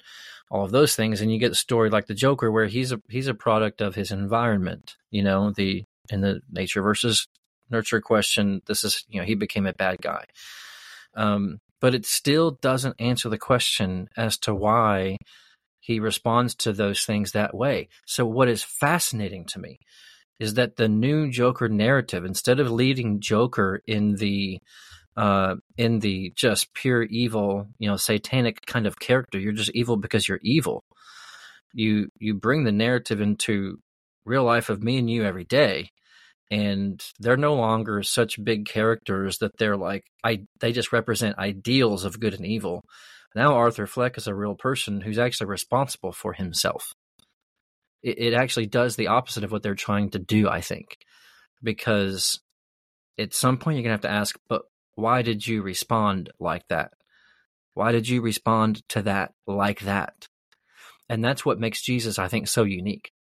all 0.50 0.66
of 0.66 0.72
those 0.72 0.96
things. 0.96 1.22
And 1.22 1.32
you 1.32 1.40
get 1.40 1.52
a 1.52 1.56
story 1.56 1.90
like 1.90 2.08
the 2.08 2.14
Joker, 2.14 2.52
where 2.52 2.68
he's 2.68 2.92
a 2.92 3.02
he's 3.10 3.28
a 3.28 3.34
product 3.34 3.82
of 3.82 3.96
his 3.96 4.12
environment. 4.12 4.96
You 5.12 5.24
know 5.24 5.52
the 5.52 5.86
in 6.10 6.22
the 6.22 6.42
nature 6.52 6.82
versus 6.82 7.28
nurture 7.70 8.02
question. 8.02 8.62
This 8.66 8.84
is 8.84 9.06
you 9.10 9.20
know 9.20 9.26
he 9.26 9.36
became 9.36 9.66
a 9.66 9.74
bad 9.74 10.02
guy. 10.02 10.26
Um, 11.16 11.60
but 11.80 11.94
it 11.94 12.06
still 12.06 12.52
doesn't 12.52 13.00
answer 13.00 13.30
the 13.30 13.38
question 13.38 14.10
as 14.18 14.38
to 14.40 14.54
why 14.54 15.18
he 15.80 16.00
responds 16.00 16.56
to 16.56 16.74
those 16.74 17.06
things 17.06 17.32
that 17.32 17.56
way. 17.56 17.88
So, 18.06 18.26
what 18.26 18.50
is 18.50 18.64
fascinating 18.64 19.46
to 19.46 19.60
me 19.60 19.80
is 20.40 20.56
that 20.56 20.76
the 20.76 20.88
new 20.88 21.32
Joker 21.32 21.70
narrative, 21.70 22.26
instead 22.26 22.60
of 22.60 22.72
leading 22.72 23.20
Joker 23.20 23.82
in 23.88 24.16
the 24.16 24.60
uh, 25.16 25.56
in 25.78 26.00
the 26.00 26.32
just 26.36 26.74
pure 26.74 27.04
evil, 27.04 27.68
you 27.80 27.90
know, 27.90 27.96
satanic 27.96 28.66
kind 28.66 28.86
of 28.86 29.00
character, 29.00 29.40
you're 29.40 29.54
just 29.54 29.72
evil 29.74 29.98
because 29.98 30.28
you're 30.28 30.40
evil. 30.44 30.84
You 31.74 32.10
you 32.20 32.34
bring 32.34 32.64
the 32.64 32.72
narrative 32.72 33.22
into 33.22 33.80
real 34.28 34.44
life 34.44 34.70
of 34.70 34.84
me 34.84 34.98
and 34.98 35.10
you 35.10 35.24
every 35.24 35.46
day, 35.46 35.90
and 36.52 37.04
they're 37.20 37.38
no 37.38 37.56
longer 37.56 38.04
such 38.04 38.44
big 38.44 38.66
characters 38.66 39.38
that 39.40 39.58
they're 39.58 39.78
like 39.78 40.04
I 40.24 40.46
they 40.60 40.72
just 40.72 40.94
represent 40.94 41.38
ideals 41.38 42.06
of 42.06 42.20
good 42.20 42.34
and 42.34 42.46
evil. 42.46 42.84
Now 43.36 43.56
Arthur 43.56 43.88
Fleck 43.88 44.18
is 44.18 44.28
a 44.28 44.36
real 44.36 44.56
person 44.56 45.02
who's 45.02 45.20
actually 45.20 45.48
responsible 45.48 46.12
for 46.12 46.34
himself. 46.34 46.94
It, 48.04 48.20
it 48.20 48.34
actually 48.34 48.68
does 48.68 48.96
the 48.96 49.08
opposite 49.08 49.44
of 49.44 49.52
what 49.52 49.64
they're 49.64 49.76
trying 49.76 50.12
to 50.12 50.20
do, 50.20 50.48
I 50.48 50.62
think, 50.62 50.98
because 51.64 52.40
at 53.20 53.34
some 53.34 53.58
point 53.58 53.76
you're 53.78 53.84
gonna 53.84 53.94
have 53.94 54.02
to 54.02 54.12
ask, 54.12 54.38
but 54.48 54.64
why 54.96 55.22
did 55.22 55.46
you 55.46 55.62
respond 55.62 56.32
like 56.40 56.68
that? 56.70 56.92
Why 57.74 57.92
did 57.92 58.10
you 58.10 58.22
respond 58.22 58.88
to 58.90 59.04
that 59.04 59.34
like 59.46 59.82
that? 59.82 60.28
And 61.10 61.24
that's 61.24 61.46
what 61.46 61.60
makes 61.60 61.82
Jesus, 61.82 62.18
I 62.18 62.28
think, 62.28 62.48
so 62.48 62.64
unique. 62.64 63.12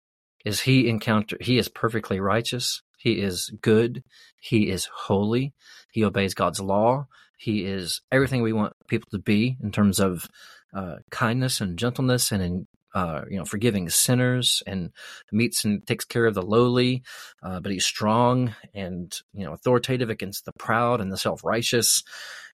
Is 0.47 0.61
he 0.61 0.89
encounter 0.89 1.37
he 1.41 1.59
is 1.59 1.69
perfectly 1.69 2.21
righteous. 2.21 2.81
He 2.97 3.21
is 3.21 3.51
good. 3.61 4.05
He 4.41 4.71
is 4.71 4.89
holy. 4.95 5.53
He 5.91 6.05
obeys 6.05 6.35
God's 6.35 6.61
law. 6.61 7.09
He 7.37 7.65
is 7.65 8.01
everything 8.13 8.43
we 8.43 8.53
want 8.53 8.75
people 8.89 9.09
to 9.11 9.19
be 9.19 9.57
in 9.61 9.73
terms 9.73 9.99
of 9.99 10.29
uh, 10.73 10.99
kindness 11.11 11.61
and 11.61 11.77
gentleness 11.77 12.31
and 12.31 12.43
in, 12.45 12.67
uh, 12.95 13.23
you 13.29 13.39
know 13.39 13.45
forgiving 13.45 13.89
sinners 13.89 14.63
and 14.69 14.93
meets 15.33 15.65
and 15.65 15.85
takes 15.85 16.05
care 16.05 16.27
of 16.27 16.35
the 16.35 16.43
lowly. 16.43 17.03
Uh, 17.43 17.59
but 17.59 17.73
he's 17.73 17.85
strong 17.85 18.55
and 18.73 19.19
you 19.33 19.45
know 19.45 19.53
authoritative 19.53 20.11
against 20.11 20.45
the 20.45 20.53
proud 20.61 21.01
and 21.01 21.11
the 21.11 21.17
self 21.17 21.43
righteous. 21.43 22.05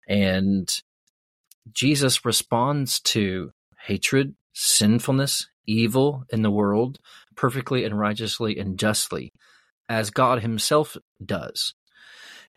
And 0.07 0.73
Jesus 1.73 2.25
responds 2.25 3.01
to 3.01 3.51
hatred, 3.85 4.37
sinfulness, 4.53 5.49
evil 5.67 6.25
in 6.31 6.43
the 6.43 6.51
world 6.51 6.99
perfectly 7.37 7.85
and 7.85 7.99
righteously 7.99 8.59
and 8.59 8.79
justly 8.79 9.33
as 9.89 10.11
God 10.11 10.43
Himself 10.43 10.97
does. 11.25 11.75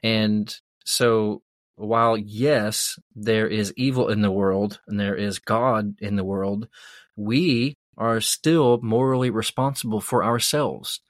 And 0.04 0.54
so, 0.86 1.41
while 1.76 2.18
yes, 2.18 2.99
there 3.16 3.47
is 3.47 3.74
evil 3.76 4.10
in 4.10 4.22
the 4.22 4.32
world 4.32 4.80
and 4.88 4.99
there 4.99 5.16
is 5.16 5.39
God 5.39 5.95
in 5.99 6.16
the 6.16 6.24
world, 6.24 6.68
we 7.16 7.78
are 7.97 8.22
still 8.22 8.80
morally 8.82 9.30
responsible 9.30 10.01
for 10.01 10.24
ourselves. 10.24 11.01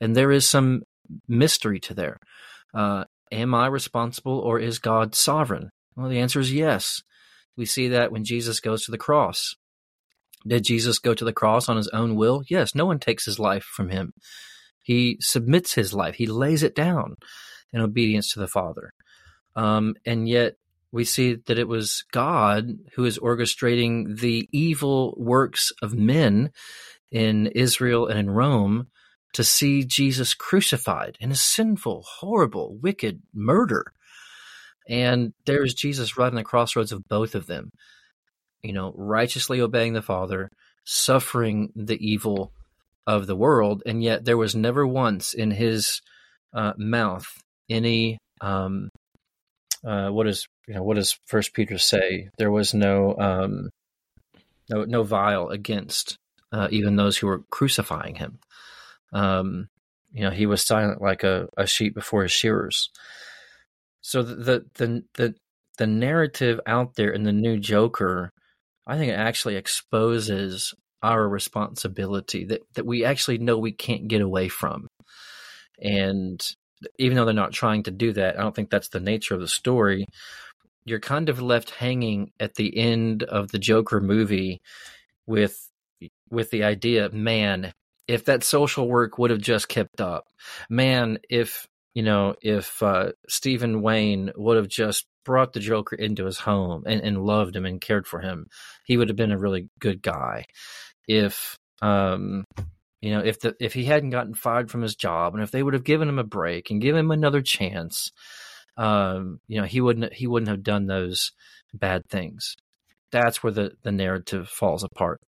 And 0.00 0.16
there 0.16 0.32
is 0.32 0.48
some 0.48 0.82
mystery 1.28 1.80
to 1.80 1.94
there. 1.94 2.18
Uh, 2.72 3.04
am 3.30 3.54
I 3.54 3.66
responsible 3.66 4.38
or 4.38 4.58
is 4.58 4.78
God 4.78 5.14
sovereign? 5.14 5.70
Well, 5.96 6.08
the 6.08 6.20
answer 6.20 6.40
is 6.40 6.52
yes. 6.52 7.02
We 7.56 7.66
see 7.66 7.88
that 7.88 8.12
when 8.12 8.24
Jesus 8.24 8.60
goes 8.60 8.84
to 8.84 8.90
the 8.90 8.98
cross. 8.98 9.56
Did 10.46 10.64
Jesus 10.64 10.98
go 10.98 11.14
to 11.14 11.24
the 11.24 11.32
cross 11.32 11.68
on 11.68 11.76
his 11.76 11.88
own 11.88 12.16
will? 12.16 12.42
Yes, 12.48 12.74
no 12.74 12.86
one 12.86 12.98
takes 12.98 13.24
his 13.24 13.38
life 13.38 13.64
from 13.64 13.90
him. 13.90 14.12
He 14.82 15.18
submits 15.20 15.74
his 15.74 15.92
life, 15.92 16.14
he 16.16 16.26
lays 16.26 16.62
it 16.62 16.74
down 16.74 17.16
in 17.72 17.80
obedience 17.80 18.32
to 18.32 18.40
the 18.40 18.48
Father. 18.48 18.92
Um, 19.54 19.94
and 20.04 20.28
yet, 20.28 20.56
we 20.92 21.04
see 21.04 21.36
that 21.46 21.58
it 21.58 21.68
was 21.68 22.04
God 22.10 22.70
who 22.94 23.04
is 23.04 23.18
orchestrating 23.18 24.18
the 24.18 24.48
evil 24.52 25.14
works 25.16 25.72
of 25.82 25.94
men 25.94 26.50
in 27.10 27.46
Israel 27.48 28.06
and 28.06 28.18
in 28.18 28.30
Rome 28.30 28.88
to 29.34 29.44
see 29.44 29.84
Jesus 29.84 30.34
crucified 30.34 31.16
in 31.20 31.30
a 31.30 31.36
sinful, 31.36 32.02
horrible, 32.02 32.76
wicked 32.82 33.22
murder. 33.32 33.92
And 34.88 35.32
there's 35.46 35.74
Jesus 35.74 36.16
right 36.16 36.26
on 36.26 36.34
the 36.34 36.42
crossroads 36.42 36.90
of 36.90 37.06
both 37.08 37.36
of 37.36 37.46
them, 37.46 37.70
you 38.62 38.72
know, 38.72 38.92
righteously 38.96 39.60
obeying 39.60 39.92
the 39.92 40.02
Father, 40.02 40.50
suffering 40.84 41.72
the 41.74 41.98
evil 42.04 42.52
of 43.06 43.26
the 43.26 43.36
world, 43.36 43.82
and 43.86 44.02
yet 44.02 44.24
there 44.24 44.36
was 44.36 44.54
never 44.54 44.86
once 44.86 45.34
in 45.34 45.50
his 45.50 46.00
uh, 46.52 46.72
mouth 46.76 47.26
any 47.68 48.18
um, 48.40 48.90
uh, 49.84 50.08
what 50.08 50.26
is 50.26 50.46
you 50.66 50.74
know 50.74 50.82
what 50.82 50.96
does 50.96 51.18
First 51.26 51.54
Peter 51.54 51.78
say? 51.78 52.28
There 52.38 52.50
was 52.50 52.74
no 52.74 53.16
um, 53.18 53.70
no 54.68 54.84
no 54.84 55.02
vile 55.02 55.48
against 55.48 56.18
uh, 56.52 56.68
even 56.70 56.96
those 56.96 57.16
who 57.16 57.26
were 57.26 57.44
crucifying 57.50 58.16
him. 58.16 58.38
Um, 59.12 59.68
you 60.12 60.22
know, 60.22 60.30
he 60.30 60.46
was 60.46 60.64
silent 60.64 61.00
like 61.00 61.22
a, 61.22 61.48
a 61.56 61.66
sheep 61.66 61.94
before 61.94 62.22
his 62.22 62.32
shearers. 62.32 62.90
So 64.02 64.22
the 64.22 64.66
the 64.74 65.04
the 65.14 65.34
the 65.78 65.86
narrative 65.86 66.60
out 66.66 66.96
there 66.96 67.10
in 67.10 67.22
the 67.22 67.32
new 67.32 67.58
Joker, 67.58 68.32
I 68.90 68.98
think 68.98 69.12
it 69.12 69.18
actually 69.18 69.54
exposes 69.54 70.74
our 71.00 71.28
responsibility 71.28 72.44
that, 72.46 72.62
that 72.74 72.84
we 72.84 73.04
actually 73.04 73.38
know 73.38 73.56
we 73.56 73.70
can't 73.70 74.08
get 74.08 74.20
away 74.20 74.48
from. 74.48 74.88
And 75.80 76.44
even 76.98 77.16
though 77.16 77.24
they're 77.24 77.32
not 77.32 77.52
trying 77.52 77.84
to 77.84 77.92
do 77.92 78.12
that, 78.14 78.36
I 78.36 78.42
don't 78.42 78.54
think 78.54 78.68
that's 78.68 78.88
the 78.88 78.98
nature 78.98 79.34
of 79.34 79.40
the 79.40 79.46
story. 79.48 80.06
You're 80.84 80.98
kind 80.98 81.28
of 81.28 81.40
left 81.40 81.70
hanging 81.70 82.32
at 82.40 82.54
the 82.54 82.76
end 82.76 83.22
of 83.22 83.52
the 83.52 83.60
Joker 83.60 84.00
movie 84.00 84.60
with 85.24 85.56
with 86.28 86.50
the 86.50 86.64
idea, 86.64 87.10
man, 87.10 87.72
if 88.08 88.24
that 88.24 88.42
social 88.42 88.88
work 88.88 89.18
would 89.18 89.30
have 89.30 89.40
just 89.40 89.68
kept 89.68 90.00
up, 90.00 90.26
man, 90.68 91.18
if 91.28 91.68
you 91.94 92.02
know, 92.02 92.34
if 92.42 92.82
uh, 92.82 93.12
Stephen 93.28 93.82
Wayne 93.82 94.32
would 94.36 94.56
have 94.56 94.68
just 94.68 95.06
brought 95.24 95.52
the 95.52 95.60
Joker 95.60 95.96
into 95.96 96.24
his 96.24 96.38
home 96.38 96.84
and, 96.86 97.00
and 97.00 97.24
loved 97.24 97.56
him 97.56 97.66
and 97.66 97.80
cared 97.80 98.06
for 98.06 98.20
him, 98.20 98.46
he 98.84 98.96
would 98.96 99.08
have 99.08 99.16
been 99.16 99.32
a 99.32 99.38
really 99.38 99.68
good 99.78 100.02
guy. 100.02 100.44
If 101.06 101.56
um, 101.82 102.44
you 103.00 103.10
know 103.10 103.20
if 103.20 103.40
the 103.40 103.54
if 103.60 103.72
he 103.72 103.84
hadn't 103.84 104.10
gotten 104.10 104.34
fired 104.34 104.70
from 104.70 104.82
his 104.82 104.94
job 104.94 105.34
and 105.34 105.42
if 105.42 105.50
they 105.50 105.62
would 105.62 105.74
have 105.74 105.84
given 105.84 106.08
him 106.08 106.18
a 106.18 106.24
break 106.24 106.70
and 106.70 106.80
given 106.82 107.00
him 107.00 107.10
another 107.10 107.42
chance 107.42 108.12
um, 108.76 109.40
you 109.46 109.60
know 109.60 109.66
he 109.66 109.80
wouldn't 109.80 110.12
he 110.12 110.26
wouldn't 110.26 110.48
have 110.48 110.62
done 110.62 110.86
those 110.86 111.32
bad 111.74 112.08
things. 112.08 112.56
That's 113.12 113.42
where 113.42 113.52
the 113.52 113.72
the 113.82 113.92
narrative 113.92 114.48
falls 114.48 114.82
apart. 114.82 115.20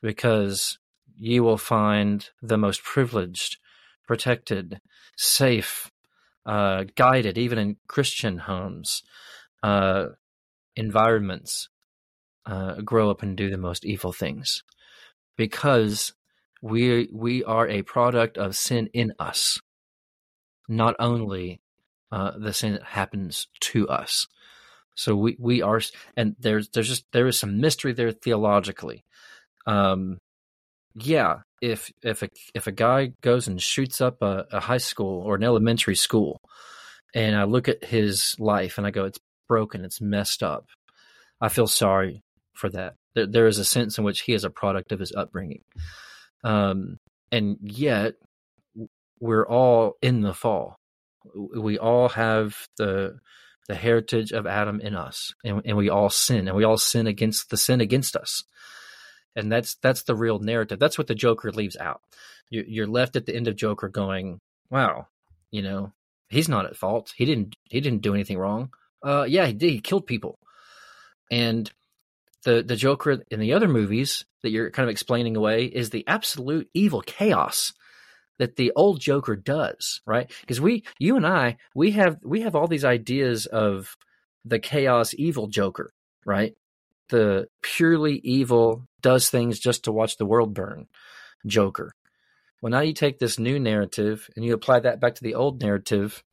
Because 0.00 0.78
you 1.18 1.44
will 1.44 1.58
find 1.58 2.28
the 2.40 2.58
most 2.58 2.82
privileged 2.82 3.58
protected 4.06 4.80
safe 5.16 5.91
uh, 6.46 6.84
guided 6.96 7.38
even 7.38 7.58
in 7.58 7.76
christian 7.86 8.38
homes 8.38 9.02
uh, 9.62 10.06
environments 10.76 11.68
uh, 12.46 12.80
grow 12.80 13.10
up 13.10 13.22
and 13.22 13.36
do 13.36 13.50
the 13.50 13.58
most 13.58 13.84
evil 13.84 14.12
things 14.12 14.62
because 15.36 16.12
we 16.60 17.08
we 17.12 17.44
are 17.44 17.68
a 17.68 17.82
product 17.82 18.38
of 18.38 18.56
sin 18.56 18.88
in 18.94 19.12
us, 19.18 19.60
not 20.68 20.94
only 20.98 21.60
uh, 22.10 22.32
the 22.38 22.52
sin 22.52 22.74
that 22.74 22.84
happens 22.84 23.48
to 23.60 23.88
us. 23.88 24.28
So 24.94 25.16
we 25.16 25.36
we 25.38 25.62
are, 25.62 25.80
and 26.16 26.36
there's 26.38 26.68
there's 26.68 26.88
just 26.88 27.04
there 27.12 27.26
is 27.26 27.38
some 27.38 27.60
mystery 27.60 27.92
there 27.92 28.12
theologically. 28.12 29.04
Um, 29.66 30.18
yeah, 30.94 31.40
if 31.62 31.92
if 32.02 32.22
a 32.22 32.28
if 32.54 32.66
a 32.66 32.72
guy 32.72 33.12
goes 33.22 33.46
and 33.46 33.62
shoots 33.62 34.00
up 34.00 34.20
a, 34.20 34.44
a 34.50 34.60
high 34.60 34.78
school 34.78 35.22
or 35.22 35.36
an 35.36 35.44
elementary 35.44 35.94
school, 35.94 36.40
and 37.14 37.36
I 37.36 37.44
look 37.44 37.68
at 37.68 37.84
his 37.84 38.34
life 38.38 38.76
and 38.76 38.86
I 38.86 38.90
go, 38.90 39.04
it's 39.04 39.20
broken, 39.48 39.84
it's 39.84 40.00
messed 40.00 40.42
up. 40.42 40.66
I 41.40 41.48
feel 41.48 41.68
sorry 41.68 42.20
for 42.52 42.68
that. 42.70 42.94
There, 43.14 43.26
there 43.26 43.46
is 43.46 43.58
a 43.58 43.64
sense 43.64 43.96
in 43.96 44.04
which 44.04 44.22
he 44.22 44.34
is 44.34 44.44
a 44.44 44.50
product 44.50 44.90
of 44.90 44.98
his 44.98 45.12
upbringing. 45.16 45.62
Um, 46.42 46.98
and 47.30 47.56
yet, 47.62 48.14
we're 49.20 49.46
all 49.46 49.94
in 50.02 50.20
the 50.20 50.34
fall. 50.34 50.76
We 51.34 51.78
all 51.78 52.08
have 52.10 52.56
the 52.76 53.18
the 53.68 53.76
heritage 53.76 54.32
of 54.32 54.48
Adam 54.48 54.80
in 54.80 54.96
us, 54.96 55.32
and, 55.44 55.62
and 55.64 55.76
we 55.76 55.88
all 55.88 56.10
sin, 56.10 56.48
and 56.48 56.56
we 56.56 56.64
all 56.64 56.76
sin 56.76 57.06
against 57.06 57.50
the 57.50 57.56
sin 57.56 57.80
against 57.80 58.16
us. 58.16 58.42
And 59.34 59.50
that's 59.50 59.76
that's 59.76 60.02
the 60.02 60.14
real 60.14 60.38
narrative. 60.38 60.78
That's 60.78 60.98
what 60.98 61.06
the 61.06 61.14
Joker 61.14 61.50
leaves 61.52 61.76
out. 61.76 62.00
You're 62.50 62.64
you're 62.64 62.86
left 62.86 63.16
at 63.16 63.26
the 63.26 63.34
end 63.34 63.48
of 63.48 63.56
Joker 63.56 63.88
going, 63.88 64.40
"Wow, 64.70 65.08
you 65.50 65.62
know, 65.62 65.92
he's 66.28 66.48
not 66.48 66.66
at 66.66 66.76
fault. 66.76 67.12
He 67.16 67.24
didn't 67.24 67.56
he 67.70 67.80
didn't 67.80 68.02
do 68.02 68.14
anything 68.14 68.38
wrong. 68.38 68.70
Uh, 69.02 69.24
yeah, 69.28 69.46
he 69.46 69.52
did. 69.52 69.70
He 69.70 69.80
killed 69.80 70.06
people, 70.06 70.38
and 71.30 71.70
the 72.44 72.62
the 72.62 72.76
Joker 72.76 73.22
in 73.30 73.40
the 73.40 73.54
other 73.54 73.68
movies 73.68 74.24
that 74.42 74.50
you're 74.50 74.70
kind 74.70 74.88
of 74.88 74.92
explaining 74.92 75.36
away 75.36 75.64
is 75.64 75.90
the 75.90 76.06
absolute 76.06 76.68
evil 76.74 77.00
chaos 77.00 77.72
that 78.38 78.56
the 78.56 78.72
old 78.74 79.00
Joker 79.00 79.36
does, 79.36 80.00
right? 80.06 80.30
Because 80.40 80.60
we, 80.60 80.84
you 80.98 81.16
and 81.16 81.26
I, 81.26 81.58
we 81.74 81.92
have 81.92 82.18
we 82.24 82.40
have 82.42 82.56
all 82.56 82.66
these 82.66 82.84
ideas 82.84 83.46
of 83.46 83.96
the 84.44 84.58
chaos 84.58 85.14
evil 85.16 85.46
Joker, 85.46 85.92
right? 86.26 86.54
The 87.12 87.48
purely 87.60 88.22
evil 88.24 88.86
does 89.02 89.28
things 89.28 89.58
just 89.58 89.84
to 89.84 89.92
watch 89.92 90.16
the 90.16 90.24
world 90.24 90.54
burn 90.54 90.86
Joker. 91.44 91.92
Well, 92.62 92.70
now 92.70 92.80
you 92.80 92.94
take 92.94 93.18
this 93.18 93.38
new 93.38 93.60
narrative 93.60 94.30
and 94.34 94.46
you 94.46 94.54
apply 94.54 94.80
that 94.80 94.98
back 94.98 95.16
to 95.16 95.22
the 95.22 95.34
old 95.34 95.60
narrative, 95.60 96.24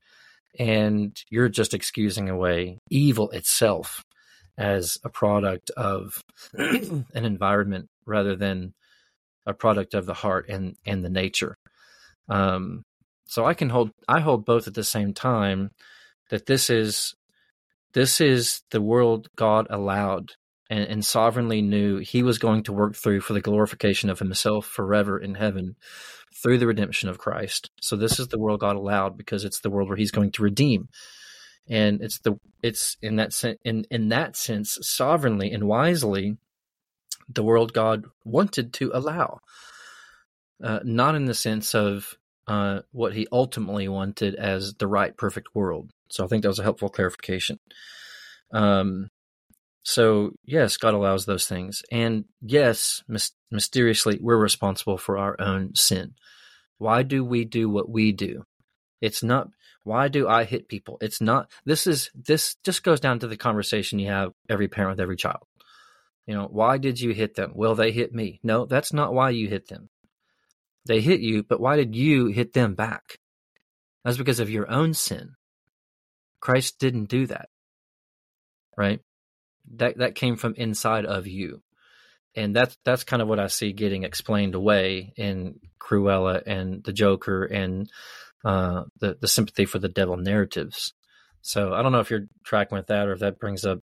and 0.58 1.22
you're 1.30 1.50
just 1.50 1.74
excusing 1.74 2.30
away 2.30 2.80
evil 2.90 3.30
itself 3.32 4.06
as 4.58 4.98
a 5.04 5.10
product 5.10 5.70
of 5.72 6.24
an 6.54 7.06
environment 7.14 7.90
rather 8.06 8.38
than 8.38 8.74
a 9.46 9.54
product 9.54 9.94
of 9.94 10.06
the 10.06 10.14
heart 10.14 10.48
and, 10.48 10.78
and 10.86 11.04
the 11.04 11.10
nature. 11.10 11.58
Um, 12.30 12.84
so 13.26 13.46
I 13.46 13.54
can 13.54 13.68
hold 13.68 13.92
I 14.08 14.22
hold 14.22 14.46
both 14.46 14.66
at 14.66 14.76
the 14.76 14.84
same 14.86 15.14
time 15.14 15.72
that 16.30 16.46
this 16.46 16.70
is 16.70 17.16
this 17.94 18.22
is 18.22 18.62
the 18.72 18.82
world 18.82 19.28
God 19.36 19.68
allowed 19.70 20.36
and, 20.70 20.84
and 20.84 21.06
sovereignly 21.06 21.62
knew 21.62 21.98
he 21.98 22.24
was 22.24 22.38
going 22.38 22.64
to 22.64 22.74
work 22.74 22.96
through 22.96 23.22
for 23.22 23.34
the 23.34 23.42
glorification 23.42 24.10
of 24.10 24.20
himself 24.20 24.66
forever 24.66 25.18
in 25.18 25.36
heaven 25.36 25.76
through 26.42 26.58
the 26.58 26.68
redemption 26.68 27.10
of 27.10 27.18
Christ. 27.18 27.72
So 27.82 27.96
this 27.96 28.20
is 28.20 28.28
the 28.28 28.40
world 28.40 28.60
God 28.60 28.76
allowed 28.76 29.18
because 29.18 29.44
it's 29.44 29.62
the 29.62 29.70
world 29.70 29.90
where 29.90 29.98
he's 29.98 30.12
going 30.12 30.32
to 30.34 30.44
redeem. 30.44 30.90
And 31.68 32.02
it's 32.02 32.20
the 32.20 32.36
it's 32.64 32.98
in 33.02 33.18
that 33.18 33.34
sen- 33.34 33.58
in 33.64 33.86
in 33.92 34.10
that 34.10 34.36
sense 34.36 34.78
sovereignly 34.82 35.52
and 35.52 35.66
wisely 35.66 36.38
the 37.28 37.44
world 37.44 37.74
God 37.74 38.06
wanted 38.24 38.74
to 38.74 38.92
allow. 38.94 39.40
Uh, 40.64 40.80
not 40.84 41.16
in 41.16 41.26
the 41.26 41.34
sense 41.34 41.74
of 41.74 42.16
uh, 42.48 42.82
what 42.92 43.14
he 43.14 43.28
ultimately 43.32 43.88
wanted 43.88 44.36
as 44.36 44.74
the 44.74 44.88
right 44.88 45.16
perfect 45.16 45.50
world. 45.54 45.92
So 46.10 46.24
I 46.24 46.28
think 46.28 46.42
that 46.42 46.50
was 46.50 46.60
a 46.60 46.64
helpful 46.64 46.90
clarification. 46.90 47.60
Um, 48.52 49.10
so 49.84 50.32
yes, 50.44 50.78
God 50.78 50.94
allows 50.94 51.26
those 51.26 51.48
things, 51.48 51.82
and 51.92 52.26
yes, 52.42 53.04
mis- 53.08 53.32
mysteriously, 53.52 54.20
we're 54.22 54.38
responsible 54.38 54.98
for 54.98 55.18
our 55.18 55.40
own 55.40 55.76
sin. 55.76 56.14
Why 56.78 57.04
do 57.04 57.24
we 57.24 57.46
do 57.46 57.70
what 57.70 57.90
we 57.90 58.12
do? 58.12 58.44
It's 59.02 59.24
not. 59.24 59.50
Why 59.84 60.08
do 60.08 60.28
I 60.28 60.44
hit 60.44 60.68
people? 60.68 60.98
It's 61.02 61.22
not. 61.22 61.50
This 61.66 61.88
is 61.88 62.12
this 62.14 62.56
just 62.64 62.84
goes 62.84 63.00
down 63.00 63.20
to 63.20 63.28
the 63.28 63.38
conversation 63.38 64.00
you 64.00 64.08
have 64.08 64.34
every 64.50 64.68
parent 64.68 64.94
with 64.94 65.02
every 65.02 65.16
child. 65.16 65.44
You 66.28 66.36
know, 66.36 66.48
why 66.52 66.78
did 66.78 67.00
you 67.00 67.12
hit 67.12 67.36
them? 67.36 67.54
Well, 67.56 67.76
they 67.76 67.92
hit 67.92 68.14
me. 68.14 68.40
No, 68.44 68.66
that's 68.66 68.94
not 68.94 69.14
why 69.14 69.32
you 69.32 69.48
hit 69.48 69.68
them. 69.68 69.90
They 70.86 71.02
hit 71.02 71.22
you, 71.22 71.44
but 71.44 71.60
why 71.60 71.76
did 71.76 71.96
you 71.96 72.28
hit 72.28 72.54
them 72.54 72.76
back? 72.76 73.18
That's 74.04 74.18
because 74.18 74.40
of 74.40 74.50
your 74.50 74.70
own 74.70 74.94
sin. 74.94 75.34
Christ 76.40 76.80
didn't 76.80 77.06
do 77.10 77.26
that. 77.28 77.50
Right? 78.78 79.02
That 79.76 79.98
that 79.98 80.16
came 80.16 80.36
from 80.36 80.56
inside 80.56 81.06
of 81.06 81.28
you. 81.28 81.62
And 82.36 82.56
that's 82.56 82.78
that's 82.86 83.04
kind 83.04 83.22
of 83.22 83.28
what 83.28 83.40
I 83.40 83.48
see 83.48 83.74
getting 83.74 84.04
explained 84.04 84.56
away 84.56 85.14
in 85.18 85.60
Cruella 85.80 86.42
and 86.46 86.84
the 86.84 86.94
Joker 86.94 87.44
and 87.44 87.90
uh, 88.46 88.84
the 89.00 89.18
the 89.20 89.28
sympathy 89.28 89.66
for 89.66 89.80
the 89.80 89.90
devil 89.90 90.18
narratives. 90.18 90.94
So 91.42 91.74
I 91.74 91.82
don't 91.82 91.92
know 91.92 92.00
if 92.00 92.10
you're 92.10 92.28
tracking 92.44 92.78
with 92.78 92.88
that 92.88 93.08
or 93.08 93.14
if 93.14 93.20
that 93.20 93.40
brings 93.40 93.66
up 93.66 93.80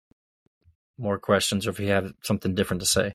more 0.99 1.19
questions 1.19 1.67
or 1.67 1.71
if 1.71 1.81
you 1.81 1.89
have 1.89 2.13
something 2.23 2.55
different 2.55 2.81
to 2.81 2.87
say. 2.87 3.13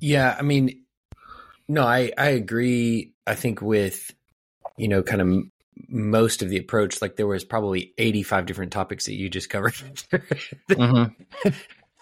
Yeah, 0.00 0.36
I 0.38 0.42
mean, 0.42 0.84
no, 1.68 1.82
I 1.82 2.12
I 2.16 2.28
agree. 2.28 3.12
I 3.26 3.34
think 3.34 3.62
with 3.62 4.12
you 4.76 4.88
know 4.88 5.02
kind 5.02 5.22
of 5.22 5.44
most 5.88 6.42
of 6.42 6.48
the 6.48 6.58
approach, 6.58 7.02
like 7.02 7.16
there 7.16 7.26
was 7.26 7.44
probably 7.44 7.92
eighty 7.98 8.22
five 8.22 8.46
different 8.46 8.72
topics 8.72 9.06
that 9.06 9.14
you 9.14 9.28
just 9.28 9.50
covered. 9.50 9.74
mm-hmm. 10.70 11.48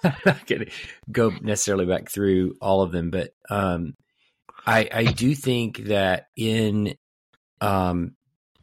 I'm 0.05 0.15
not 0.27 0.47
gonna 0.47 0.67
go 1.11 1.31
necessarily 1.41 1.87
back 1.87 2.11
through 2.11 2.57
all 2.61 2.83
of 2.83 2.93
them, 2.93 3.11
but 3.11 3.35
um, 3.49 3.95
I 4.67 4.89
I 4.93 5.05
do 5.05 5.35
think 5.35 5.79
that 5.85 6.29
in 6.37 6.95
um 7.61 8.15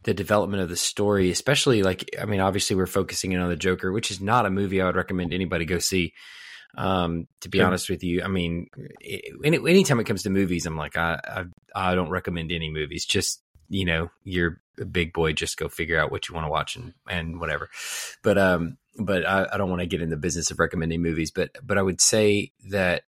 the 0.04 0.14
development 0.14 0.62
of 0.62 0.68
the 0.68 0.76
story, 0.76 1.30
especially 1.30 1.82
like 1.82 2.10
I 2.20 2.24
mean, 2.24 2.40
obviously 2.40 2.76
we're 2.76 2.86
focusing 2.86 3.32
in 3.32 3.40
on 3.40 3.48
the 3.48 3.56
Joker, 3.56 3.92
which 3.92 4.10
is 4.10 4.20
not 4.20 4.46
a 4.46 4.50
movie 4.50 4.80
I 4.80 4.86
would 4.86 4.96
recommend 4.96 5.32
anybody 5.32 5.64
go 5.64 5.78
see. 5.78 6.12
Um, 6.74 7.26
to 7.42 7.50
be 7.50 7.58
sure. 7.58 7.66
honest 7.66 7.90
with 7.90 8.02
you, 8.02 8.22
I 8.22 8.28
mean, 8.28 8.68
any, 9.44 9.58
anytime 9.58 10.00
it 10.00 10.04
comes 10.04 10.22
to 10.22 10.30
movies, 10.30 10.64
I'm 10.64 10.76
like, 10.76 10.96
I, 10.96 11.20
I, 11.22 11.44
I 11.90 11.94
don't 11.94 12.08
recommend 12.08 12.50
any 12.50 12.70
movies. 12.70 13.04
Just 13.04 13.41
you 13.72 13.86
know, 13.86 14.10
you're 14.22 14.60
a 14.78 14.84
big 14.84 15.14
boy. 15.14 15.32
Just 15.32 15.56
go 15.56 15.68
figure 15.68 15.98
out 15.98 16.10
what 16.10 16.28
you 16.28 16.34
want 16.34 16.44
to 16.44 16.50
watch 16.50 16.76
and 16.76 16.92
and 17.08 17.40
whatever. 17.40 17.70
But 18.22 18.36
um, 18.36 18.76
but 18.98 19.26
I, 19.26 19.48
I 19.50 19.56
don't 19.56 19.70
want 19.70 19.80
to 19.80 19.86
get 19.86 20.02
in 20.02 20.10
the 20.10 20.16
business 20.16 20.50
of 20.50 20.58
recommending 20.58 21.00
movies. 21.00 21.30
But 21.30 21.56
but 21.62 21.78
I 21.78 21.82
would 21.82 22.00
say 22.00 22.52
that 22.68 23.04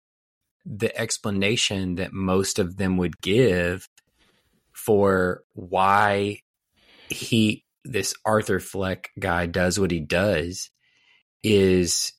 the 0.65 0.97
explanation 0.99 1.97
that 1.97 2.15
most 2.15 2.59
of 2.59 2.79
them 2.79 2.97
would 2.97 3.21
give 3.21 3.89
for 4.73 5.43
why 5.53 6.39
he 7.11 7.65
this 7.85 8.15
Arthur 8.25 8.59
Fleck 8.59 9.11
guy 9.19 9.45
does 9.45 9.79
what 9.79 9.91
he 9.91 10.01
does 10.01 10.71
is 11.43 12.15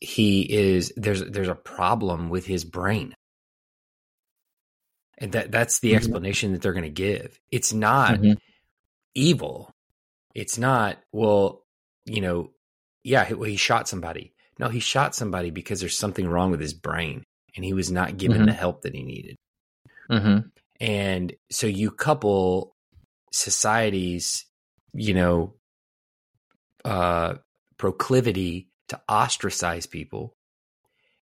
he 0.00 0.40
is 0.50 0.94
there's 0.96 1.22
there's 1.22 1.48
a 1.48 1.54
problem 1.54 2.30
with 2.30 2.46
his 2.46 2.64
brain. 2.64 3.14
And 5.18 5.32
that 5.32 5.50
that's 5.50 5.78
the 5.78 5.88
mm-hmm. 5.88 5.96
explanation 5.96 6.52
that 6.52 6.62
they're 6.62 6.72
going 6.72 6.84
to 6.84 6.90
give. 6.90 7.38
It's 7.50 7.72
not 7.72 8.20
mm-hmm. 8.20 8.34
evil. 9.14 9.70
It's 10.34 10.58
not 10.58 10.98
well, 11.12 11.64
you 12.04 12.20
know, 12.20 12.50
yeah, 13.02 13.24
he, 13.24 13.34
well, 13.34 13.48
he 13.48 13.56
shot 13.56 13.88
somebody. 13.88 14.34
No, 14.58 14.68
he 14.68 14.80
shot 14.80 15.14
somebody 15.14 15.50
because 15.50 15.80
there's 15.80 15.98
something 15.98 16.26
wrong 16.26 16.50
with 16.50 16.60
his 16.60 16.74
brain 16.74 17.24
and 17.54 17.64
he 17.64 17.72
was 17.72 17.90
not 17.90 18.16
given 18.16 18.38
mm-hmm. 18.38 18.46
the 18.46 18.52
help 18.52 18.82
that 18.82 18.94
he 18.94 19.02
needed. 19.02 19.36
Mm-hmm. 20.10 20.48
And 20.80 21.34
so 21.50 21.66
you 21.66 21.90
couple 21.90 22.74
society's, 23.32 24.44
you 24.92 25.14
know, 25.14 25.54
uh, 26.84 27.34
proclivity 27.78 28.68
to 28.88 29.00
ostracize 29.08 29.86
people 29.86 30.34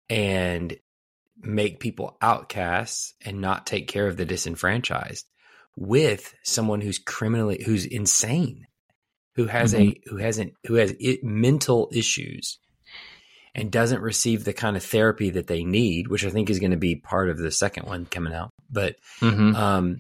and 0.10 0.78
make 1.42 1.80
people 1.80 2.18
outcasts 2.22 3.14
and 3.24 3.42
not 3.42 3.66
take 3.66 3.88
care 3.88 4.08
of 4.08 4.18
the 4.18 4.26
disenfranchised 4.26 5.26
with 5.76 6.34
someone 6.44 6.82
who's 6.82 7.00
criminally 7.00 7.62
who's 7.66 7.86
insane 7.86 8.66
who 9.36 9.46
has 9.46 9.74
mm-hmm. 9.74 9.90
a 9.90 10.02
who 10.10 10.18
hasn't 10.18 10.54
who 10.66 10.76
has 10.76 10.96
it, 11.00 11.24
mental 11.24 11.90
issues 11.94 12.60
and 13.54 13.72
doesn't 13.72 14.02
receive 14.02 14.44
the 14.44 14.54
kind 14.54 14.78
of 14.78 14.84
therapy 14.84 15.32
that 15.32 15.48
they 15.48 15.66
need 15.66 16.08
which 16.08 16.26
i 16.26 16.30
think 16.30 16.50
is 16.50 16.60
going 16.60 16.72
to 16.72 16.78
be 16.78 16.96
part 16.96 17.30
of 17.30 17.38
the 17.38 17.52
second 17.52 17.86
one 17.86 18.06
coming 18.06 18.34
out 18.34 18.52
but 18.70 18.96
mm-hmm. 19.20 19.54
um 19.56 20.00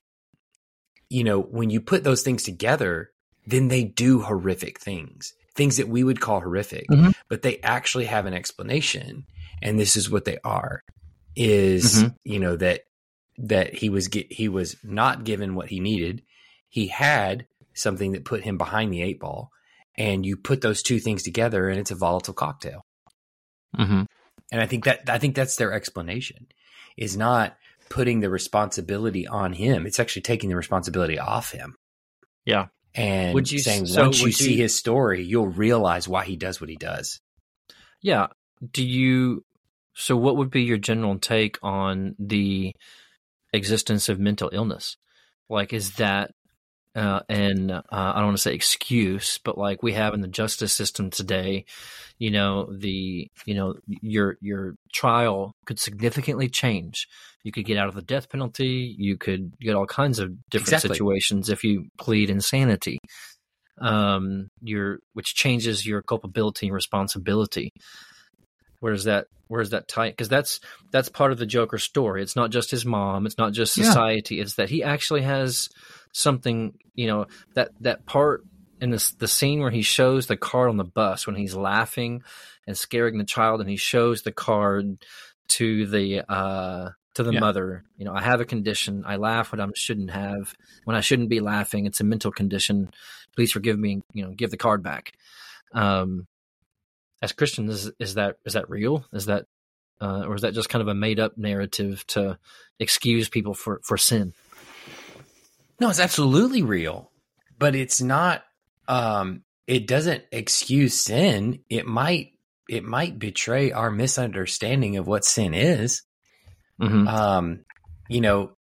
you 1.10 1.26
know 1.26 1.42
when 1.42 1.70
you 1.70 1.82
put 1.82 2.06
those 2.06 2.24
things 2.24 2.44
together 2.44 3.10
then 3.46 3.68
they 3.68 3.84
do 3.84 4.22
horrific 4.22 4.80
things 4.80 5.34
things 5.56 5.78
that 5.78 5.88
we 5.88 6.04
would 6.04 6.20
call 6.20 6.42
horrific, 6.42 6.88
mm-hmm. 6.90 7.12
but 7.30 7.42
they 7.42 7.58
actually 7.60 8.06
have 8.06 8.26
an 8.26 8.34
explanation. 8.34 9.26
And 9.62 9.80
this 9.80 9.96
is 9.96 10.10
what 10.10 10.26
they 10.26 10.38
are 10.44 10.84
is, 11.36 12.04
mm-hmm. 12.04 12.16
you 12.24 12.40
know, 12.40 12.56
that, 12.56 12.82
that 13.38 13.74
he 13.74 13.90
was, 13.90 14.10
he 14.30 14.48
was 14.48 14.76
not 14.84 15.24
given 15.24 15.56
what 15.56 15.70
he 15.70 15.80
needed. 15.80 16.24
He 16.70 16.88
had 16.88 17.48
something 17.74 18.14
that 18.14 18.26
put 18.26 18.44
him 18.44 18.58
behind 18.58 18.94
the 18.94 19.02
eight 19.02 19.20
ball 19.20 19.52
and 19.98 20.26
you 20.26 20.38
put 20.38 20.62
those 20.62 20.82
two 20.82 21.00
things 21.00 21.24
together 21.24 21.70
and 21.70 21.80
it's 21.80 21.92
a 21.92 21.96
volatile 21.96 22.34
cocktail. 22.34 22.86
Mm-hmm. 23.78 24.04
And 24.52 24.62
I 24.62 24.68
think 24.68 24.86
that, 24.86 25.10
I 25.10 25.18
think 25.18 25.36
that's 25.36 25.56
their 25.56 25.74
explanation 25.74 26.48
is 26.98 27.18
not 27.18 27.58
putting 27.90 28.22
the 28.22 28.30
responsibility 28.30 29.28
on 29.28 29.54
him. 29.54 29.86
It's 29.86 30.00
actually 30.00 30.22
taking 30.22 30.50
the 30.50 30.56
responsibility 30.56 31.20
off 31.20 31.52
him. 31.52 31.76
Yeah 32.46 32.68
and 32.96 33.34
would 33.34 33.52
you, 33.52 33.60
saying 33.60 33.86
so 33.86 34.04
once 34.04 34.20
you, 34.20 34.28
you 34.28 34.32
see 34.32 34.56
his 34.56 34.78
story, 34.78 35.24
you'll 35.24 35.48
realize 35.48 36.08
why 36.08 36.24
he 36.24 36.38
does 36.38 36.62
what 36.62 36.70
he 36.70 36.78
does. 36.78 37.20
Yeah. 38.02 38.28
Do 38.72 38.86
you? 38.86 39.44
So, 39.96 40.18
what 40.18 40.38
would 40.38 40.52
be 40.52 40.64
your 40.64 40.78
general 40.78 41.18
take 41.20 41.58
on 41.64 42.16
the 42.20 42.74
existence 43.54 44.10
of 44.10 44.20
mental 44.20 44.50
illness? 44.52 44.98
Like, 45.50 45.74
is 45.74 45.96
that 45.96 46.32
uh, 46.96 47.20
and 47.28 47.72
uh, 47.72 47.82
I 47.91 48.16
don't 48.16 48.28
want 48.28 48.38
to 48.38 48.41
say 48.41 48.54
excuse, 48.54 49.38
but 49.43 49.58
like 49.58 49.84
we 49.84 49.93
have 49.93 50.14
in 50.14 50.22
the 50.22 50.30
justice 50.30 50.72
system 50.72 51.10
today, 51.10 51.66
you 52.20 52.32
know, 52.32 52.70
the 52.74 53.28
you 53.46 53.54
know 53.54 53.76
your 53.88 54.38
your 54.39 54.76
trial 54.93 55.52
could 55.66 55.78
significantly 55.78 56.48
change. 56.48 57.08
You 57.43 57.52
could 57.52 57.66
get 57.66 57.78
out 57.78 57.89
of 57.89 57.96
the 57.96 58.02
death 58.02 58.30
penalty. 58.30 58.96
You 58.98 59.18
could 59.18 59.60
get 59.60 59.76
all 59.76 59.86
kinds 59.86 60.20
of 60.20 60.32
different 60.50 60.74
Exactly. 60.74 60.96
situations 60.96 61.50
if 61.50 61.66
you 61.66 61.88
plead 61.98 62.30
insanity. 62.30 62.98
Um, 63.82 64.48
your 64.62 65.00
which 65.12 65.36
changes 65.36 65.86
your 65.86 66.02
culpability 66.02 66.68
and 66.68 66.74
responsibility. 66.74 67.72
Where's 68.80 69.05
that? 69.05 69.28
Where's 69.47 69.69
that 69.71 69.88
tight? 69.88 70.13
Because 70.13 70.30
that's 70.30 70.59
that's 70.91 71.09
part 71.09 71.32
of 71.32 71.38
the 71.38 71.45
Joker 71.45 71.78
story. 71.78 72.21
It's 72.21 72.36
not 72.36 72.49
just 72.51 72.71
his 72.71 72.86
mom. 72.86 73.26
It's 73.26 73.38
not 73.38 73.53
just 73.53 73.78
Yeah. 73.78 73.86
society. 73.86 74.39
It's 74.39 74.55
that 74.55 74.69
he 74.69 74.84
actually 74.84 75.21
has 75.21 75.69
something. 76.11 76.73
You 76.95 77.07
know 77.07 77.28
that 77.53 77.69
that 77.82 78.05
part 78.05 78.43
in 78.82 78.89
this 78.89 79.11
the 79.11 79.28
scene 79.28 79.59
where 79.59 79.71
he 79.71 79.82
shows 79.82 80.28
the 80.28 80.38
card 80.38 80.69
on 80.69 80.78
the 80.78 80.84
bus 80.84 81.28
when 81.28 81.36
he's 81.36 81.55
laughing 81.55 82.23
and 82.67 82.78
scaring 82.78 83.17
the 83.17 83.23
child, 83.26 83.61
and 83.61 83.69
he 83.69 83.78
shows 83.78 84.23
the 84.23 84.32
card 84.32 84.97
to 85.49 85.86
the 85.86 86.21
uh 86.32 86.89
to 87.13 87.23
the 87.23 87.32
Yeah. 87.34 87.39
mother. 87.39 87.84
You 87.97 88.05
know, 88.05 88.13
I 88.13 88.21
have 88.21 88.41
a 88.41 88.45
condition. 88.45 89.03
I 89.05 89.15
laugh 89.17 89.51
when 89.51 89.61
I 89.61 89.67
shouldn't 89.76 90.11
have. 90.11 90.53
When 90.86 90.95
I 90.97 91.01
shouldn't 91.01 91.30
be 91.30 91.39
laughing, 91.39 91.86
it's 91.86 92.01
a 92.01 92.03
mental 92.03 92.32
condition. 92.32 92.89
Please 93.36 93.51
forgive 93.51 93.78
me. 93.80 94.01
You 94.13 94.23
know, 94.26 94.32
give 94.32 94.51
the 94.51 94.57
card 94.57 94.82
back. 94.84 95.13
Um, 95.71 96.28
as 97.26 97.32
Christians, 97.32 97.73
is, 97.86 97.91
is 97.99 98.13
that 98.13 98.38
is 98.45 98.53
that 98.53 98.69
real? 98.69 99.03
Is 99.11 99.26
that 99.26 99.47
uh, 99.99 100.26
or 100.28 100.36
is 100.36 100.43
that 100.43 100.53
just 100.53 100.69
kind 100.69 100.84
of 100.84 100.88
a 100.88 100.93
made 100.93 101.19
up 101.19 101.38
narrative 101.38 102.05
to 102.07 102.38
excuse 102.80 103.30
people 103.30 103.55
for 103.55 103.82
for 103.84 103.97
sin? 103.97 104.34
No, 105.80 105.89
it's 105.89 105.99
absolutely 105.99 106.61
real, 106.61 107.11
but 107.57 107.76
it's 107.76 107.99
not. 108.01 108.43
Um, 108.88 109.43
it 109.65 109.88
doesn't 109.88 110.23
excuse 110.32 110.93
sin. 110.93 111.63
It 111.69 111.88
might. 111.88 112.34
It 112.69 112.84
might 112.84 113.17
betray 113.17 113.71
our 113.71 113.91
misunderstanding 113.91 114.97
of 114.97 115.07
what 115.07 115.26
sin 115.26 115.53
is. 115.55 116.03
Mm-hmm. 116.80 117.07
Um, 117.07 117.65
you 118.07 118.21
know, 118.21 118.55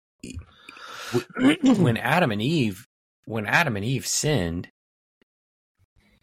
when 1.61 1.97
Adam 1.97 2.31
and 2.31 2.41
Eve, 2.41 2.87
when 3.25 3.45
Adam 3.45 3.75
and 3.75 3.85
Eve 3.85 4.07
sinned, 4.07 4.69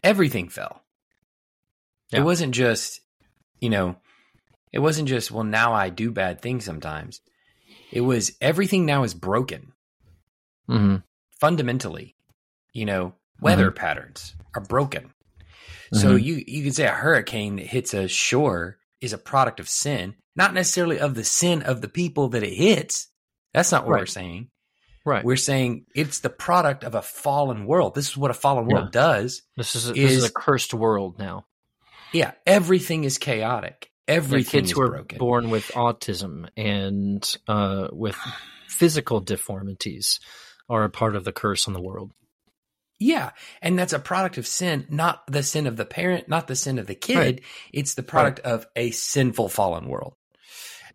everything 0.03 0.49
fell. 0.49 0.82
Yeah. 2.13 2.19
It 2.19 2.23
wasn't 2.23 2.53
just, 2.55 3.01
you 3.59 3.69
know, 3.69 3.97
it 4.71 4.79
wasn't 4.79 5.07
just, 5.09 5.31
well, 5.31 5.43
now 5.43 5.73
I 5.73 5.89
do 5.89 6.11
bad 6.11 6.41
things 6.41 6.65
sometimes. 6.65 7.21
It 7.91 8.01
was 8.01 8.35
everything 8.41 8.85
now 8.85 9.03
is 9.03 9.13
broken 9.13 9.71
Mm-hmm. 10.69 10.97
fundamentally. 11.39 12.15
You 12.73 12.85
know, 12.85 13.15
weather 13.41 13.69
patterns 13.71 14.35
are 14.55 14.61
broken. 14.61 15.13
So 15.93 16.15
Mhm. 16.17 16.23
you 16.23 16.43
you 16.47 16.63
could 16.63 16.73
say 16.75 16.85
a 16.87 16.91
hurricane 16.91 17.57
that 17.57 17.67
hits 17.67 17.93
a 17.93 18.07
shore 18.07 18.77
is 19.01 19.13
a 19.13 19.17
product 19.17 19.59
of 19.59 19.69
sin, 19.69 20.15
not 20.35 20.53
necessarily 20.53 20.99
of 20.99 21.13
the 21.13 21.23
sin 21.23 21.61
of 21.61 21.81
the 21.81 21.89
people 21.89 22.29
that 22.29 22.41
it 22.43 22.53
hits. 22.55 23.09
That's 23.53 23.71
not 23.71 23.85
what 23.85 23.99
we're 23.99 24.05
saying. 24.07 24.49
Right. 25.05 25.23
We're 25.23 25.35
saying 25.35 25.85
it's 25.93 26.19
the 26.21 26.29
product 26.31 26.83
of 26.83 26.95
a 26.95 27.01
fallen 27.01 27.65
world. 27.67 27.93
This 27.93 28.07
is 28.09 28.17
what 28.17 28.31
a 28.31 28.33
fallen 28.33 28.67
Yeah. 28.69 28.75
world 28.75 28.91
does. 28.91 29.41
this 29.57 29.75
is 29.75 29.89
a, 29.89 29.93
this 29.93 30.11
is 30.11 30.17
is- 30.23 30.29
a 30.29 30.31
cursed 30.33 30.73
world 30.73 31.19
now. 31.19 31.45
Yeah, 32.13 32.31
everything 32.45 33.03
is 33.03 33.17
chaotic. 33.17 33.89
Yeah, 34.07 34.15
Everything 34.15 34.61
kids 34.61 34.71
who 34.71 34.81
are 34.81 34.89
broken. 34.89 35.17
born 35.17 35.49
with 35.49 35.67
autism 35.69 36.47
and 36.57 37.37
uh, 37.47 37.87
with 37.91 38.17
physical 38.67 39.21
deformities 39.21 40.19
are 40.69 40.83
a 40.83 40.89
part 40.89 41.15
of 41.15 41.23
the 41.23 41.31
curse 41.31 41.67
on 41.67 41.73
the 41.73 41.81
world. 41.81 42.11
Yeah, 42.99 43.31
and 43.61 43.77
that's 43.77 43.93
a 43.93 43.99
product 43.99 44.37
of 44.37 44.47
sin, 44.47 44.85
not 44.89 45.25
the 45.27 45.43
sin 45.43 45.67
of 45.67 45.75
the 45.77 45.85
parent, 45.85 46.29
not 46.29 46.47
the 46.47 46.55
sin 46.55 46.79
of 46.79 46.87
the 46.87 46.95
kid. 46.95 47.17
Right. 47.17 47.41
It's 47.73 47.95
the 47.95 48.03
product 48.03 48.39
of 48.41 48.65
a 48.75 48.91
sinful 48.91 49.49
fallen 49.49 49.87
world. 49.87 50.15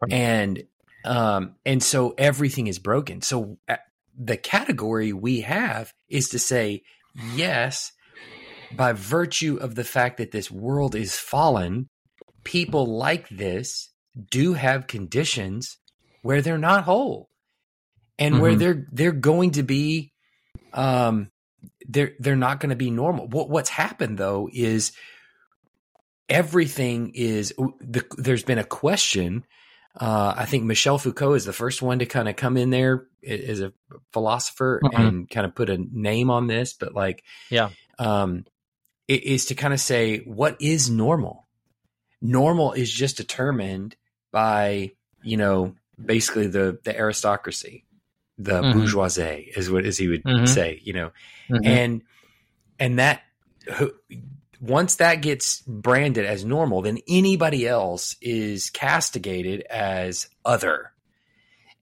Right. 0.00 0.12
And 0.12 0.62
um 1.04 1.56
and 1.66 1.82
so 1.82 2.14
everything 2.16 2.66
is 2.66 2.78
broken. 2.78 3.20
So 3.22 3.58
uh, 3.68 3.76
the 4.18 4.36
category 4.36 5.12
we 5.12 5.42
have 5.42 5.92
is 6.08 6.30
to 6.30 6.38
say 6.38 6.82
yes, 7.34 7.92
by 8.76 8.92
virtue 8.92 9.56
of 9.60 9.74
the 9.74 9.84
fact 9.84 10.18
that 10.18 10.30
this 10.30 10.50
world 10.50 10.94
is 10.94 11.16
fallen, 11.16 11.88
people 12.44 12.86
like 12.86 13.28
this 13.28 13.90
do 14.30 14.54
have 14.54 14.86
conditions 14.86 15.78
where 16.22 16.42
they're 16.42 16.58
not 16.58 16.84
whole 16.84 17.28
and 18.18 18.40
where 18.40 18.54
Mhm. 18.54 18.58
they're 18.58 18.86
they're 18.92 19.12
going 19.12 19.52
to 19.52 19.62
be 19.62 20.12
um 20.72 21.30
they're 21.88 22.12
they're 22.18 22.36
not 22.36 22.60
going 22.60 22.70
to 22.70 22.76
be 22.76 22.90
normal. 22.90 23.26
What 23.28 23.48
what's 23.48 23.70
happened 23.70 24.18
though 24.18 24.48
is 24.52 24.92
everything 26.28 27.12
is 27.14 27.54
the, 27.80 28.04
there's 28.16 28.42
been 28.44 28.58
a 28.58 28.64
question. 28.64 29.44
Uh, 29.98 30.34
I 30.36 30.44
think 30.44 30.64
Michel 30.64 30.98
Foucault 30.98 31.34
is 31.34 31.44
the 31.44 31.52
first 31.52 31.82
one 31.82 31.98
to 32.00 32.06
kind 32.06 32.28
of 32.28 32.36
come 32.36 32.56
in 32.56 32.70
there 32.70 33.06
as 33.26 33.60
a 33.60 33.72
philosopher 34.12 34.80
Mhm. 34.84 34.98
and 35.08 35.30
kind 35.30 35.46
of 35.46 35.54
put 35.54 35.70
a 35.70 35.78
name 35.78 36.30
on 36.30 36.46
this, 36.46 36.74
but 36.74 36.94
like, 36.94 37.24
Yeah. 37.50 37.70
um, 37.98 38.44
is 39.08 39.46
to 39.46 39.54
kind 39.54 39.72
of 39.74 39.80
say 39.80 40.18
what 40.20 40.56
is 40.60 40.90
normal. 40.90 41.48
Normal 42.20 42.72
is 42.72 42.90
just 42.92 43.16
determined 43.16 43.96
by 44.32 44.92
you 45.22 45.36
know 45.36 45.74
basically 46.02 46.46
the 46.46 46.78
the 46.84 46.96
aristocracy, 46.96 47.84
the 48.36 48.62
Mhm. 48.62 48.72
bourgeoisie, 48.74 49.52
is 49.56 49.70
what 49.70 49.84
as 49.86 49.98
he 49.98 50.08
would 50.08 50.22
Mhm. 50.24 50.48
say. 50.48 50.80
You 50.84 50.92
know, 50.92 51.10
Mhm. 51.50 51.66
and 51.66 52.02
and 52.78 52.98
that 52.98 53.22
who- 53.76 53.94
once 54.60 54.96
that 54.96 55.16
gets 55.22 55.60
branded 55.68 56.24
as 56.24 56.44
normal 56.44 56.82
then 56.82 56.98
anybody 57.06 57.66
else 57.66 58.16
is 58.20 58.70
castigated 58.70 59.60
as 59.70 60.28
other 60.44 60.92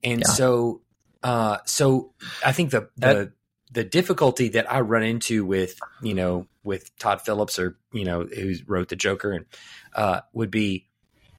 and 0.03 0.19
Yeah. 0.21 0.27
so 0.31 0.81
uh 1.23 1.57
so 1.65 2.13
i 2.45 2.51
think 2.51 2.69
the 2.69 2.87
the 2.97 3.31
the 3.77 3.83
difficulty 3.83 4.49
that 4.49 4.71
i 4.71 4.79
run 4.79 5.03
into 5.03 5.45
with 5.45 5.79
you 6.01 6.15
know 6.15 6.47
with 6.63 6.89
todd 6.97 7.21
phillips 7.21 7.59
or 7.59 7.77
you 7.93 8.03
know 8.03 8.23
who 8.23 8.55
wrote 8.65 8.89
the 8.89 8.95
joker 8.95 9.31
and 9.31 9.45
uh 9.93 10.21
would 10.33 10.49
be 10.49 10.87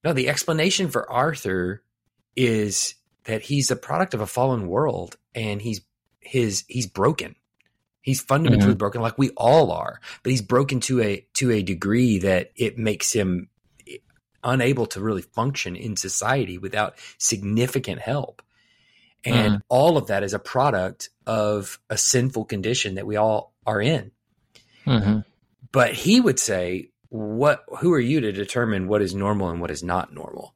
no 0.05 0.13
the 0.13 0.29
explanation 0.29 0.89
for 0.89 1.11
arthur 1.11 1.83
is 2.37 2.95
that 3.25 3.43
he's 3.43 3.73
a 3.73 3.77
product 3.77 4.15
of 4.15 4.21
a 4.21 4.27
fallen 4.27 4.69
world 4.69 5.17
and 5.35 5.61
he's 5.61 5.81
his 6.21 6.65
he's 6.69 6.87
broken 6.87 7.35
He's 8.01 8.23
fundamentally 8.23 8.75
broken, 8.75 9.03
like 9.03 9.19
we 9.19 9.31
all 9.37 9.71
are, 9.71 10.01
but 10.23 10.31
he's 10.31 10.41
broken 10.41 10.81
to 10.81 11.03
a 11.03 11.27
to 11.35 11.51
a 11.51 11.63
degree 11.63 12.21
that 12.21 12.53
it 12.57 12.79
makes 12.79 13.13
him 13.13 13.51
unable 14.43 14.87
to 14.87 15.01
really 15.01 15.21
function 15.21 15.77
in 15.77 15.95
society 15.95 16.57
without 16.57 16.95
significant 17.19 18.01
help. 18.01 18.41
And 19.25 19.57
Mhm. 19.57 19.63
all 19.69 19.99
of 19.99 20.07
that 20.07 20.23
is 20.23 20.33
a 20.33 20.39
product 20.39 21.11
of 21.29 21.79
a 21.91 21.99
sinful 21.99 22.47
condition 22.47 22.95
that 22.95 23.07
we 23.07 23.17
all 23.17 23.53
are 23.67 23.83
in. 23.83 24.11
Mhm. 24.87 25.25
But 25.71 25.93
he 25.93 26.21
would 26.21 26.41
say, 26.41 26.89
"What? 27.11 27.65
Who 27.81 27.93
are 27.93 28.01
you 28.01 28.21
to 28.23 28.33
determine 28.33 28.89
what 28.89 29.03
is 29.03 29.15
normal 29.15 29.51
and 29.51 29.61
what 29.61 29.71
is 29.71 29.83
not 29.83 30.13
normal? 30.13 30.55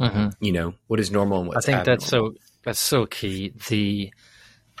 Mhm. 0.00 0.34
You 0.40 0.52
know, 0.52 0.74
what 0.86 0.98
is 0.98 1.10
normal 1.10 1.40
and 1.40 1.50
I 1.50 1.54
what's 1.54 1.66
think 1.66 1.84
that's 1.84 2.06
so 2.06 2.34
that's 2.64 2.80
so 2.80 3.04
key. 3.04 3.52
The 3.68 4.12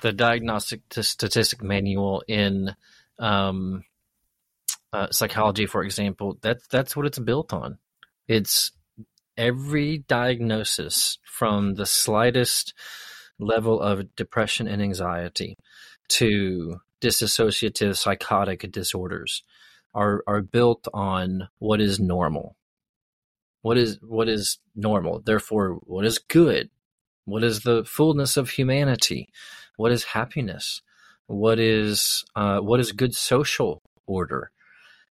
the 0.00 0.12
diagnostic 0.12 0.88
t- 0.88 1.02
statistic 1.02 1.62
manual 1.62 2.24
in 2.26 2.74
um, 3.18 3.84
uh, 4.94 5.08
psychology, 5.10 5.66
for 5.66 5.84
example, 5.84 6.38
that's 6.40 6.66
that's 6.68 6.96
what 6.96 7.04
it's 7.04 7.18
built 7.18 7.52
on. 7.52 7.76
It's 8.26 8.72
every 9.36 9.98
diagnosis 9.98 11.18
from 11.24 11.74
the 11.74 11.86
slightest 11.86 12.72
level 13.42 13.80
of 13.80 14.14
depression 14.16 14.66
and 14.66 14.80
anxiety 14.80 15.56
to 16.08 16.80
dissociative 17.00 17.96
psychotic 17.96 18.70
disorders 18.70 19.42
are 19.94 20.22
are 20.26 20.40
built 20.40 20.88
on 20.94 21.48
what 21.58 21.80
is 21.80 22.00
normal. 22.00 22.56
What 23.62 23.76
is 23.76 23.98
what 24.02 24.28
is 24.28 24.58
normal? 24.74 25.20
Therefore, 25.20 25.78
what 25.82 26.04
is 26.06 26.18
good? 26.18 26.70
What 27.24 27.44
is 27.44 27.60
the 27.60 27.84
fullness 27.84 28.36
of 28.36 28.50
humanity? 28.50 29.28
What 29.76 29.92
is 29.92 30.04
happiness? 30.04 30.82
What 31.26 31.58
is 31.58 32.24
uh, 32.34 32.60
what 32.60 32.80
is 32.80 32.92
good 32.92 33.14
social 33.14 33.82
order? 34.06 34.50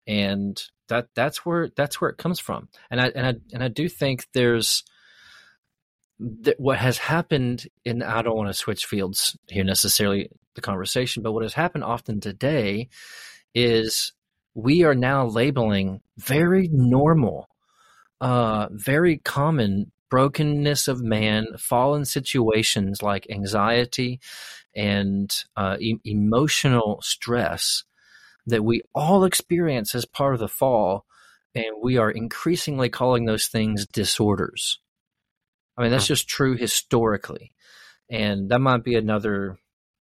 And 0.06 0.62
that 0.88 1.08
that's 1.14 1.44
where 1.44 1.70
that's 1.76 2.00
where 2.00 2.10
it 2.10 2.18
comes 2.18 2.38
from. 2.38 2.68
And 2.90 3.00
I 3.00 3.08
and 3.08 3.26
I 3.26 3.34
and 3.52 3.62
I 3.62 3.68
do 3.68 3.88
think 3.88 4.26
there's 4.32 4.84
what 6.18 6.78
has 6.78 6.98
happened 6.98 7.66
in 7.84 8.02
I 8.02 8.22
don't 8.22 8.36
want 8.36 8.48
to 8.48 8.54
switch 8.54 8.86
fields 8.86 9.36
here 9.48 9.64
necessarily 9.64 10.30
the 10.54 10.60
conversation, 10.60 11.22
but 11.22 11.32
what 11.32 11.42
has 11.42 11.54
happened 11.54 11.84
often 11.84 12.20
today 12.20 12.88
is 13.54 14.12
we 14.54 14.84
are 14.84 14.94
now 14.94 15.26
labeling 15.26 16.00
very 16.16 16.68
normal, 16.72 17.48
uh, 18.20 18.68
very 18.70 19.18
common 19.18 19.92
brokenness 20.08 20.88
of 20.88 21.02
man, 21.02 21.46
fallen 21.58 22.04
situations 22.04 23.02
like 23.02 23.26
anxiety 23.28 24.20
and 24.74 25.44
uh, 25.56 25.76
e- 25.78 26.00
emotional 26.04 27.00
stress 27.02 27.84
that 28.46 28.64
we 28.64 28.82
all 28.94 29.24
experience 29.24 29.94
as 29.94 30.04
part 30.04 30.32
of 30.32 30.40
the 30.40 30.48
fall, 30.48 31.04
and 31.54 31.66
we 31.82 31.96
are 31.98 32.10
increasingly 32.10 32.88
calling 32.88 33.24
those 33.24 33.48
things 33.48 33.86
disorders. 33.86 34.78
I 35.76 35.82
mean, 35.82 35.90
that's 35.90 36.06
just 36.06 36.28
true 36.28 36.56
historically, 36.56 37.52
and 38.10 38.50
that 38.50 38.60
might 38.60 38.84
be 38.84 38.94
another, 38.94 39.58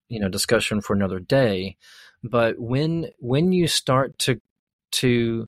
you 0.07 0.19
know, 0.19 0.29
discussion 0.29 0.81
for 0.81 0.95
another 0.95 1.19
day. 1.19 1.77
But 2.23 2.59
when 2.59 3.09
when 3.19 3.51
you 3.51 3.67
start 3.67 4.17
to 4.19 4.39
to 4.93 5.47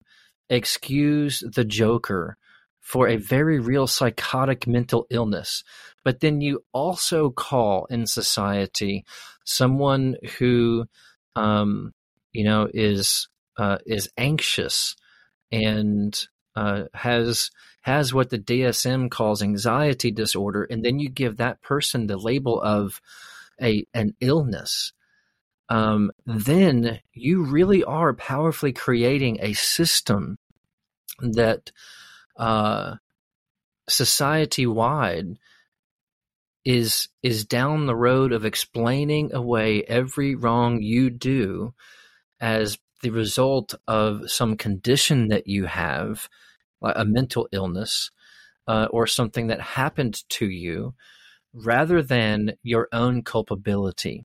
excuse 0.50 1.44
the 1.56 1.64
Joker 1.66 2.38
for 2.82 3.08
a 3.08 3.18
very 3.18 3.60
real 3.60 3.88
psychotic 3.88 4.68
mental 4.68 5.08
illness, 5.10 5.64
but 6.04 6.20
then 6.20 6.42
you 6.42 6.64
also 6.74 7.30
call 7.30 7.86
in 7.86 8.06
society 8.06 9.06
someone 9.44 10.16
who, 10.38 10.86
um, 11.36 11.94
you 12.32 12.44
know, 12.44 12.68
is 12.74 13.28
uh, 13.58 13.78
is 13.86 14.10
anxious 14.18 14.96
and 15.52 16.28
uh, 16.56 16.84
has 16.94 17.52
has 17.86 18.12
what 18.12 18.32
the 18.32 18.40
DSM 18.40 19.12
calls 19.12 19.44
anxiety 19.44 20.10
disorder, 20.10 20.64
and 20.64 20.84
then 20.84 20.98
you 20.98 21.08
give 21.08 21.38
that 21.38 21.62
person 21.62 22.08
the 22.08 22.18
label 22.18 22.60
of 22.60 23.00
a 23.62 23.86
an 23.94 24.16
illness, 24.20 24.92
um, 25.70 26.12
then 26.26 27.00
you 27.14 27.44
really 27.44 27.84
are 27.84 28.12
powerfully 28.16 28.74
creating 28.74 29.38
a 29.40 29.54
system 29.54 30.40
that 31.20 31.72
uh, 32.38 32.96
society 33.88 34.66
wide 34.66 35.38
is 36.66 37.08
is 37.22 37.46
down 37.46 37.86
the 37.86 37.96
road 37.96 38.32
of 38.32 38.46
explaining 38.46 39.32
away 39.32 39.84
every 39.84 40.34
wrong 40.34 40.82
you 40.82 41.12
do 41.12 41.72
as 42.40 42.80
the 43.04 43.12
result 43.12 43.76
of 43.88 44.24
some 44.32 44.58
condition 44.58 45.28
that 45.28 45.46
you 45.46 45.66
have, 45.66 46.28
a 46.96 47.06
mental 47.06 47.48
illness, 47.52 48.12
uh, 48.68 48.88
or 48.92 49.08
something 49.08 49.48
that 49.48 49.62
happened 49.62 50.28
to 50.30 50.50
you, 50.50 50.94
rather 51.54 52.02
than 52.02 52.54
your 52.64 52.88
own 52.92 53.24
culpability 53.24 54.26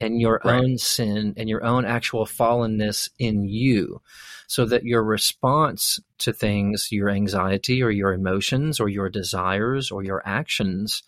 and 0.00 0.20
your 0.20 0.40
right. 0.44 0.60
own 0.60 0.78
sin 0.78 1.34
and 1.36 1.48
your 1.48 1.64
own 1.64 1.84
actual 1.84 2.24
fallenness 2.24 3.10
in 3.18 3.44
you 3.44 4.00
so 4.46 4.64
that 4.64 4.84
your 4.84 5.02
response 5.02 5.98
to 6.18 6.32
things 6.32 6.88
your 6.90 7.10
anxiety 7.10 7.82
or 7.82 7.90
your 7.90 8.12
emotions 8.12 8.80
or 8.80 8.88
your 8.88 9.08
desires 9.08 9.90
or 9.90 10.04
your 10.04 10.22
actions 10.24 11.02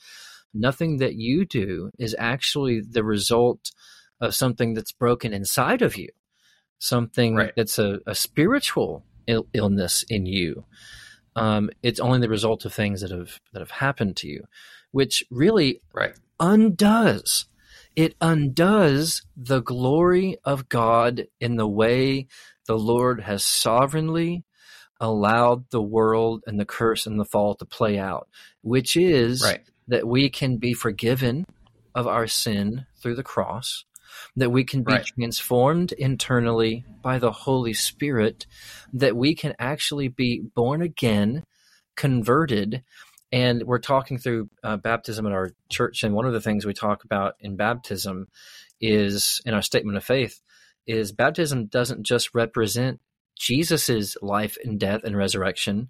nothing 0.53 0.98
that 0.98 1.14
you 1.14 1.44
do 1.44 1.90
is 1.98 2.16
actually 2.18 2.80
the 2.80 3.05
result 3.05 3.70
of 4.20 4.34
something 4.34 4.74
that's 4.74 4.92
broken 4.92 5.32
inside 5.32 5.82
of 5.82 5.96
you 5.96 6.09
something 6.78 7.36
right. 7.36 7.53
that's 7.57 7.78
a, 7.78 8.01
a 8.07 8.14
spiritual 8.14 9.05
Ill- 9.31 9.49
illness 9.53 10.05
in 10.09 10.26
you 10.26 10.64
um, 11.37 11.70
it's 11.83 12.01
only 12.01 12.18
the 12.18 12.28
result 12.28 12.64
of 12.64 12.74
things 12.74 13.01
that 13.01 13.11
have 13.11 13.41
that 13.53 13.61
have 13.61 13.70
happened 13.70 14.16
to 14.16 14.28
you 14.28 14.45
which 14.91 15.24
really 15.31 15.81
right. 15.95 16.14
undoes 16.39 17.47
it 17.97 18.14
undoes 18.20 19.22
the 19.37 19.61
glory 19.61 20.37
of 20.45 20.68
God 20.68 21.26
in 21.41 21.57
the 21.57 21.68
way 21.68 22.28
the 22.66 22.78
Lord 22.78 23.22
has 23.22 23.45
sovereignly 23.45 24.45
allowed 25.01 25.68
the 25.70 25.83
world 25.83 26.45
and 26.47 26.61
the 26.61 26.64
curse 26.64 27.07
and 27.07 27.18
the 27.18 27.24
fall 27.24 27.55
to 27.57 27.64
play 27.64 27.99
out, 27.99 28.28
which 28.62 28.97
is 28.97 29.43
right. 29.43 29.62
that 29.89 30.07
we 30.07 30.28
can 30.28 30.59
be 30.59 30.72
forgiven 30.72 31.47
of 31.95 32.07
our 32.07 32.26
sin 32.26 32.87
through 33.03 33.16
the 33.16 33.22
cross, 33.22 33.85
that 34.36 34.50
we 34.50 34.64
can 34.64 34.82
be 34.82 34.94
right. 34.94 35.06
transformed 35.06 35.92
internally 35.92 36.84
by 37.02 37.18
the 37.18 37.32
Holy 37.32 37.72
Spirit, 37.72 38.46
that 38.92 39.16
we 39.16 39.34
can 39.34 39.54
actually 39.58 40.08
be 40.08 40.40
born 40.54 40.82
again, 40.82 41.44
converted, 41.96 42.82
and 43.32 43.62
we're 43.64 43.78
talking 43.78 44.18
through 44.18 44.48
uh, 44.62 44.76
baptism 44.76 45.26
in 45.26 45.32
our 45.32 45.52
church 45.68 46.02
and 46.02 46.14
one 46.14 46.26
of 46.26 46.32
the 46.32 46.40
things 46.40 46.66
we 46.66 46.74
talk 46.74 47.04
about 47.04 47.34
in 47.40 47.56
baptism 47.56 48.28
is 48.80 49.40
in 49.44 49.54
our 49.54 49.62
statement 49.62 49.96
of 49.96 50.04
faith 50.04 50.40
is 50.86 51.12
baptism 51.12 51.66
doesn't 51.66 52.02
just 52.02 52.34
represent 52.34 53.00
jesus's 53.38 54.16
life 54.22 54.56
and 54.64 54.80
death 54.80 55.02
and 55.04 55.16
resurrection 55.16 55.88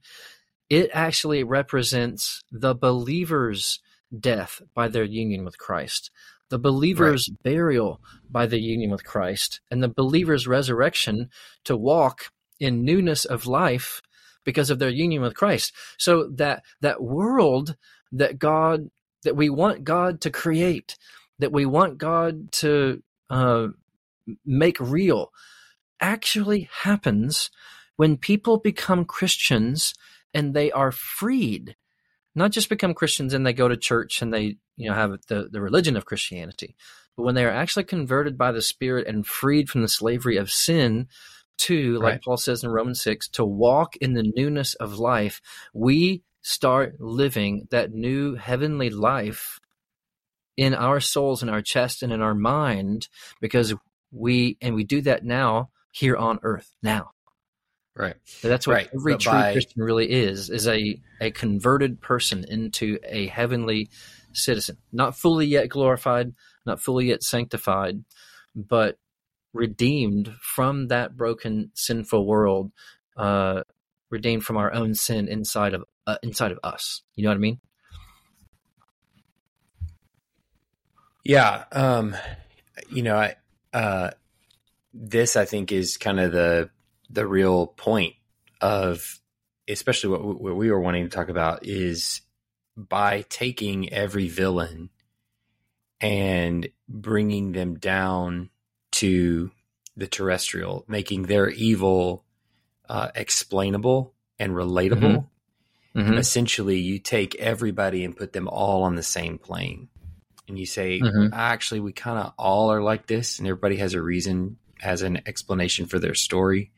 it 0.69 0.91
actually 0.93 1.43
represents 1.43 2.43
the 2.53 2.75
believer's 2.75 3.81
death 4.19 4.61
by 4.75 4.89
their 4.89 5.05
union 5.05 5.45
with 5.45 5.59
christ 5.59 6.11
the 6.51 6.59
believer's 6.59 7.29
right. 7.29 7.43
burial 7.43 8.01
by 8.31 8.47
the 8.47 8.61
union 8.61 8.91
with 8.91 9.05
christ 9.05 9.61
and 9.71 9.83
the 9.83 9.89
believer's 9.89 10.47
resurrection 10.47 11.31
to 11.65 11.77
walk 11.77 12.31
in 12.61 12.85
newness 12.85 13.25
of 13.25 13.47
life 13.47 14.03
because 14.45 14.71
of 14.71 14.79
their 14.79 14.91
union 14.91 15.23
with 15.23 15.35
Christ. 15.35 15.73
So 15.99 16.29
that 16.35 16.63
that 16.81 17.03
world 17.03 17.77
that 18.13 18.39
God 18.39 18.91
that 19.23 19.37
we 19.37 19.51
want 19.51 19.85
God 19.85 20.21
to 20.23 20.31
create, 20.31 20.97
that 21.39 21.53
we 21.53 21.67
want 21.67 21.99
God 21.99 22.53
to 22.53 23.03
uh, 23.29 23.69
make 24.45 24.81
real, 24.81 25.31
actually 26.01 26.69
happens 26.83 27.51
when 27.97 28.17
people 28.17 28.57
become 28.57 29.05
Christians 29.05 29.95
and 30.33 30.55
they 30.55 30.73
are 30.73 30.93
freed. 30.93 31.77
Not 32.35 32.53
just 32.53 32.69
become 32.69 32.95
Christians 32.95 33.35
and 33.35 33.45
they 33.45 33.53
go 33.53 33.69
to 33.69 33.77
church 33.77 34.23
and 34.23 34.33
they 34.33 34.57
you 34.77 34.89
know 34.89 34.95
have 34.95 35.19
the, 35.29 35.49
the 35.51 35.61
religion 35.61 35.97
of 35.97 36.05
Christianity, 36.05 36.77
but 37.17 37.25
when 37.25 37.35
they 37.35 37.45
are 37.45 37.51
actually 37.51 37.85
converted 37.85 38.39
by 38.39 38.53
the 38.53 38.63
Spirit 38.63 39.07
and 39.07 39.27
freed 39.27 39.69
from 39.69 39.83
the 39.83 39.89
slavery 39.89 40.37
of 40.37 40.51
sin 40.51 41.09
to, 41.59 41.99
like 41.99 42.13
right. 42.13 42.23
Paul 42.23 42.39
says 42.39 42.65
in 42.65 42.71
Romans 42.71 43.03
6, 43.03 43.29
to 43.31 43.45
walk 43.45 43.97
in 43.97 44.15
the 44.15 44.33
newness 44.35 44.75
of 44.75 44.99
life, 44.99 45.43
we 45.75 46.23
start 46.41 46.99
living 46.99 47.69
that 47.71 47.93
new 47.93 48.35
heavenly 48.35 48.89
life 48.89 49.61
in 50.57 50.75
our 50.75 51.01
souls, 51.01 51.43
in 51.43 51.51
our 51.51 51.61
chest, 51.61 52.03
and 52.03 52.13
in 52.13 52.23
our 52.23 52.35
mind 52.35 53.09
because 53.41 53.75
we, 54.11 54.57
and 54.61 54.75
we 54.75 54.85
do 54.85 55.03
that 55.03 55.25
now 55.25 55.69
here 55.91 56.17
on 56.17 56.39
earth, 56.43 56.75
now. 56.83 57.11
Right. 57.97 58.15
That's 58.43 58.67
what 58.67 58.75
right. 58.75 58.89
every 58.95 59.15
but 59.15 59.21
true 59.21 59.33
by... 59.33 59.53
Christian 59.53 59.83
really 59.83 60.11
is, 60.11 60.49
is 60.49 60.67
a, 60.69 61.01
a 61.21 61.31
converted 61.31 62.01
person 62.01 62.45
into 62.49 62.99
a 63.05 63.27
heavenly 63.27 63.91
citizen. 64.33 64.79
Not 64.93 65.17
fully 65.17 65.47
yet 65.47 65.69
glorified, 65.69 66.33
not 66.65 66.81
fully 66.81 67.09
yet 67.09 67.23
sanctified, 67.23 68.05
but 68.55 68.97
redeemed 69.53 70.33
from 70.41 70.89
that 70.89 71.17
broken, 71.17 71.73
sinful 71.75 72.27
world, 72.27 72.71
uh, 73.17 73.65
redeemed 74.09 74.45
from 74.45 74.57
our 74.57 74.73
own 74.73 74.95
sin 74.95 75.29
inside 75.29 75.75
of 75.75 75.85
uh, 76.07 76.17
inside 76.23 76.53
of 76.53 76.59
us. 76.63 77.03
You 77.15 77.25
know 77.25 77.31
what 77.31 77.37
I 77.37 77.39
mean? 77.39 77.61
Yeah. 81.25 81.65
Um, 81.73 82.17
you 82.89 83.03
know, 83.03 83.17
I, 83.17 83.35
uh, 83.73 84.11
this 84.95 85.37
I 85.37 85.45
think 85.45 85.71
is 85.71 85.97
kind 85.97 86.19
of 86.19 86.33
the 86.33 86.71
the 87.11 87.27
real 87.27 87.67
point 87.67 88.15
of, 88.61 89.21
especially 89.69 90.11
what, 90.11 90.41
what 90.41 90.57
we 90.57 90.71
were 90.71 90.81
wanting 90.81 91.05
to 91.05 91.11
talk 91.15 91.29
about 91.29 91.67
is 91.67 92.21
by 92.77 93.25
taking 93.29 93.93
every 93.93 94.29
villain 94.29 94.91
and 96.01 96.69
bringing 96.89 97.53
them 97.53 97.75
down 97.79 98.51
to 98.93 99.51
the 99.97 100.07
terrestrial, 100.07 100.85
making 100.89 101.25
their 101.25 101.49
evil 101.51 102.25
uh, 102.89 103.09
explainable 103.15 104.15
and 104.39 104.53
relatable. 104.53 105.01
Mm-hmm. 105.01 106.01
Mm-hmm. 106.01 106.15
Essentially, 106.15 106.79
you 106.79 106.99
take 106.99 107.35
everybody 107.35 108.05
and 108.05 108.17
put 108.17 108.33
them 108.33 108.49
all 108.49 108.85
on 108.85 108.95
the 108.95 109.03
same 109.03 109.39
plane. 109.39 109.89
And 110.49 110.59
you 110.59 110.67
say, 110.67 111.01
mm-hmm. 111.01 111.33
actually, 111.33 111.81
we 111.81 111.93
kind 111.93 112.19
of 112.19 112.33
all 112.39 112.73
are 112.73 112.83
like 112.83 113.07
this, 113.07 113.39
and 113.39 113.47
everybody 113.47 113.77
has 113.77 113.95
a 113.95 114.03
reason, 114.03 114.57
has 114.79 115.03
an 115.03 115.23
explanation 115.27 115.87
for 115.87 115.99
their 115.99 116.15
story. 116.15 116.73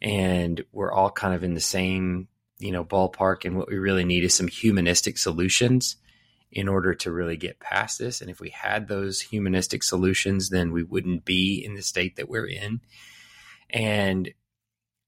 And 0.00 0.64
we're 0.72 0.92
all 0.92 1.10
kind 1.10 1.34
of 1.34 1.42
in 1.42 1.54
the 1.54 1.60
same, 1.60 2.28
you 2.58 2.72
know, 2.72 2.84
ballpark. 2.84 3.44
And 3.44 3.56
what 3.56 3.68
we 3.68 3.78
really 3.78 4.04
need 4.04 4.24
is 4.24 4.34
some 4.34 4.48
humanistic 4.48 5.18
solutions 5.18 5.96
in 6.50 6.68
order 6.68 6.94
to 6.94 7.12
really 7.12 7.36
get 7.36 7.60
past 7.60 7.98
this. 7.98 8.20
And 8.20 8.30
if 8.30 8.40
we 8.40 8.50
had 8.50 8.88
those 8.88 9.20
humanistic 9.20 9.82
solutions, 9.82 10.48
then 10.48 10.72
we 10.72 10.82
wouldn't 10.82 11.24
be 11.24 11.62
in 11.64 11.74
the 11.74 11.82
state 11.82 12.16
that 12.16 12.28
we're 12.28 12.46
in. 12.46 12.80
And 13.70 14.30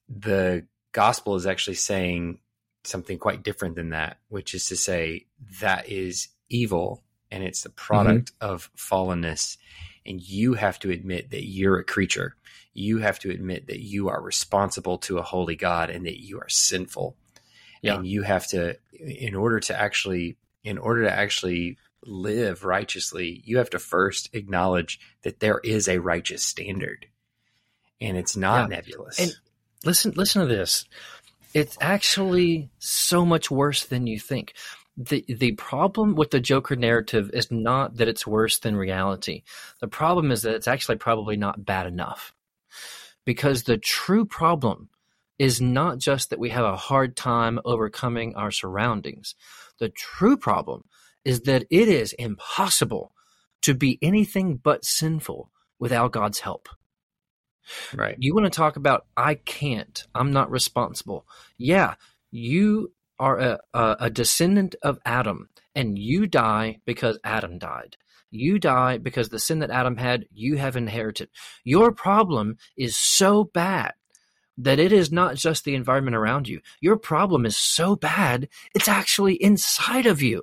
the 0.08 0.66
gospel 0.92 1.36
is 1.36 1.46
actually 1.46 1.74
saying 1.74 2.40
something 2.84 3.18
quite 3.18 3.42
different 3.42 3.76
than 3.76 3.90
that, 3.90 4.18
which 4.28 4.54
is 4.54 4.66
to 4.66 4.76
say 4.76 5.26
that 5.60 5.88
is 5.88 6.28
evil 6.48 7.02
and 7.30 7.44
it's 7.44 7.62
the 7.62 7.70
product 7.70 8.32
mm-hmm. 8.38 8.52
of 8.52 8.70
fallenness. 8.76 9.56
And 10.04 10.20
you 10.20 10.54
have 10.54 10.78
to 10.80 10.90
admit 10.90 11.30
that 11.30 11.44
you're 11.44 11.78
a 11.78 11.84
creature. 11.84 12.34
You 12.72 12.98
have 12.98 13.18
to 13.20 13.30
admit 13.30 13.66
that 13.66 13.80
you 13.80 14.08
are 14.08 14.22
responsible 14.22 14.98
to 14.98 15.18
a 15.18 15.22
holy 15.22 15.56
God 15.56 15.90
and 15.90 16.06
that 16.06 16.20
you 16.22 16.38
are 16.40 16.48
sinful. 16.48 17.16
Yeah. 17.82 17.94
and 17.96 18.06
you 18.06 18.22
have 18.24 18.46
to 18.48 18.76
in 18.92 19.34
order 19.34 19.58
to 19.60 19.74
actually 19.80 20.36
in 20.62 20.76
order 20.76 21.04
to 21.04 21.10
actually 21.10 21.78
live 22.04 22.62
righteously 22.62 23.40
you 23.46 23.56
have 23.56 23.70
to 23.70 23.78
first 23.78 24.28
acknowledge 24.34 25.00
that 25.22 25.40
there 25.40 25.60
is 25.64 25.88
a 25.88 25.96
righteous 25.98 26.44
standard. 26.44 27.06
And 27.98 28.18
it's 28.18 28.36
not 28.36 28.68
Yeah. 28.70 28.76
nebulous. 28.76 29.18
And- 29.18 29.34
listen 29.82 30.12
listen 30.14 30.42
to 30.42 30.46
this. 30.48 30.84
It's 31.54 31.78
actually 31.80 32.68
so 32.78 33.24
much 33.24 33.50
worse 33.50 33.84
than 33.86 34.06
you 34.06 34.20
think. 34.20 34.52
The 34.98 35.24
the 35.26 35.52
problem 35.52 36.14
with 36.16 36.30
the 36.32 36.40
joker 36.40 36.76
narrative 36.76 37.30
is 37.32 37.50
not 37.50 37.96
that 37.96 38.08
it's 38.08 38.26
worse 38.26 38.58
than 38.58 38.76
reality. 38.76 39.42
The 39.80 39.88
problem 39.88 40.30
is 40.30 40.42
that 40.42 40.54
it's 40.54 40.68
actually 40.68 40.96
probably 40.98 41.38
not 41.38 41.64
bad 41.64 41.86
enough 41.86 42.34
because 43.24 43.62
the 43.62 43.78
true 43.78 44.24
problem 44.24 44.88
is 45.38 45.60
not 45.60 45.98
just 45.98 46.30
that 46.30 46.38
we 46.38 46.50
have 46.50 46.64
a 46.64 46.76
hard 46.76 47.16
time 47.16 47.58
overcoming 47.64 48.34
our 48.34 48.50
surroundings 48.50 49.34
the 49.78 49.88
true 49.88 50.36
problem 50.36 50.84
is 51.24 51.42
that 51.42 51.64
it 51.70 51.88
is 51.88 52.12
impossible 52.14 53.12
to 53.62 53.74
be 53.74 53.98
anything 54.02 54.56
but 54.56 54.84
sinful 54.84 55.50
without 55.78 56.12
god's 56.12 56.40
help 56.40 56.68
right 57.94 58.16
you 58.18 58.34
want 58.34 58.44
to 58.46 58.50
talk 58.50 58.76
about 58.76 59.06
I 59.16 59.34
can't, 59.34 60.06
I'm 60.14 60.32
not 60.32 60.50
responsible. 60.50 61.26
Yeah, 61.58 61.94
you 62.30 62.92
are 63.18 63.38
a, 63.38 63.60
a, 63.74 63.96
a 64.00 64.10
descendant 64.10 64.74
of 64.82 64.98
Adam, 65.04 65.50
and 65.74 65.98
you 65.98 66.26
die 66.26 66.80
because 66.84 67.18
Adam 67.22 67.58
died. 67.58 67.96
You 68.30 68.58
die 68.58 68.98
because 68.98 69.28
the 69.28 69.38
sin 69.38 69.60
that 69.60 69.70
Adam 69.70 69.96
had, 69.96 70.26
you 70.32 70.56
have 70.56 70.76
inherited. 70.76 71.28
Your 71.64 71.92
problem 71.92 72.56
is 72.76 72.96
so 72.96 73.44
bad 73.44 73.94
that 74.58 74.78
it 74.78 74.92
is 74.92 75.10
not 75.10 75.36
just 75.36 75.64
the 75.64 75.74
environment 75.74 76.16
around 76.16 76.48
you. 76.48 76.60
Your 76.80 76.96
problem 76.96 77.46
is 77.46 77.56
so 77.56 77.96
bad, 77.96 78.48
it's 78.74 78.88
actually 78.88 79.34
inside 79.34 80.06
of 80.06 80.20
you. 80.22 80.42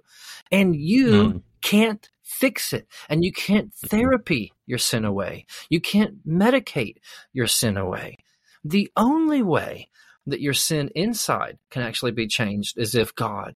And 0.51 0.75
you 0.75 1.33
Mm. 1.35 1.43
can't 1.61 2.09
fix 2.23 2.73
it. 2.73 2.87
And 3.09 3.23
you 3.23 3.31
can't 3.31 3.73
therapy 3.73 4.53
your 4.65 4.79
sin 4.79 5.05
away. 5.05 5.45
You 5.69 5.79
can't 5.81 6.27
medicate 6.27 6.97
your 7.33 7.47
sin 7.47 7.77
away. 7.77 8.17
The 8.63 8.91
only 8.97 9.41
way 9.43 9.89
that 10.25 10.41
your 10.41 10.53
sin 10.53 10.89
inside 10.95 11.57
can 11.69 11.83
actually 11.83 12.11
be 12.11 12.27
changed 12.27 12.77
is 12.77 12.95
if 12.95 13.15
God 13.15 13.55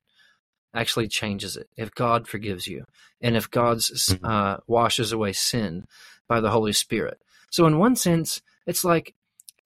actually 0.73 1.07
changes 1.07 1.57
it, 1.57 1.67
if 1.77 1.93
God 1.93 2.27
forgives 2.27 2.67
you, 2.67 2.85
and 3.21 3.35
if 3.35 3.49
God 3.49 3.77
Mhm. 3.77 4.19
uh, 4.23 4.57
washes 4.67 5.11
away 5.11 5.33
sin 5.33 5.85
by 6.27 6.39
the 6.41 6.49
Holy 6.51 6.73
Spirit. 6.73 7.21
So, 7.49 7.65
in 7.65 7.77
one 7.77 7.95
sense, 7.95 8.41
it's 8.65 8.83
like 8.83 9.13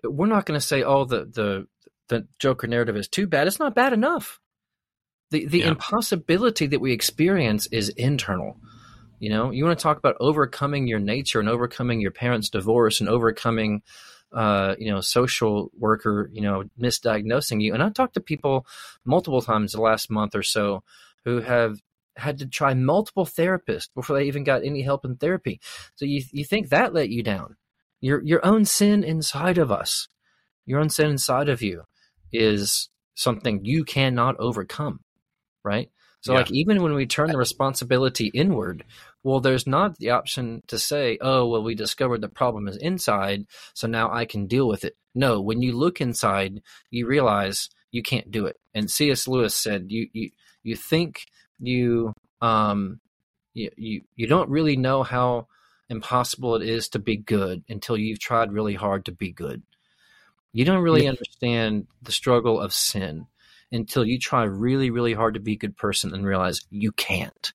we're 0.03 0.27
not 0.27 0.45
going 0.45 0.59
to 0.59 0.65
say, 0.65 0.83
"Oh, 0.83 1.05
the 1.05 1.25
the 1.25 1.67
the 2.07 2.27
Joker 2.39 2.67
narrative 2.67 2.95
is 2.95 3.07
too 3.07 3.27
bad." 3.27 3.47
It's 3.47 3.59
not 3.59 3.75
bad 3.75 3.93
enough. 3.93 4.39
The 5.31 5.45
the 5.45 5.59
Yeah. 5.59 5.67
impossibility 5.69 6.67
that 6.67 6.81
we 6.81 6.91
experience 6.91 7.67
is 7.67 7.89
internal. 7.89 8.57
You 9.19 9.29
know, 9.29 9.51
you 9.51 9.63
want 9.65 9.77
to 9.79 9.83
talk 9.83 9.97
about 9.97 10.17
overcoming 10.19 10.87
your 10.87 10.99
nature 10.99 11.39
and 11.39 11.49
overcoming 11.49 12.01
your 12.01 12.11
parents' 12.11 12.49
divorce 12.49 12.99
and 12.99 13.09
overcoming, 13.09 13.81
uh, 14.35 14.75
you 14.77 14.91
know, 14.91 14.99
social 15.01 15.71
worker, 15.77 16.29
you 16.33 16.41
know, 16.41 16.65
misdiagnosing 16.79 17.61
you. 17.61 17.73
And 17.73 17.81
I've 17.81 17.93
talked 17.93 18.15
to 18.15 18.19
people 18.19 18.67
multiple 19.05 19.41
times 19.41 19.71
the 19.71 19.81
last 19.81 20.11
month 20.11 20.35
or 20.35 20.43
so 20.43 20.83
who 21.23 21.39
have 21.39 21.79
had 22.17 22.37
to 22.39 22.45
try 22.45 22.73
multiple 22.73 23.25
therapists 23.25 23.89
before 23.93 24.17
they 24.17 24.25
even 24.25 24.43
got 24.43 24.63
any 24.63 24.81
help 24.81 25.05
in 25.05 25.15
therapy. 25.15 25.59
So 25.95 26.05
you 26.05 26.21
you 26.31 26.45
think 26.45 26.69
that 26.69 26.93
let 26.93 27.09
you 27.09 27.23
down? 27.23 27.55
Your 28.01 28.21
your 28.23 28.45
own 28.45 28.65
sin 28.65 29.03
inside 29.03 29.57
of 29.57 29.71
us, 29.71 30.09
your 30.65 30.79
own 30.79 30.89
sin 30.89 31.09
inside 31.09 31.49
of 31.49 31.61
you, 31.61 31.83
is 32.31 32.89
something 33.15 33.63
you 33.63 33.85
cannot 33.85 34.35
overcome, 34.37 34.99
right? 35.63 35.89
So 36.25 36.33
Yeah. 36.33 36.39
like 36.39 36.49
even 36.51 36.81
when 36.81 36.95
we 36.95 37.05
turn 37.05 37.29
the 37.29 37.37
responsibility 37.37 38.27
inward, 38.33 38.83
well, 39.21 39.39
there's 39.39 39.67
not 39.67 39.99
the 39.99 40.09
option 40.09 40.63
to 40.67 40.79
say, 40.79 41.19
oh, 41.21 41.47
well, 41.47 41.61
we 41.61 41.75
discovered 41.75 42.21
the 42.21 42.29
problem 42.29 42.67
is 42.67 42.77
inside, 42.77 43.45
so 43.75 43.87
now 43.87 44.11
I 44.11 44.25
can 44.25 44.47
deal 44.47 44.67
with 44.67 44.83
it. 44.83 44.97
No, 45.13 45.39
when 45.39 45.61
you 45.61 45.77
look 45.77 46.01
inside, 46.01 46.63
you 46.89 47.05
realize 47.05 47.69
you 47.91 48.01
can't 48.01 48.31
do 48.31 48.47
it. 48.47 48.57
And 48.73 48.89
C.S. 48.89 49.27
Lewis 49.27 49.53
said, 49.53 49.85
you 49.89 50.07
you 50.13 50.31
you 50.63 50.75
think 50.75 51.27
you 51.59 52.11
um 52.41 52.99
you 53.53 53.69
you, 53.77 54.01
you 54.15 54.25
don't 54.25 54.49
really 54.49 54.77
know 54.77 55.03
how 55.03 55.45
impossible 55.89 56.55
it 56.55 56.67
is 56.67 56.89
to 56.89 56.97
be 56.99 57.17
good 57.17 57.63
until 57.69 57.97
you've 57.97 58.19
tried 58.19 58.51
really 58.51 58.73
hard 58.73 59.05
to 59.05 59.11
be 59.11 59.31
good. 59.31 59.61
You 60.53 60.65
don't 60.65 60.81
really 60.81 61.07
understand 61.07 61.85
the 62.01 62.11
struggle 62.11 62.59
of 62.59 62.73
sin 62.73 63.27
until 63.75 64.05
you 64.05 64.17
try 64.17 64.43
really, 64.43 64.89
really 64.89 65.13
hard 65.13 65.35
to 65.35 65.39
be 65.39 65.53
a 65.53 65.57
good 65.57 65.77
person 65.77 66.13
and 66.13 66.25
realize 66.25 66.61
you 66.69 66.91
can't. 66.91 67.53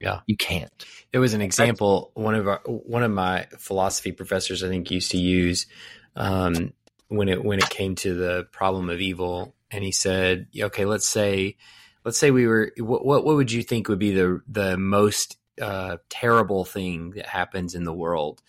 Yeah. 0.00 0.20
You 0.26 0.36
can't. 0.36 0.70
There 1.12 1.20
was 1.20 1.34
an 1.34 1.40
example 1.40 2.12
one 2.14 2.34
of 2.34 2.46
our 2.46 2.60
one 2.66 3.02
of 3.02 3.10
my 3.10 3.46
philosophy 3.58 4.12
professors 4.12 4.62
I 4.62 4.68
think 4.68 4.90
used 4.90 5.10
to 5.10 5.18
use 5.18 5.66
um, 6.14 6.72
when 7.08 7.28
it 7.28 7.44
when 7.44 7.58
it 7.58 7.68
came 7.68 7.94
to 7.96 8.14
the 8.14 8.46
problem 8.52 8.90
of 8.90 9.00
evil, 9.00 9.54
and 9.70 9.82
he 9.82 9.92
said, 9.92 10.46
"Okay, 10.56 10.84
let's 10.84 11.06
say 11.06 11.56
let's 12.04 12.18
say 12.18 12.30
we 12.30 12.46
were 12.46 12.72
what 12.78 13.04
what, 13.04 13.24
what 13.24 13.36
would 13.36 13.50
you 13.50 13.62
think 13.62 13.88
would 13.88 13.98
be 13.98 14.12
the 14.12 14.40
the 14.46 14.76
most 14.76 15.36
uh, 15.60 15.96
terrible 16.08 16.64
thing 16.64 17.10
that 17.10 17.26
happens 17.26 17.74
in 17.74 17.84
the 17.84 17.92
world?" 17.92 18.42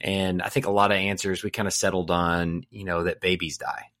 And 0.00 0.42
I 0.42 0.48
think 0.48 0.66
a 0.66 0.70
lot 0.70 0.90
of 0.90 0.96
answers 0.96 1.44
we 1.44 1.50
kind 1.50 1.68
of 1.68 1.74
settled 1.74 2.10
on, 2.10 2.64
you 2.70 2.84
know, 2.84 3.04
that 3.04 3.20
babies 3.20 3.58
die, 3.58 3.91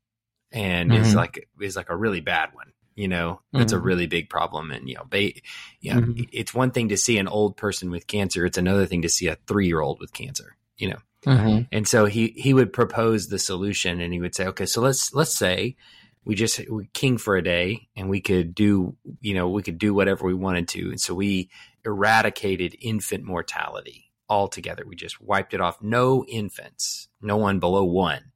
and 0.52 0.92
is 0.92 1.12
Mhm. 1.12 1.16
like 1.16 1.48
is 1.60 1.76
like 1.76 1.90
a 1.90 1.96
really 1.96 2.20
bad 2.20 2.50
one. 2.54 2.72
You 2.94 3.08
know, 3.08 3.40
that's 3.52 3.72
a 3.72 3.78
Mhm. 3.78 3.84
really 3.84 4.06
big 4.06 4.28
problem, 4.28 4.70
and 4.70 4.88
you 4.88 4.96
know, 4.96 5.04
ba- 5.08 5.32
yeah, 5.80 5.96
Mhm. 6.00 6.28
it's 6.30 6.52
one 6.52 6.72
thing 6.72 6.90
to 6.90 6.96
see 6.98 7.16
an 7.18 7.26
old 7.28 7.56
person 7.56 7.90
with 7.90 8.06
cancer; 8.06 8.44
it's 8.44 8.58
another 8.58 8.84
thing 8.86 9.02
to 9.02 9.08
see 9.08 9.28
a 9.28 9.36
three-year-old 9.46 9.98
with 9.98 10.12
cancer. 10.12 10.56
You 10.76 10.90
know, 10.90 10.98
Mm-hmm. 11.26 11.62
and 11.72 11.88
so 11.88 12.04
he 12.04 12.34
he 12.36 12.52
would 12.52 12.72
propose 12.72 13.28
the 13.28 13.38
solution, 13.38 14.00
and 14.00 14.12
he 14.12 14.20
would 14.20 14.34
say, 14.34 14.46
"Okay, 14.48 14.66
so 14.66 14.80
let's 14.82 15.14
let's 15.14 15.34
say 15.34 15.76
we 16.24 16.34
just 16.34 16.60
we 16.70 16.86
king 16.92 17.16
for 17.16 17.34
a 17.36 17.42
day, 17.42 17.88
and 17.96 18.10
we 18.10 18.20
could 18.20 18.54
do 18.54 18.94
you 19.20 19.32
know 19.34 19.48
we 19.48 19.62
could 19.62 19.78
do 19.78 19.94
whatever 19.94 20.26
we 20.26 20.34
wanted 20.34 20.68
to, 20.68 20.90
and 20.90 21.00
so 21.00 21.14
we 21.14 21.48
eradicated 21.86 22.76
infant 22.80 23.24
mortality 23.24 24.12
altogether. 24.28 24.84
We 24.86 24.96
just 24.96 25.20
wiped 25.20 25.54
it 25.54 25.60
off. 25.60 25.80
No 25.82 26.24
infants, 26.26 27.08
no 27.20 27.36
one 27.36 27.58
below 27.58 27.84
one 27.84 28.31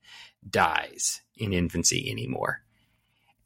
dies 0.48 1.22
in 1.36 1.52
infancy 1.52 2.10
anymore." 2.10 2.62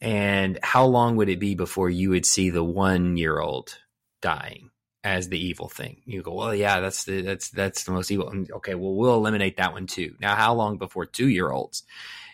And 0.00 0.58
how 0.62 0.86
long 0.86 1.16
would 1.16 1.28
it 1.28 1.40
be 1.40 1.54
before 1.54 1.90
you 1.90 2.10
would 2.10 2.24
see 2.24 2.50
the 2.50 2.64
one 2.64 3.16
year 3.16 3.38
old 3.38 3.76
dying 4.22 4.70
as 5.04 5.28
the 5.28 5.38
evil 5.38 5.68
thing? 5.68 6.00
You 6.06 6.22
go, 6.22 6.32
well, 6.34 6.54
yeah, 6.54 6.80
that's 6.80 7.04
the 7.04 7.20
that's 7.20 7.50
that's 7.50 7.84
the 7.84 7.92
most 7.92 8.10
evil. 8.10 8.30
And, 8.30 8.50
Okay, 8.50 8.74
well, 8.74 8.94
we'll 8.94 9.14
eliminate 9.16 9.58
that 9.58 9.72
one 9.72 9.86
too. 9.86 10.14
Now, 10.20 10.36
how 10.36 10.54
long 10.54 10.78
before 10.78 11.04
two 11.06 11.28
year 11.28 11.50
olds? 11.50 11.82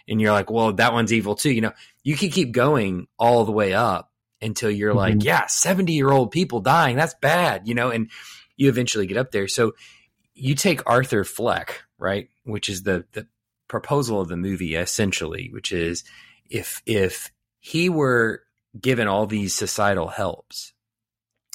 And 0.08 0.20
you're 0.20 0.30
like, 0.32 0.50
well, 0.50 0.72
that 0.74 0.92
one's 0.92 1.12
evil 1.12 1.34
too. 1.34 1.50
You 1.50 1.62
know, 1.62 1.72
you 2.04 2.16
can 2.16 2.30
keep 2.30 2.52
going 2.52 3.08
all 3.18 3.44
the 3.44 3.50
way 3.52 3.74
up 3.74 4.12
until 4.40 4.70
you're 4.70 4.94
like, 4.94 5.16
Mhm. 5.16 5.24
yeah, 5.24 5.46
70 5.46 5.92
year 5.92 6.12
old 6.12 6.30
people 6.30 6.60
dying, 6.60 6.94
that's 6.94 7.14
bad, 7.14 7.66
you 7.66 7.74
know, 7.74 7.90
and 7.90 8.10
you 8.56 8.68
eventually 8.68 9.06
get 9.08 9.16
up 9.16 9.32
there. 9.32 9.48
So 9.48 9.74
you 10.34 10.54
take 10.54 10.88
Arthur 10.88 11.24
Fleck, 11.24 11.82
right, 11.98 12.28
which 12.44 12.68
is 12.68 12.84
the 12.84 13.06
the 13.12 13.26
proposal 13.68 14.20
of 14.20 14.28
the 14.28 14.36
movie 14.36 14.74
essentially, 14.74 15.48
which 15.52 15.72
is 15.72 16.04
if 16.48 16.82
if 16.86 17.30
he 17.58 17.88
were 17.88 18.42
given 18.80 19.08
all 19.08 19.26
these 19.26 19.54
societal 19.54 20.08
helps, 20.08 20.72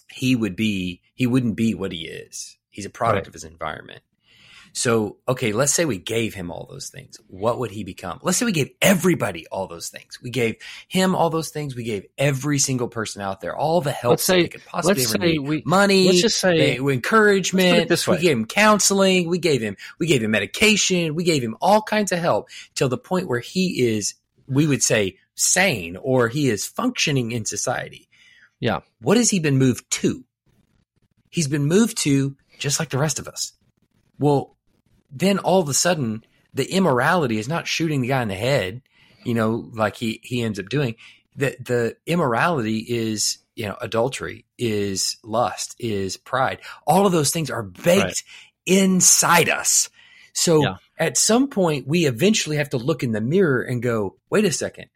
he 0.09 0.36
would 0.36 0.55
be 0.55 1.01
he 1.14 1.28
wouldn't 1.28 1.55
be 1.55 1.74
what 1.74 1.91
he 1.91 2.07
is. 2.07 2.57
He's 2.70 2.86
a 2.86 2.89
product 2.89 3.26
Right. 3.26 3.28
of 3.28 3.34
his 3.34 3.43
environment. 3.43 4.01
So, 4.74 5.17
okay, 5.28 5.51
let's 5.51 5.74
say 5.74 5.84
we 5.84 5.97
gave 5.97 6.34
him 6.34 6.49
all 6.49 6.65
those 6.69 6.89
things. 6.89 7.19
What 7.28 7.59
would 7.59 7.72
he 7.72 7.84
become? 7.84 8.19
Let's 8.24 8.38
say 8.38 8.45
we 8.45 8.53
gave 8.53 8.72
everybody 8.82 9.45
all 9.47 9.67
those 9.67 9.89
things. 9.89 10.22
We 10.22 10.30
gave 10.30 10.55
him 10.88 11.13
all 11.13 11.30
those 11.30 11.49
things. 11.49 11.76
We 11.76 11.84
gave 11.84 12.05
every 12.17 12.57
single 12.57 12.88
person 12.88 13.22
out 13.22 13.41
there 13.41 13.55
all 13.55 13.82
the 13.82 13.91
help 13.91 14.11
Let's 14.11 14.24
say- 14.24 14.43
they 14.43 14.47
could 14.47 14.63
possibly 14.65 15.01
let's 15.01 15.13
ever 15.13 15.24
say 15.26 15.32
need. 15.34 15.39
we- 15.39 15.63
Money, 15.65 16.07
let's 16.07 16.22
just 16.22 16.39
say- 16.39 16.78
they- 16.78 16.93
encouragement. 16.93 17.65
Let's 17.65 17.80
put 17.80 17.84
it 17.84 17.89
this 17.89 18.07
We 18.07 18.17
gave 18.19 18.38
him 18.38 18.45
counseling. 18.45 19.28
We 19.28 19.39
gave 19.39 19.61
him 19.61 19.76
we 19.99 20.07
gave 20.07 20.24
him 20.24 20.32
medication. 20.32 21.15
We 21.15 21.26
gave 21.26 21.43
him 21.43 21.57
all 21.61 21.82
kinds 21.82 22.11
of 22.13 22.19
help 22.19 22.49
till 22.74 22.88
the 22.88 22.97
point 22.97 23.28
where 23.28 23.39
he 23.39 23.82
is, 23.89 24.13
we 24.47 24.67
would 24.67 24.84
say, 24.84 25.17
sane 25.36 25.97
or 25.97 26.30
he 26.30 26.47
is 26.49 26.65
functioning 26.65 27.32
in 27.34 27.43
society. 27.45 28.07
Yeah. 28.61 28.82
What 29.01 29.17
has 29.17 29.30
he 29.30 29.39
been 29.39 29.57
moved 29.57 29.89
to? 29.91 30.24
He's 31.30 31.47
been 31.47 31.65
moved 31.65 31.97
to 31.99 32.38
just 32.57 32.80
like 32.80 32.89
the 32.89 32.97
rest 32.97 33.19
of 33.19 33.28
us. 33.28 33.53
Well, 34.19 34.55
then 35.12 35.39
all 35.39 35.62
of 35.62 35.70
a 35.70 35.74
sudden, 35.74 36.24
the 36.53 36.72
immorality 36.72 37.38
is 37.38 37.47
not 37.47 37.68
shooting 37.68 38.01
the 38.01 38.07
guy 38.09 38.22
in 38.22 38.28
the 38.28 38.36
head, 38.36 38.82
you 39.24 39.34
know, 39.34 39.70
like 39.74 39.95
he, 39.95 40.20
he 40.24 40.41
ends 40.41 40.59
up 40.59 40.70
doing. 40.70 40.95
The, 41.36 41.55
the 41.59 41.97
immorality 42.05 42.80
is, 42.80 43.38
you 43.55 43.66
know, 43.68 43.78
adultery, 43.80 44.45
is 44.57 45.18
lust, 45.24 45.76
is 45.80 46.18
pride. 46.18 46.59
All 46.86 47.05
of 47.05 47.12
those 47.12 47.32
things 47.32 47.49
are 47.49 47.64
baked 47.64 48.03
Right. 48.03 48.24
inside 48.66 49.49
us. 49.49 49.89
So 50.34 50.62
Yeah. 50.64 50.76
at 50.97 51.18
some 51.18 51.47
point, 51.47 51.88
we 51.88 52.05
eventually 52.05 52.57
have 52.57 52.70
to 52.72 52.78
look 52.78 53.03
in 53.03 53.12
the 53.12 53.22
mirror 53.22 53.62
and 53.62 53.82
go, 53.82 54.18
wait 54.30 54.45
a 54.45 54.51
second. 54.51 54.88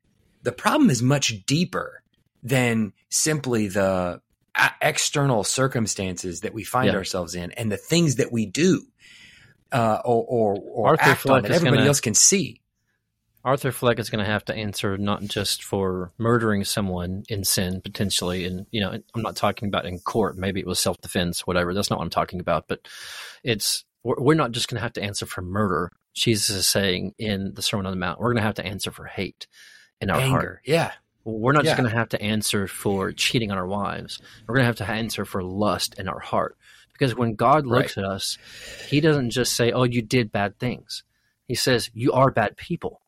the 0.43 0.51
problem 0.51 0.91
is 0.91 1.01
much 1.01 1.43
deeper 1.47 2.03
than 2.43 2.93
simply 3.09 3.67
the 3.67 4.21
uh, 4.53 4.69
external 4.79 5.43
circumstances 5.43 6.41
that 6.41 6.53
we 6.53 6.63
find 6.63 6.87
yeah. 6.87 6.93
ourselves 6.95 7.33
in 7.33 7.51
and 7.53 7.71
the 7.71 7.77
things 7.77 8.17
that 8.17 8.31
we 8.31 8.45
do 8.45 8.83
uh, 9.75 10.01
or, 10.05 10.23
or, 10.27 10.59
or 10.71 10.87
Arthur 10.87 11.03
act 11.03 11.21
Fleck 11.21 11.35
on 11.35 11.41
that 11.43 11.51
everybody 11.51 11.79
gonna, 11.79 11.87
else 11.89 11.99
can 11.99 12.13
see. 12.13 12.61
Arthur 13.43 13.73
Fleck 13.73 13.99
is 13.99 14.09
going 14.09 14.23
to 14.23 14.31
have 14.31 14.45
to 14.45 14.55
answer 14.55 14.97
not 14.97 15.21
just 15.23 15.63
for 15.63 16.13
murdering 16.17 16.63
someone 16.63 17.23
in 17.27 17.43
sin 17.43 17.81
potentially, 17.81 18.45
and 18.45 18.65
you 18.71 18.79
know, 18.79 18.91
I'm 19.13 19.21
not 19.21 19.35
talking 19.35 19.67
about 19.67 19.85
in 19.85 19.99
court. 19.99 20.37
Maybe 20.37 20.61
it 20.61 20.65
was 20.65 20.79
self 20.79 21.01
defense, 21.01 21.45
whatever. 21.45 21.73
That's 21.73 21.89
not 21.89 21.99
what 21.99 22.05
I'm 22.05 22.09
talking 22.09 22.39
about. 22.39 22.69
But 22.69 22.87
it's 23.43 23.83
we're 24.01 24.33
not 24.33 24.51
just 24.51 24.69
going 24.69 24.77
to 24.77 24.83
have 24.83 24.93
to 24.93 25.03
answer 25.03 25.25
for 25.25 25.41
murder. 25.41 25.91
Jesus 26.13 26.55
is 26.55 26.67
saying 26.67 27.13
in 27.19 27.53
the 27.53 27.61
Sermon 27.61 27.85
on 27.85 27.91
the 27.91 27.97
Mount, 27.97 28.19
we're 28.19 28.29
going 28.29 28.37
to 28.37 28.43
have 28.43 28.55
to 28.55 28.65
answer 28.65 28.91
for 28.91 29.03
hate 29.03 29.45
in 29.99 30.09
our 30.09 30.21
Anger. 30.21 30.29
heart. 30.29 30.61
Yeah, 30.65 30.93
we're 31.25 31.51
not 31.51 31.65
yeah. 31.65 31.71
just 31.71 31.81
going 31.81 31.89
to 31.89 31.97
have 31.97 32.09
to 32.09 32.21
answer 32.21 32.67
for 32.67 33.11
cheating 33.11 33.51
on 33.51 33.57
our 33.57 33.67
wives. 33.67 34.21
We're 34.47 34.55
going 34.55 34.63
to 34.63 34.67
have 34.67 34.77
to 34.77 34.89
answer 34.89 35.25
for 35.25 35.43
lust 35.43 35.99
in 35.99 36.07
our 36.07 36.19
heart. 36.19 36.57
Because 36.97 37.15
when 37.15 37.35
God 37.35 37.65
looks 37.65 37.97
right. 37.97 38.05
at 38.05 38.09
us, 38.09 38.37
He 38.87 39.01
doesn't 39.01 39.31
just 39.31 39.53
say, 39.53 39.71
"Oh, 39.71 39.83
you 39.83 40.01
did 40.01 40.31
bad 40.31 40.57
things." 40.59 41.03
He 41.47 41.55
says, 41.55 41.89
"You 41.93 42.13
are 42.13 42.31
bad 42.31 42.55
people." 42.55 43.01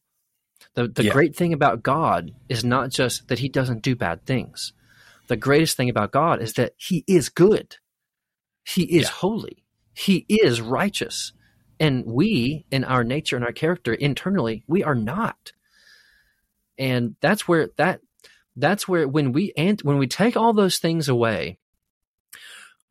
The 0.73 0.87
the 0.87 1.05
yeah. 1.05 1.11
great 1.11 1.35
thing 1.35 1.53
about 1.53 1.83
God 1.83 2.33
is 2.49 2.65
not 2.65 2.89
just 2.89 3.29
that 3.29 3.39
He 3.39 3.49
doesn't 3.49 3.81
do 3.81 3.95
bad 3.95 4.25
things. 4.25 4.73
The 5.27 5.37
greatest 5.37 5.77
thing 5.77 5.89
about 5.89 6.11
God 6.11 6.41
is 6.41 6.53
that 6.53 6.73
He 6.77 7.03
is 7.07 7.29
good. 7.29 7.77
He 8.65 8.83
is 8.83 9.03
yeah. 9.03 9.09
holy. 9.11 9.63
He 9.93 10.25
is 10.27 10.59
righteous. 10.61 11.31
And 11.79 12.05
we, 12.05 12.65
in 12.71 12.83
our 12.83 13.03
nature 13.03 13.35
and 13.35 13.45
our 13.45 13.51
character, 13.51 13.93
internally, 13.93 14.63
we 14.67 14.83
are 14.83 14.95
not. 14.95 15.53
And 16.77 17.15
that's 17.21 17.47
where 17.47 17.69
that 17.77 18.01
that's 18.57 18.87
where 18.87 19.07
when 19.07 19.31
we 19.31 19.53
and 19.55 19.79
when 19.81 19.97
we 19.97 20.07
take 20.07 20.35
all 20.35 20.53
those 20.53 20.79
things 20.79 21.07
away, 21.07 21.59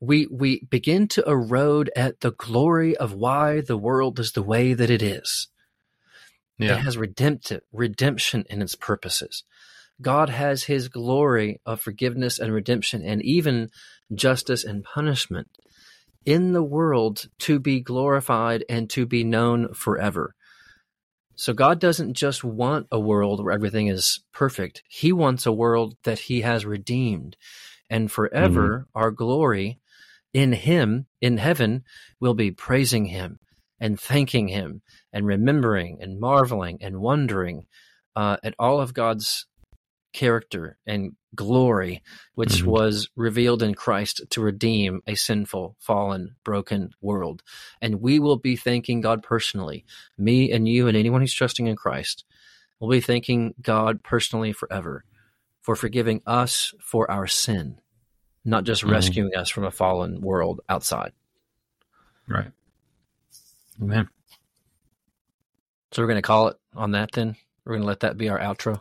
we 0.06 0.26
we 0.30 0.62
begin 0.70 1.08
to 1.08 1.24
erode 1.24 1.90
at 1.96 2.20
the 2.20 2.32
glory 2.32 2.96
of 2.96 3.12
why 3.12 3.60
the 3.60 3.76
world 3.76 4.18
is 4.18 4.32
the 4.32 4.42
way 4.42 4.72
that 4.74 4.90
it 4.90 5.02
is. 5.02 5.48
Yeah. 6.58 6.76
It 6.76 6.80
has 6.80 6.96
redemptive 6.96 7.62
redemption 7.72 8.44
in 8.48 8.62
its 8.62 8.74
purposes. 8.74 9.44
God 10.00 10.28
has 10.28 10.64
his 10.64 10.88
glory 10.88 11.60
of 11.66 11.80
forgiveness 11.80 12.38
and 12.38 12.52
redemption 12.52 13.02
and 13.02 13.22
even 13.22 13.70
justice 14.14 14.64
and 14.64 14.84
punishment 14.84 15.48
in 16.24 16.52
the 16.52 16.62
world 16.62 17.28
to 17.40 17.58
be 17.58 17.80
glorified 17.80 18.64
and 18.68 18.90
to 18.90 19.06
be 19.06 19.24
known 19.24 19.72
forever. 19.74 20.34
So 21.34 21.52
God 21.52 21.78
doesn't 21.78 22.14
just 22.14 22.42
want 22.42 22.86
a 22.90 22.98
world 22.98 23.44
where 23.44 23.52
everything 23.52 23.88
is 23.88 24.20
perfect. 24.32 24.82
He 24.88 25.12
wants 25.12 25.44
a 25.44 25.52
world 25.52 25.96
that 26.04 26.18
he 26.18 26.40
has 26.40 26.64
redeemed. 26.64 27.36
And 27.88 28.10
forever 28.10 28.68
mm-hmm. 28.68 28.98
our 28.98 29.10
glory 29.12 29.78
in 30.36 30.52
him 30.52 31.06
in 31.22 31.38
heaven 31.38 31.82
will 32.20 32.34
be 32.34 32.50
praising 32.50 33.06
him 33.06 33.38
and 33.80 33.98
thanking 33.98 34.48
him 34.48 34.82
and 35.10 35.24
remembering 35.26 35.96
and 36.02 36.20
marveling 36.20 36.76
and 36.82 37.00
wondering 37.00 37.64
uh, 38.14 38.36
at 38.44 38.54
all 38.58 38.78
of 38.78 38.92
God's 38.92 39.46
character 40.12 40.76
and 40.86 41.12
glory, 41.34 42.02
which 42.34 42.56
mm-hmm. 42.56 42.68
was 42.68 43.08
revealed 43.16 43.62
in 43.62 43.72
Christ 43.72 44.24
to 44.28 44.42
redeem 44.42 45.00
a 45.06 45.14
sinful, 45.14 45.74
fallen, 45.80 46.36
broken 46.44 46.90
world. 47.00 47.42
And 47.80 48.02
we 48.02 48.18
will 48.18 48.36
be 48.36 48.56
thanking 48.56 49.00
God 49.00 49.22
personally, 49.22 49.86
me 50.18 50.52
and 50.52 50.68
you 50.68 50.86
and 50.86 50.98
anyone 50.98 51.22
who's 51.22 51.32
trusting 51.32 51.66
in 51.66 51.76
Christ. 51.76 52.26
We'll 52.78 52.90
be 52.90 53.00
thanking 53.00 53.54
God 53.62 54.02
personally 54.02 54.52
forever 54.52 55.06
for 55.62 55.76
forgiving 55.76 56.20
us 56.26 56.74
for 56.78 57.10
our 57.10 57.26
sin, 57.26 57.78
not 58.46 58.64
just 58.64 58.82
mm-hmm. 58.82 58.92
rescuing 58.92 59.34
us 59.36 59.50
from 59.50 59.64
a 59.64 59.70
fallen 59.70 60.20
world 60.20 60.60
outside. 60.68 61.12
Right. 62.28 62.50
Amen. 63.82 64.08
So 65.90 66.02
we're 66.02 66.08
going 66.08 66.16
to 66.16 66.22
call 66.22 66.48
it 66.48 66.56
on 66.74 66.92
that 66.92 67.12
then? 67.12 67.36
We're 67.64 67.72
going 67.72 67.82
to 67.82 67.88
let 67.88 68.00
that 68.00 68.16
be 68.16 68.28
our 68.28 68.38
outro? 68.38 68.80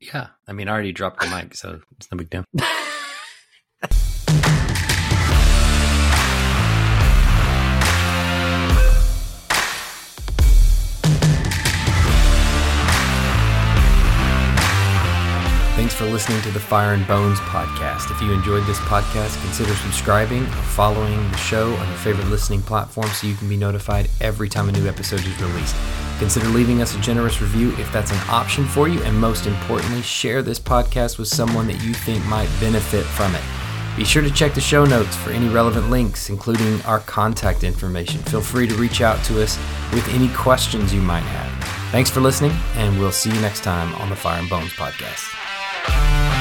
Yeah. 0.00 0.28
I 0.48 0.52
mean, 0.52 0.68
I 0.68 0.72
already 0.72 0.92
dropped 0.92 1.20
the 1.20 1.28
mic, 1.28 1.54
so 1.54 1.80
it's 1.96 2.10
no 2.10 2.18
big 2.18 2.30
deal. 2.30 2.44
Thanks 15.90 16.02
for 16.02 16.12
listening 16.12 16.40
to 16.42 16.52
the 16.52 16.60
Fire 16.60 16.94
and 16.94 17.04
Bones 17.08 17.40
podcast. 17.40 18.12
If 18.12 18.22
you 18.22 18.30
enjoyed 18.30 18.62
this 18.62 18.78
podcast, 18.78 19.42
consider 19.42 19.74
subscribing 19.74 20.44
or 20.44 20.62
following 20.62 21.16
the 21.32 21.36
show 21.36 21.74
on 21.74 21.88
your 21.88 21.96
favorite 21.96 22.28
listening 22.28 22.62
platform 22.62 23.08
so 23.08 23.26
you 23.26 23.34
can 23.34 23.48
be 23.48 23.56
notified 23.56 24.08
every 24.20 24.48
time 24.48 24.68
a 24.68 24.72
new 24.72 24.86
episode 24.86 25.18
is 25.18 25.42
released. 25.42 25.74
Consider 26.20 26.46
leaving 26.50 26.80
us 26.80 26.94
a 26.94 27.00
generous 27.00 27.40
review 27.40 27.72
if 27.72 27.92
that's 27.92 28.12
an 28.12 28.20
option 28.28 28.66
for 28.66 28.86
you, 28.86 29.02
and 29.02 29.18
most 29.18 29.46
importantly, 29.46 30.00
share 30.00 30.42
this 30.42 30.60
podcast 30.60 31.18
with 31.18 31.26
someone 31.26 31.66
that 31.66 31.82
you 31.82 31.92
think 31.92 32.24
might 32.26 32.48
benefit 32.60 33.04
from 33.04 33.34
it. 33.34 33.42
Be 33.96 34.04
sure 34.04 34.22
to 34.22 34.30
check 34.30 34.54
the 34.54 34.60
show 34.60 34.84
notes 34.84 35.16
for 35.16 35.30
any 35.30 35.48
relevant 35.48 35.90
links, 35.90 36.30
including 36.30 36.80
our 36.82 37.00
contact 37.00 37.64
information. 37.64 38.22
Feel 38.22 38.42
free 38.42 38.68
to 38.68 38.76
reach 38.76 39.00
out 39.00 39.24
to 39.24 39.42
us 39.42 39.58
with 39.92 40.08
any 40.10 40.28
questions 40.34 40.94
you 40.94 41.00
might 41.00 41.18
have. 41.18 41.64
Thanks 41.90 42.10
for 42.10 42.20
listening, 42.20 42.52
and 42.76 42.96
we'll 42.96 43.10
see 43.10 43.34
you 43.34 43.40
next 43.40 43.64
time 43.64 43.92
on 43.96 44.08
the 44.08 44.14
Fire 44.14 44.38
and 44.38 44.48
Bones 44.48 44.70
podcast. 44.74 45.39
Bye. 45.86 46.39